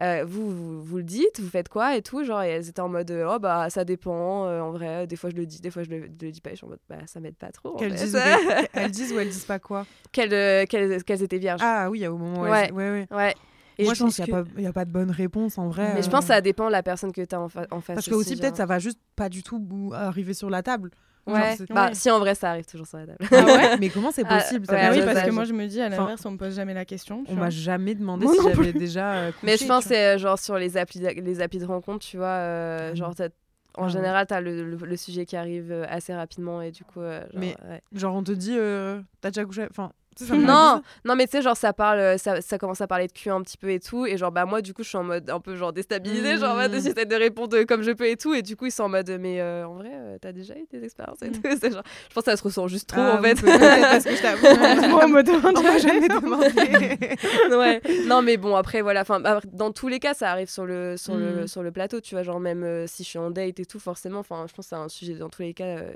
[0.02, 2.24] euh, vous, vous, vous le dites, vous faites quoi et tout.
[2.24, 4.46] Genre, et elles étaient en mode, euh, oh bah, ça dépend.
[4.46, 6.42] euh, en vrai, des fois, je le dis, des fois, je le, je le dis
[6.42, 6.50] pas.
[6.52, 7.76] Et je suis en mode, bah, ça m'aide pas trop.
[7.76, 8.18] Qu'elles disent,
[8.74, 9.86] elles disent ou elles disent pas quoi?
[10.12, 11.62] Qu'elles, euh, qu'elles, qu'elles étaient vierges.
[11.64, 12.66] Ah oui, au moment où Ouais.
[12.68, 13.08] elles- ouais, ouais.
[13.16, 13.36] Ouais.
[13.78, 15.70] Et Moi, je je pense pense qu'il n'y a, a pas de bonne réponse en
[15.70, 15.94] vrai.
[15.94, 17.80] Mais je pense que ça dépend de la personne que tu as en, fa- en
[17.80, 17.96] face.
[17.96, 20.92] Parce que aussi, peut-être, ça va juste pas du tout arriver sur la table.
[21.34, 21.56] Ouais.
[21.70, 21.94] Bah, Ouais.
[21.94, 23.18] si en vrai, ça arrive toujours sur la table.
[23.32, 25.82] Ah ouais Mais comment c'est Ah, possible ça oui, parce que moi je me dis
[25.82, 27.24] à Enfin, l'inverse, on me pose jamais la question.
[27.28, 29.14] On m'a jamais demandé Moi si j'avais déjà.
[29.14, 32.18] euh, Mais je couché, pense c'est genre sur les applis, les applis de rencontre, tu
[32.18, 33.30] vois, euh, Ah genre t'as-
[33.78, 36.72] en Ah général, tu as le, le- le sujet qui arrive euh, assez rapidement et
[36.72, 37.02] du coup.
[37.02, 37.82] euh, genre, Mais- ouais.
[37.94, 39.68] Genre, on te dit, euh, t'as déjà couché.
[39.70, 39.92] Enfin,
[40.36, 43.12] Non, non, mais tu sais, genre ça parle, euh, ça, ça commence à parler de
[43.12, 45.04] cul un petit peu et tout, et genre bah moi du coup je suis en
[45.04, 46.82] mode un peu genre déstabilisée, genre en mode, Mm.
[46.82, 49.10] j'essaie de répondre comme je peux et tout, et du coup ils sont en mode
[49.20, 51.34] mais euh, en vrai euh, t'as déjà eu des expériences et Mm.
[51.34, 51.42] tout,
[51.74, 53.36] genre, je pense que ça se ressent juste trop Ah en fait.
[53.42, 54.90] parce que je t'avoue.
[54.90, 56.08] Moi, on me demande On m'a jamais.
[56.10, 57.18] demandé.
[57.56, 57.82] ouais.
[58.08, 59.02] Non, mais bon, après, voilà.
[59.02, 61.48] Enfin, bah, dans tous les cas, ça arrive sur le, sur le, Mhm.
[61.48, 62.24] sur le plateau, tu vois.
[62.24, 64.70] Genre, même euh, si je suis en date et tout, forcément, enfin, je pense que
[64.70, 65.92] c'est un sujet dans tous les cas euh,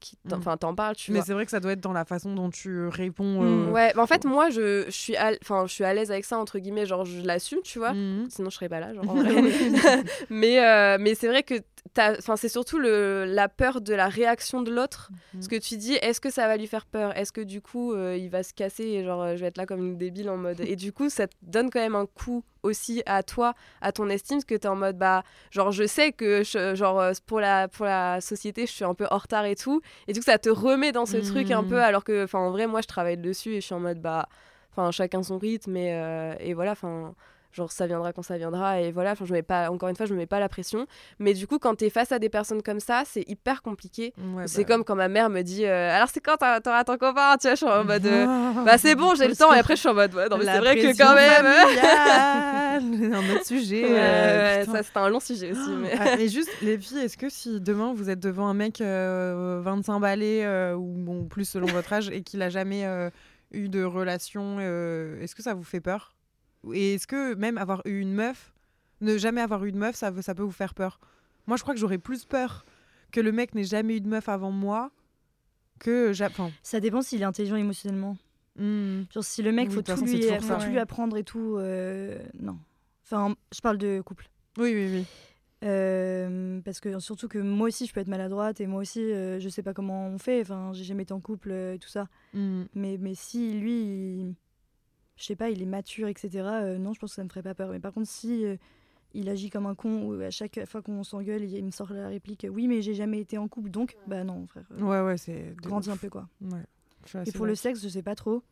[0.00, 0.42] qui t'en Mhm.
[0.42, 1.26] enfin, t'en parles, tu Mais vois.
[1.26, 3.42] c'est vrai que ça doit être dans la façon dont tu réponds.
[3.68, 3.72] Mm.
[3.72, 6.38] Ouais, bah, en fait, moi, je, je suis à, je suis à l'aise avec ça,
[6.38, 6.86] entre guillemets.
[6.86, 7.92] Genre, je l'assume, tu vois.
[7.92, 8.26] mhm.
[8.30, 9.34] Sinon, je serais pas là, genre, en vrai.
[10.30, 11.54] mais, euh, mais c'est vrai que
[11.96, 15.10] enfin, c'est surtout le, la peur de la réaction de l'autre.
[15.34, 15.42] Mhm.
[15.42, 17.16] Ce que tu dis, est-ce que ça va lui faire peur?
[17.16, 19.56] Est-ce que du coup, euh, il va se casser et genre, euh, je vais être
[19.58, 20.60] là comme une débile en mode?
[20.72, 24.08] Et du coup, ça te donne quand même un coup aussi à toi, à ton
[24.08, 27.40] estime, parce que t'es en mode, bah, genre, je sais que, je- genre, euh, pour
[27.40, 29.80] la, pour la société, je suis un peu en retard et tout.
[30.08, 32.50] Et du coup, ça te remet dans ce truc un peu, alors que, enfin, en
[32.50, 34.28] vrai, moi, je travaille dessus et je suis en mode, bah,
[34.72, 37.14] enfin, chacun son rythme et, euh, et voilà, enfin
[37.52, 40.04] genre ça viendra quand ça viendra et voilà enfin je mets pas encore une fois
[40.06, 40.86] je me mets pas la pression.
[41.18, 44.12] Mais du coup quand tu es face à des personnes comme ça c'est hyper compliqué.
[44.34, 46.96] Ouais, c'est bah, comme quand ma mère me dit euh, alors c'est quand t'auras ton
[46.98, 49.52] copain tu vois je suis en mode euh, Ah, bah c'est bon j'ai le temps.
[49.54, 51.46] et après je suis en mode ouais non mais c'est vrai que quand même.
[53.14, 53.84] un autre sujet.
[53.86, 57.28] Euh, ça c'est un long sujet aussi mais Ah, mais juste, les filles, est-ce que
[57.28, 61.92] si demain vous êtes devant un mec euh, 25 balais ou bon, plus selon votre
[61.92, 62.84] âge et qu'il a jamais
[63.52, 66.14] eu de relation, est-ce que ça vous fait peur?
[66.72, 68.52] Et est-ce que même avoir eu une meuf,
[69.00, 70.98] ne jamais avoir eu de meuf, ça, peut vous faire peur?
[71.46, 72.64] Moi, je crois que j'aurais plus peur
[73.12, 74.90] que le mec n'ait jamais eu de meuf avant moi
[75.78, 76.12] que.
[76.12, 78.16] j'a- Enfin, Ça dépend s'il est intelligent émotionnellement.
[78.58, 80.56] Genre si le mec, Oui, faut tout façon, lui, toujours faut ça.
[80.56, 80.70] tout Ouais.
[80.70, 81.56] lui apprendre et tout.
[81.58, 82.58] euh, non.
[83.04, 84.28] Enfin, je parle de couple.
[84.58, 85.04] Oui, oui, oui.
[85.64, 89.40] Euh, parce que surtout que moi aussi je peux être maladroite et moi aussi euh,
[89.40, 91.88] je sais pas comment on fait enfin j'ai jamais été en couple euh, et tout
[91.88, 92.64] ça Hmm.
[92.76, 94.34] mais mais si lui il-
[95.18, 97.42] je sais pas il est mature etc euh, non je pense que ça me ferait
[97.42, 97.68] pas peur.
[97.70, 98.56] Mais par contre si euh,
[99.14, 101.92] il agit comme un con ou à chaque fois qu'on s'engueule il, il me sort
[101.92, 104.64] la réplique oui mais j'ai jamais été en couple donc bah non frère.
[104.72, 105.54] Euh, Ouais, ouais, c'est.
[105.56, 106.28] grandis un peu quoi.
[106.42, 107.22] Ouais.
[107.26, 108.42] Et pour le sexe je sais pas trop.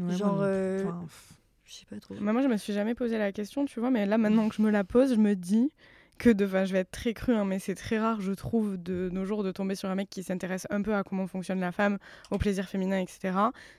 [0.00, 1.06] Ouais, genre, euh, Enfin,
[1.64, 2.14] je sais pas trop.
[2.20, 4.56] Bah, moi, je me suis jamais posé la question, tu vois, mais là, maintenant que
[4.56, 5.70] je me la pose, je me dis
[6.18, 8.76] que, de, enfin, je vais être très crue, hein, mais c'est très rare, je trouve,
[8.76, 11.60] de nos jours, de tomber sur un mec qui s'intéresse un peu à comment fonctionne
[11.60, 11.98] la femme,
[12.30, 13.36] au plaisir féminin, etc.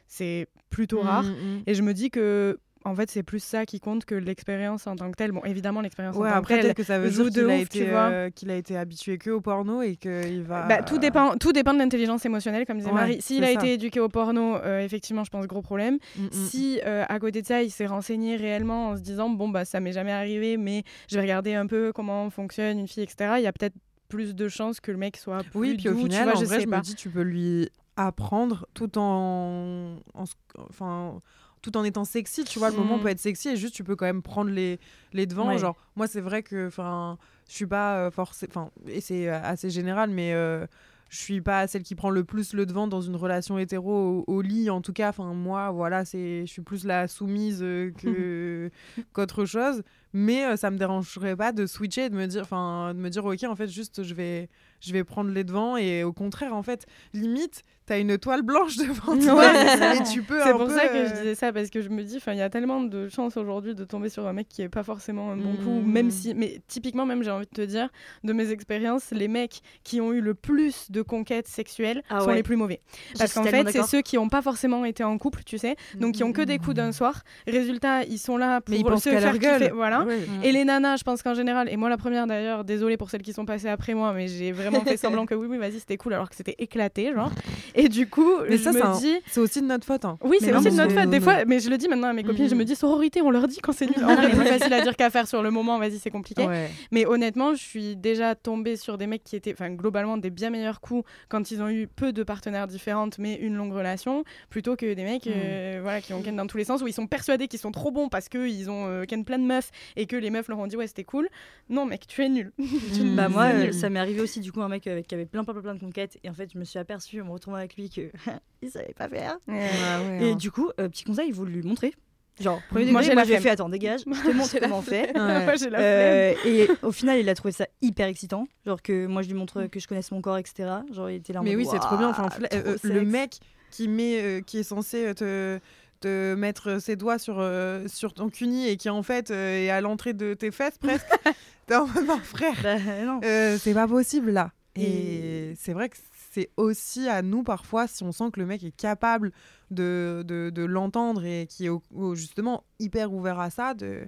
[0.08, 1.24] C'est plutôt rare.
[1.24, 1.64] Mm, mm.
[1.68, 4.96] Et je me dis que, en fait, c'est plus ça qui compte que l'expérience en
[4.96, 5.32] tant que telle.
[5.32, 6.86] Bon, évidemment, l'expérience Ouais, en tant après que peut-être telle.
[6.86, 9.82] que ça veut dire qu'il a, été, euh, qu'il a été habitué que au porno
[9.82, 10.68] et qu'il va.
[10.68, 13.22] Bah, tout, dépend, tout dépend de l'intelligence émotionnelle, comme disait Ouais, Marie.
[13.22, 13.54] S'il a ça.
[13.54, 15.98] été éduqué au porno, euh, effectivement, je pense gros problème.
[16.16, 16.30] Mm, mm.
[16.32, 19.66] Si euh, à côté de ça, il s'est renseigné réellement en se disant bon bah
[19.66, 23.34] ça m'est jamais arrivé, mais je vais regarder un peu comment fonctionne une fille, etc.
[23.38, 23.76] Il y a peut-être
[24.10, 26.34] plus de chances que le mec soit plus Oui, puis au doux, final, tu vois,
[26.38, 26.78] en je vrai, sais je pas.
[26.78, 30.24] me dis, tu peux lui apprendre tout en, en
[30.70, 31.18] enfin,
[31.66, 32.44] tout en étant sexy.
[32.44, 34.80] Tu vois, le moment peut être sexy et juste tu peux quand même prendre les,
[35.14, 35.48] les devants.
[35.48, 35.58] Ouais.
[35.58, 37.18] Genre, moi, c'est vrai que, enfin,
[37.50, 40.68] je suis pas forcée, enfin, et c'est euh, assez général, mais euh,
[41.10, 44.34] je suis pas celle qui prend le plus le devant dans une relation hétéro au,
[44.34, 44.70] au lit.
[44.70, 48.70] En tout cas, enfin, moi, voilà, c'est, je suis plus la soumise euh, que
[49.14, 49.84] qu'autre chose.
[50.18, 53.10] Mais euh, ça me dérangerait pas de switcher et de me dire, enfin, de me
[53.10, 54.48] dire, ok, en fait, juste, je vais,
[54.80, 58.78] je vais prendre les devants et au contraire, en fait, limite, t'as une toile blanche
[58.78, 61.52] devant toi Ouais, et tu peux C'est pour peu, ça que euh, je disais ça
[61.52, 64.08] parce que je me dis, enfin, il y a tellement de chances aujourd'hui de tomber
[64.08, 65.92] sur un mec qui est pas forcément un bon coup, Mm.
[65.92, 67.90] même si, mais typiquement même j'ai envie de te dire,
[68.24, 72.28] de mes expériences, les mecs qui ont eu le plus de conquêtes sexuelles Ah sont
[72.28, 72.36] ouais.
[72.36, 72.80] les plus mauvais.
[73.20, 76.16] Parce qu'en fait, c'est ceux qui n'ont pas forcément été en couple, tu sais, donc
[76.16, 77.22] qui ont que des coups d'un soir.
[77.48, 79.60] Résultat, ils sont là pour mais ils pensent se faire leur gueule.
[79.60, 80.05] kiffer, voilà.
[80.06, 80.20] Ouais.
[80.44, 83.22] Et les nanas, je pense qu'en général, et moi la première d'ailleurs, désolée pour celles
[83.22, 85.98] qui sont passées après moi, mais j'ai vraiment fait semblant que oui, oui, vas-y, c'était
[85.98, 87.32] cool, alors que c'était éclaté, genre.
[87.76, 89.16] Et du coup, Mais je ça, me un- dis.
[89.28, 90.06] C'est aussi de notre faute.
[90.06, 90.18] hein.
[90.24, 91.10] Oui, c'est aussi de notre faute.
[91.10, 92.66] Des fois, mais je le dis maintenant à mes copines, je me Mhm.
[92.66, 94.04] dis sororité, on leur dit quand c'est nul.
[94.06, 96.46] En vrai, plus facile à dire qu'à faire sur le moment, vas-y, c'est compliqué.
[96.46, 96.70] Ouais.
[96.92, 100.50] Mais honnêtement, je suis déjà tombée sur des mecs qui étaient, enfin, globalement, des bien
[100.50, 104.76] meilleurs coups quand ils ont eu peu de partenaires différentes, mais une longue relation, plutôt
[104.76, 107.08] que des mecs, euh, voilà, qui ont ken dans tous les sens, où ils sont
[107.08, 110.16] persuadés qu'ils sont trop bons parce qu'ils ont euh, ken plein de meufs et que
[110.16, 111.28] les meufs leur ont dit ouais, c'était cool.
[111.70, 112.52] Non, mec, tu es nul.
[112.96, 113.16] Mm.
[113.16, 115.44] Bah moi, euh, ça m'est arrivé aussi du coup un mec euh, qui avait plein
[115.44, 117.58] plein plein, plein de conquêtes et en fait je me suis aperçue en me retrouvant
[117.58, 118.10] avec lui que
[118.62, 119.38] il savait pas faire.
[119.48, 120.36] Ouais, ouais, Et hein.
[120.36, 121.94] du coup, euh, petit conseil, il faut lui montrer.
[122.40, 123.44] Genre, premier Moi, degré, j'ai moi, la je lui ai flemme.
[123.44, 125.18] fait attends, dégage, je te montre comment on fait.
[125.18, 125.46] Ouais.
[125.46, 125.82] Moi, j'ai la flemme.
[125.82, 128.46] Euh, et au final, il a trouvé ça hyper excitant.
[128.66, 130.70] Genre que moi je lui montre que je connaisse mon corps, etc.
[130.92, 132.10] Genre il était là en Mais mode, oui, c'est trop bien.
[132.10, 133.40] Enfin, trop euh, le mec
[133.72, 135.60] qui met, euh, qui est censé euh, te
[136.00, 139.70] te mettre ses doigts sur, euh, sur ton cuni et qui en fait euh, est
[139.70, 141.06] à l'entrée de tes fesses presque.
[141.68, 142.76] T'es en mode non, frère, Bah,
[143.24, 144.52] euh, c'est pas possible là.
[144.76, 145.98] Et, Et- c'est vrai que
[146.32, 149.32] c'est aussi à nous parfois, si on sent que le mec est capable
[149.72, 154.02] de, de, de l'entendre et qui est au- au- justement hyper ouvert à ça, de,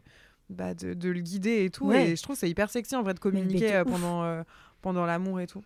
[0.49, 1.85] bah, de, de le guider et tout.
[1.87, 2.09] Ouais.
[2.09, 4.43] Et je trouve que c'est hyper sexy en vrai de communiquer pendant,
[4.81, 5.63] pendant l'amour et tout.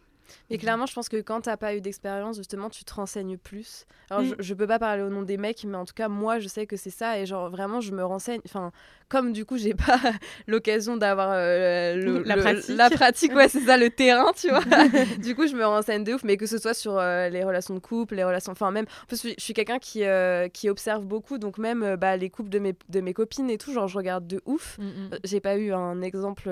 [0.50, 3.86] Mais clairement, je pense que quand t'as pas eu d'expérience, justement, tu te renseignes plus.
[4.10, 4.28] Alors, Mm.
[4.28, 6.48] je, je peux pas parler au nom des mecs, mais en tout cas, moi, je
[6.48, 7.20] sais que c'est ça.
[7.20, 8.42] Et genre, vraiment, je me renseigne.
[8.46, 8.72] Enfin,
[9.12, 10.00] comme du coup, j'ai pas
[10.48, 12.76] l'occasion d'avoir euh, le- La le- pratique.
[12.78, 14.62] la pratique, ouais, c'est ça, le terrain, tu vois.
[15.22, 17.74] du coup, je me renseigne de ouf, mais que ce soit sur euh, les relations
[17.74, 18.54] de couple, les relations.
[18.54, 18.86] Enfin, même.
[19.04, 22.50] En plus, je suis- quelqu'un qui, euh, qui observe beaucoup, donc même bah, les couples
[22.50, 24.78] de mes, de mes copines et tout, genre, je regarde de ouf.
[24.80, 26.50] Euh, J'ai pas eu un exemple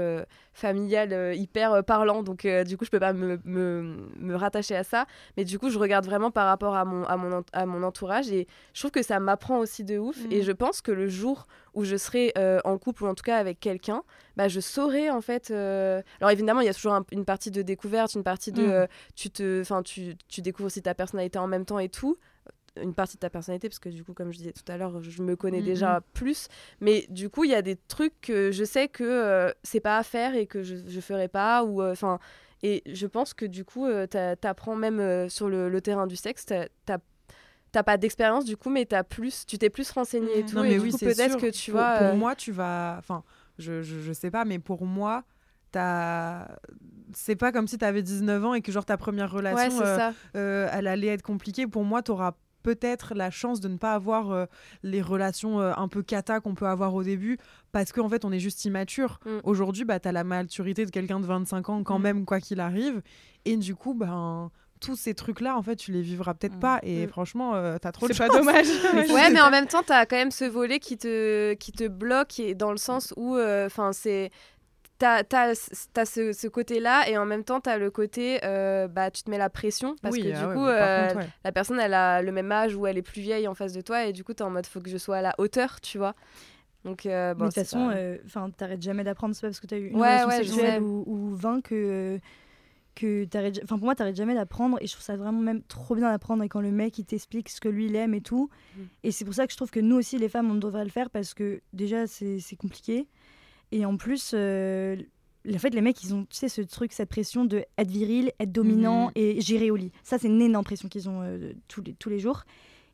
[0.54, 5.06] familial hyper parlant, donc du coup je peux pas me, me, me rattacher à ça.
[5.38, 7.84] Mais du coup je regarde vraiment par rapport à mon, à mon, ent- à mon
[7.84, 10.18] entourage et je trouve que ça m'apprend aussi de ouf.
[10.32, 13.24] Et je pense que le jour où je serai euh, en couple ou en tout
[13.24, 14.04] cas avec quelqu'un,
[14.36, 15.52] bah, je saurai en fait.
[15.52, 18.62] euh, Alors évidemment il y a toujours un- une partie de découverte, une partie de.
[18.64, 18.70] Mhm.
[18.72, 22.18] euh, tu, te, enfin tu, tu découvres aussi ta personnalité en même temps et tout.
[22.82, 25.02] une partie de ta personnalité, parce que du coup, comme je disais tout à l'heure,
[25.02, 25.66] je me connais Mhm.
[25.66, 26.48] déjà plus.
[26.80, 30.04] Mais du coup, il y a des trucs que je sais que c'est pas à
[30.04, 31.64] faire et que je, je ferai pas.
[31.66, 32.20] Ou enfin,
[32.64, 36.46] et je pense que du coup, t'a- t'apprends même sur le, le terrain du sexe,
[36.46, 37.00] t'as-
[37.72, 40.50] t'as pas d'expérience du coup, mais t'as plus, tu t'es plus renseigné et Mhm.
[40.50, 40.56] tout.
[40.56, 41.94] Non, mais oui, peut-être que tu pour, vois.
[41.98, 42.96] Pour euh, moi, tu vas.
[43.00, 43.24] Enfin,
[43.58, 45.24] je, je, je sais pas, mais pour moi,
[45.72, 46.48] t'as.
[47.14, 49.84] C'est pas comme si t'avais 19 ans et que, genre, ta première ouais, relation, c'est
[49.84, 50.14] euh, ça.
[50.36, 51.66] euh, elle allait être compliquée.
[51.68, 54.46] Pour moi, t'auras peut-être la chance de ne pas avoir euh,
[54.84, 57.38] les relations euh, un peu cata qu'on peut avoir au début
[57.72, 59.20] parce qu'en fait on est juste immature.
[59.26, 59.30] Mm.
[59.46, 62.04] Aujourd'hui, bah, tu as la maturité de quelqu'un de 25 ans quand Mm.
[62.04, 63.02] même quoi qu'il arrive
[63.46, 66.60] et du coup ben tous ces trucs là en fait tu les vivras peut-être Mm.
[66.60, 67.10] pas et Mm.
[67.10, 68.38] franchement euh, t'as trop de C'est pas chance.
[68.38, 68.66] dommage.
[69.14, 71.88] Ouais, mais en même temps, tu as quand même ce volet qui te, qui te
[71.88, 74.32] bloque et dans le sens où, enfin, c'est.
[74.98, 75.56] T'as as,
[76.06, 79.30] ce, ce côté-là et en même temps, tu as le côté, euh, bah, tu te
[79.30, 81.30] mets la pression parce Oui, que ah du ouais, coup, euh, contre, ouais.
[81.46, 83.80] la personne, elle a le même âge ou elle est plus vieille en face de
[83.80, 85.80] toi et du coup, tu es en mode, faut que je sois à la hauteur,
[85.80, 86.16] tu vois.
[86.84, 89.34] Donc, euh, bon, Mais de toute façon, pas- euh, enfin, t'arrêtes jamais d'apprendre.
[89.36, 92.20] C'est pas parce que t'as eu une Ouais, relation sexuelle ou, ou 20 que
[93.00, 93.60] que t'arrêtes.
[93.64, 94.78] Enfin, pour moi, t'arrêtes jamais d'apprendre.
[94.82, 96.44] Et je trouve ça vraiment même trop bien d'apprendre.
[96.44, 98.50] Et quand le mec il t'explique ce que lui il aime et tout.
[98.76, 98.82] Mm.
[99.04, 100.90] Et c'est pour ça que je trouve que nous aussi, les femmes, on devrait le
[100.90, 103.08] faire parce que déjà, c'est compliqué.
[103.72, 104.32] Et en plus.
[104.34, 104.96] euh,
[105.52, 108.32] en fait, les mecs, ils ont, tu sais, ce truc, cette pression de être viril,
[108.42, 109.12] être dominant Mhm.
[109.16, 109.92] et gérer au lit.
[110.04, 112.44] Ça, c'est une énorme pression qu'ils ont euh, tous, les, tous les jours.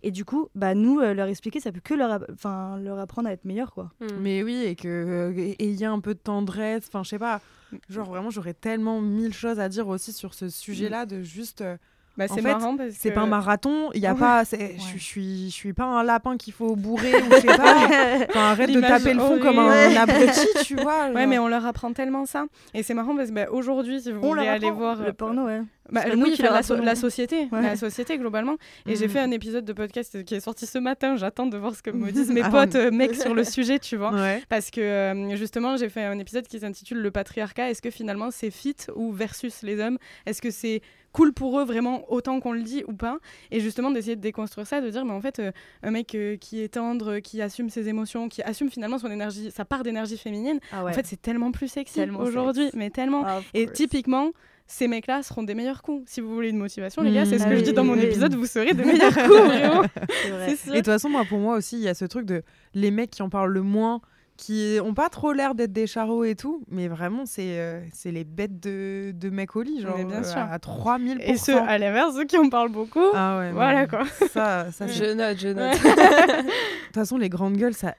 [0.03, 3.27] Et du coup, bah, nous, euh, leur expliquer, ça peut que leur, enfin, leur apprendre
[3.27, 3.91] à être meilleur, quoi.
[3.99, 4.06] Mm.
[4.22, 6.84] Mais oui, et que euh, et- et il y a un peu de tendresse.
[6.88, 7.41] Enfin, je sais pas.
[7.89, 11.61] Genre vraiment, j'aurais tellement mille choses à dire aussi sur ce sujet-là de juste.
[11.61, 11.77] euh,
[12.18, 13.89] Bah, c'est marrant parce c'est que- pas un marathon.
[13.93, 14.19] Il y a Ouais.
[14.19, 14.45] pas.
[14.45, 17.39] c'est- Je suis- je suis, je suis pas un lapin qu'il faut bourrer ou je
[17.41, 17.76] sais pas.
[18.30, 19.97] Enfin, arrête de taper le fond comme un horrible.
[19.97, 21.10] abruti, tu vois.
[21.11, 22.45] Ouais, mais on leur apprend tellement ça.
[22.73, 25.02] Et c'est marrant parce que bah, aujourd'hui, si vous On voulez aller voir.
[25.03, 25.61] le porno, ouais.
[25.91, 27.61] Bah, oui, enfin, la, so- la société, Ouais.
[27.61, 28.55] la société globalement.
[28.87, 29.11] Et j'ai Mhm.
[29.11, 31.15] fait un épisode de podcast qui est sorti ce matin.
[31.15, 33.77] J'attends de voir ce que me disent mes Ah, potes euh, mecs sur le sujet,
[33.79, 34.11] tu vois.
[34.13, 34.41] Ouais.
[34.49, 37.69] Parce que euh, justement, j'ai fait un épisode qui s'intitule Le patriarcat.
[37.69, 39.97] Est-ce que finalement c'est fit ou versus les hommes?
[40.25, 40.81] Est-ce que c'est
[41.11, 43.19] cool pour eux vraiment autant qu'on le dit ou pas?
[43.51, 45.51] Et justement d'essayer de déconstruire ça, de dire mais en fait euh,
[45.83, 49.51] un mec euh, qui est tendre, qui assume ses émotions, qui assume finalement son énergie,
[49.51, 50.91] sa part d'énergie féminine, Ah ouais.
[50.91, 53.23] en fait c'est tellement plus sexy aujourd'hui, mais tellement.
[53.25, 54.31] Ah, Et typiquement,
[54.67, 56.03] ces mecs-là seront des meilleurs coups.
[56.09, 57.93] Si vous voulez une motivation, les gars, c'est ce que Ah je dis dans mon
[57.93, 58.05] oui, oui.
[58.05, 59.83] épisode, vous serez des meilleurs coups, vraiment.
[60.23, 60.49] C'est vrai.
[60.49, 60.73] C'est sûr.
[60.73, 62.41] Et de toute façon, moi, pour moi aussi, il y a ce truc de
[62.73, 64.01] les mecs qui en parlent le moins,
[64.37, 68.11] qui ont pas trop l'air d'être des charros et tout, mais vraiment, c'est euh, c'est
[68.11, 70.39] les bêtes de, de mecs au lit, genre Mais bien euh, sûr.
[70.39, 74.03] à 3000 Et ceux, à l'inverse, ceux qui en parlent beaucoup, Ah ouais, voilà quoi.
[74.33, 75.71] Ça, ça Je note, je note.
[75.73, 76.41] De
[76.87, 77.95] toute façon, les grandes gueules, ça.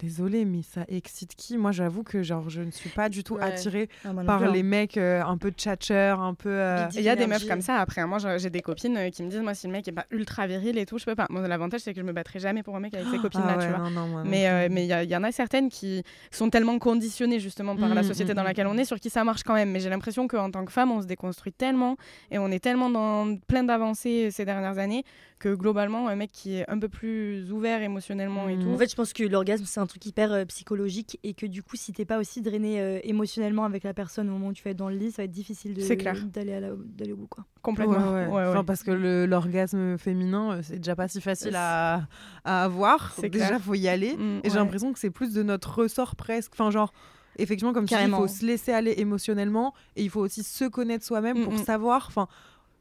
[0.00, 1.56] Enfin, désolé, mais ça excite qui?
[1.58, 3.42] Moi, j'avoue que genre, je ne suis pas du tout Ouais.
[3.44, 4.52] attirée Ah, non par plus, hein.
[4.52, 6.48] les mecs euh, un peu tchatcheurs, un peu.
[6.50, 6.88] euh.
[6.94, 7.76] Il y a des meufs comme ça.
[7.76, 10.06] Après, moi, j'ai des copines euh, qui me disent, moi, si le mec est pas
[10.10, 11.26] ultra viril et tout, je peux pas.
[11.30, 13.58] Moi, l'avantage, c'est que je me battrai jamais pour un mec avec ces copines-là, ah
[13.58, 13.78] tu ouais, vois.
[13.78, 15.68] non, non, moi non Mais euh, mais il y, a- il y en a certaines
[15.68, 18.46] qui sont tellement conditionnées justement par la Mm, société mm, dans mm.
[18.46, 19.70] laquelle on est, sur qui ça marche quand même.
[19.70, 21.96] Mais j'ai l'impression qu'en tant que femme, on se déconstruit tellement
[22.30, 25.04] et on est tellement dans plein d'avancées ces dernières années
[25.38, 28.62] que globalement, un mec qui est un peu plus ouvert émotionnellement et Mm.
[28.62, 28.68] tout.
[28.70, 31.62] En fait, je pense que l'orgasme, c'est un truc hyper euh, psychologique et que du
[31.62, 34.62] coup, si t'es pas aussi drainé euh, émotionnellement avec la personne au moment où tu
[34.64, 37.26] vas être dans le lit, ça va être difficile d'aller à la- d'aller au bout.
[37.28, 37.44] Quoi.
[37.62, 37.96] complètement.
[37.96, 38.26] Ouais, ouais.
[38.26, 38.46] Ouais, ouais.
[38.48, 38.90] Enfin, parce que
[39.26, 42.06] l'orgasme féminin, euh, c'est déjà pas si facile à,
[42.44, 43.12] à avoir.
[43.14, 43.60] C'est Déjà, clair.
[43.60, 44.16] faut y aller.
[44.16, 46.52] Mm, Et j'ai l'impression que c'est plus de notre ressort presque.
[46.54, 46.92] Enfin, genre,
[47.38, 48.18] effectivement, comme tu dis, il Carrément.
[48.18, 51.58] faut se laisser aller émotionnellement et il faut aussi se connaître soi-même Mm, pour mm.
[51.64, 52.06] savoir.
[52.08, 52.26] Enfin,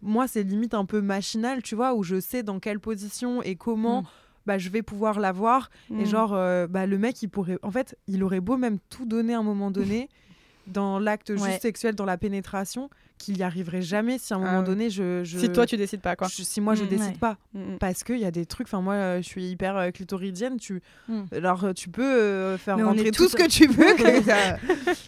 [0.01, 3.55] moi, c'est limite un peu machinal, tu vois, où je sais dans quelle position et
[3.55, 4.01] comment.
[4.03, 4.05] Mm.
[4.45, 5.99] Bah, je vais pouvoir l'avoir Mm.
[5.99, 9.05] et genre euh, bah, le mec il pourrait en fait il aurait beau même tout
[9.05, 10.07] donner à un moment donné
[10.67, 14.45] dans l'acte juste sexuel dans la pénétration qu'il y arriverait jamais si à un Ah
[14.51, 16.29] moment donné je, je- Si toi, tu décides pas, quoi.
[16.29, 17.17] je- si moi je Mm, décide ouais.
[17.19, 17.77] pas Mm, mm.
[17.79, 20.81] parce qu'il y a des trucs enfin moi euh, je suis hyper euh, clitoridienne tu
[21.09, 21.23] Mm.
[21.33, 24.57] alors tu peux faire Mais rentrer est tout ce que tu veux que ça,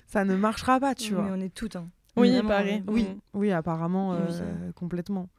[0.06, 1.78] ça ne marchera pas tu Mais vois on est toutes.
[1.78, 1.88] hein.
[2.16, 3.20] Oui, euh, oui Mm.
[3.34, 3.52] oui.
[3.52, 5.30] Apparemment Oui, euh, complètement.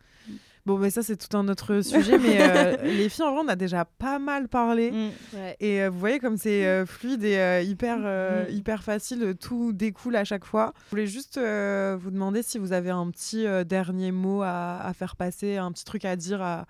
[0.66, 3.48] Bon mais ça c'est tout un autre sujet mais euh, les filles en vrai on
[3.48, 4.90] a déjà pas mal parlé.
[4.90, 5.10] Mm.
[5.36, 5.56] Ouais.
[5.58, 10.24] Et euh, vous voyez comme c'est euh, fluide et hyper, hyper facile, tout découle à
[10.24, 10.74] chaque fois.
[10.86, 15.16] Je voulais juste vous demander si vous avez un petit dernier mot à, à faire
[15.16, 16.66] passer, un petit truc à dire à,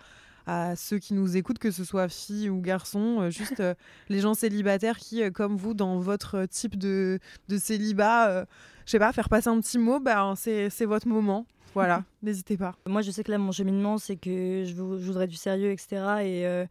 [0.51, 3.75] à ceux qui nous écoutent, que ce soit filles ou garçons, euh, juste euh,
[4.09, 8.47] les gens célibataires qui, euh, comme vous, dans votre type de, de célibat,
[8.85, 11.47] je sais pas, faire passer un petit mot, ben, c'est c'est votre moment.
[11.73, 12.75] Voilà, n'hésitez pas.
[12.85, 16.03] Moi, je sais que là, mon cheminement, c'est que je, je voudrais du sérieux, etc.
[16.25, 16.65] Et,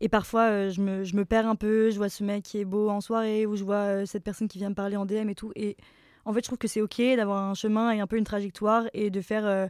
[0.00, 1.90] et parfois, je, me, je me perds un peu.
[1.90, 4.56] Je vois ce mec qui est beau en soirée, ou je vois cette personne qui
[4.56, 5.52] vient me parler en DM et tout.
[5.56, 5.76] Et
[6.24, 8.84] en fait, je trouve que c'est OK d'avoir un chemin et un peu une trajectoire
[8.94, 9.68] et de faire.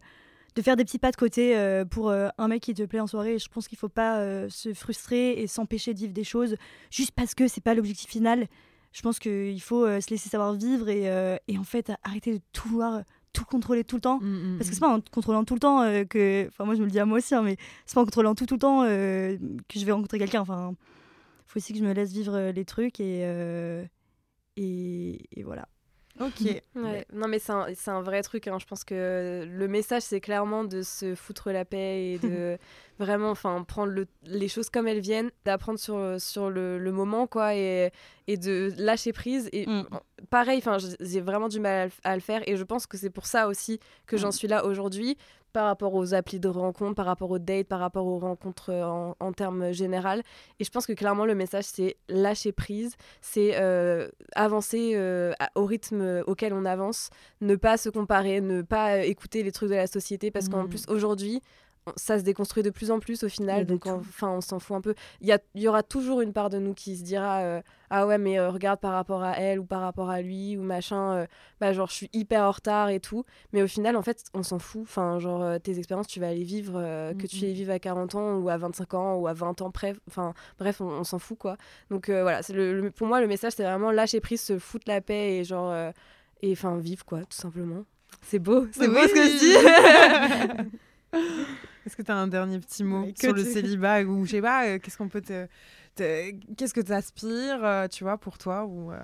[0.57, 3.01] De faire des petits pas de côté euh, pour euh, un mec qui te plaît
[3.01, 3.39] en soirée.
[3.39, 6.57] Je pense qu'il faut pas euh, se frustrer et s'empêcher de vivre des choses
[6.91, 8.49] juste parce que c'est pas l'objectif final.
[8.93, 11.03] Je pense qu'il faut se laisser savoir vivre et,
[11.49, 13.03] et en fait arrêter de tout vouloir
[13.35, 14.21] tout contrôler tout le temps.
[14.23, 16.47] Mm, Parce que c'est pas en contrôlant tout le temps que.
[16.49, 18.35] Enfin, moi je me le dis à moi aussi, hein, mais c'est pas en contrôlant
[18.35, 20.41] tout, tout le temps que je vais rencontrer quelqu'un.
[20.41, 20.75] Enfin,
[21.47, 23.21] faut aussi que je me laisse vivre les trucs et.
[24.57, 25.69] et, et voilà.
[26.21, 26.47] Ok.
[26.77, 27.07] Ouais.
[27.13, 27.53] Non, mais c'est
[27.91, 28.49] un, vrai truc.
[28.49, 28.59] hein.
[28.59, 32.57] Je pense que le message, c'est clairement de se foutre la paix et de
[32.99, 37.27] vraiment enfin, prendre le- les choses comme elles viennent, d'apprendre sur, sur le, le moment,
[37.27, 37.91] quoi, et,
[38.29, 39.49] et de lâcher prise.
[39.53, 39.83] Et Mm.
[40.31, 40.63] pareil,
[41.01, 42.43] j'ai vraiment du mal à le, à le faire.
[42.49, 44.33] Et je pense que c'est pour ça aussi que j'en Mm.
[44.33, 45.19] suis là aujourd'hui,
[45.57, 48.85] par rapport aux applis de rencontres, par rapport aux dates, par rapport aux rencontres euh,
[48.85, 50.23] en, en termes général.
[50.61, 55.65] Et je pense que clairement, le message, c'est lâcher prise, c'est euh, avancer euh, au
[55.65, 57.09] rythme auquel on avance,
[57.41, 60.69] ne pas se comparer, ne pas écouter les trucs de la société, parce qu'en Mhm.
[60.69, 61.41] plus, aujourd'hui,
[61.97, 64.81] ça se déconstruit de plus en plus au final, donc enfin on s'en fout un
[64.81, 64.95] peu.
[65.21, 68.07] Il y, a- y aura toujours une part de nous qui se dira euh, ah
[68.09, 71.13] ouais mais euh, regarde par rapport à elle ou par rapport à lui ou machin,
[71.13, 71.27] euh,
[71.61, 74.43] bah genre je suis hyper en retard et tout, mais au final en fait on
[74.43, 74.83] s'en fout.
[74.83, 76.81] Enfin genre euh, tes expériences tu vas les vivre
[77.19, 79.71] que tu les vives à 40 ans ou à 25 ans ou à 20 ans
[79.71, 81.57] près, enfin bref on, on s'en fout quoi.
[81.91, 85.01] Donc voilà le, le- pour moi le message c'est vraiment lâcher prise, se foutre la
[85.01, 85.73] paix et genre
[86.43, 87.85] et enfin vivre quoi tout simplement.
[88.23, 90.71] C'est beau, c'est beau ce que je dis.
[91.87, 94.67] Est-ce que tu as un dernier petit mot sur le célibat ou je sais pas,
[94.67, 95.47] euh, qu'est-ce qu'on peut te,
[95.95, 98.99] te- qu'est-ce que tu aspires, tu vois, pour toi ou euh,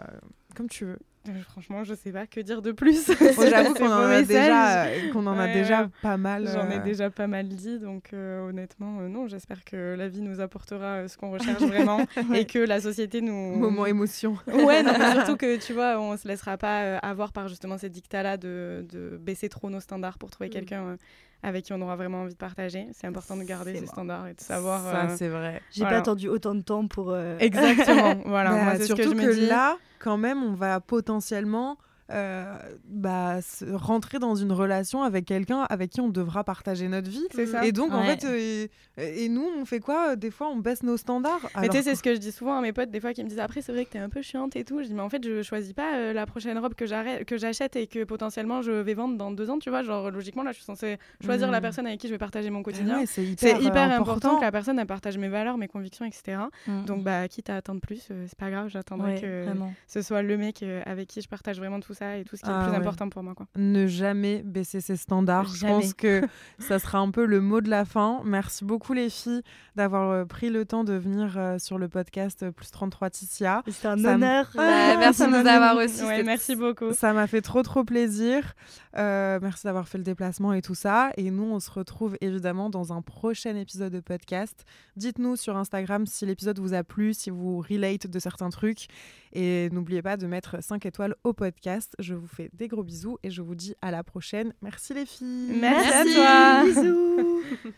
[0.57, 0.99] comme tu veux.
[1.29, 3.07] Euh, franchement, je sais pas que dire de plus.
[3.07, 3.15] Bon,
[3.49, 5.89] J'avoue qu'on en a déjà, euh, qu'on en a Ouais, déjà ouais.
[6.03, 6.49] pas mal.
[6.53, 10.09] J'en ai euh, déjà pas mal dit, donc euh, honnêtement, euh, non, j'espère que la
[10.09, 12.01] vie nous apportera euh, ce qu'on recherche vraiment
[12.35, 13.55] et que la société nous...
[13.55, 14.37] Moment émotion.
[14.49, 17.79] Ouais, non, mais surtout que tu vois, on se laissera pas euh, avoir par justement
[17.79, 20.53] ces dictats-là de, de baisser trop nos standards pour trouver Mm.
[20.53, 20.97] quelqu'un euh,
[21.43, 22.87] avec qui on aura vraiment envie de partager.
[22.93, 24.83] C'est important de garder ces standards et de savoir.
[24.83, 25.61] Ça, euh, c'est vrai.
[25.71, 25.97] J'ai Voilà.
[25.97, 27.11] pas attendu autant de temps pour.
[27.11, 28.51] euh, Exactement, voilà.
[28.53, 29.47] Bah, moi, c'est ce surtout que je me que dis.
[29.47, 31.77] là, quand même, on va potentiellement
[32.13, 37.09] euh, bah, se- rentrer dans une relation avec quelqu'un avec qui on devra partager notre
[37.11, 37.25] vie.
[37.35, 37.65] C'est ça.
[37.65, 38.67] Et donc, en fait, euh,
[38.99, 41.49] et, et nous, on fait quoi Des fois, on baisse nos standards.
[41.61, 43.23] Mais tu sais, c'est ce que je dis souvent à mes potes, des fois, qui
[43.25, 44.81] me disent après, c'est vrai que t'es un peu chiante et tout.
[44.83, 47.37] Je dis, mais en fait, je choisis pas euh, la prochaine robe que j'arrête- que
[47.39, 49.83] j'achète et que potentiellement je vais vendre dans deux ans, tu vois.
[49.83, 51.63] Genre, logiquement, là, je suis censée choisir la Mm.
[51.63, 52.99] personne avec qui je vais partager mon Ah quotidien.
[52.99, 54.37] ouais, c'est C'est hyper, hyper euh, important.
[54.37, 56.39] que la personne elle partage mes valeurs, mes convictions, etc.
[56.67, 56.85] mm.
[56.85, 59.73] Donc, bah, quitte à attendre plus, euh, c'est pas grave, j'attendrai Ouais, que vraiment.
[59.87, 62.43] ce soit le mec euh, avec qui je partage vraiment tout ça et tout ce
[62.43, 62.77] qui est Ah le plus ouais.
[62.79, 63.35] important pour moi.
[63.35, 63.47] Quoi.
[63.57, 65.47] ne jamais baisser ses standards.
[65.55, 66.23] Je pense que
[66.59, 68.21] ça sera un peu le mot de la fin.
[68.25, 69.43] Merci beaucoup les filles
[69.77, 73.63] d'avoir euh, pris le temps de venir euh, sur le podcast euh, Plus 33 Ticia.
[73.69, 74.51] C'est un Ça honneur.
[74.55, 76.03] Ouais, merci de nous avoir reçus.
[76.05, 76.93] Ouais, c'était- merci beaucoup.
[76.93, 78.55] Ça m'a fait trop trop plaisir.
[78.99, 81.11] Euh, merci d'avoir fait le déplacement et tout ça.
[81.17, 84.65] Et nous, on se retrouve évidemment dans un prochain épisode de podcast.
[84.97, 88.87] Dites-nous sur Instagram si l'épisode vous a plu, si vous relate de certains trucs.
[89.33, 91.95] Et n'oubliez pas de mettre 5 étoiles au podcast.
[91.99, 94.53] Je vous fais des gros bisous et je vous dis à la prochaine.
[94.63, 95.57] Merci les filles.
[95.59, 96.21] Merci, Merci.
[96.21, 96.65] à toi.
[96.83, 97.43] Bisous.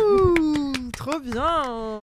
[0.00, 2.00] Ouh, trop bien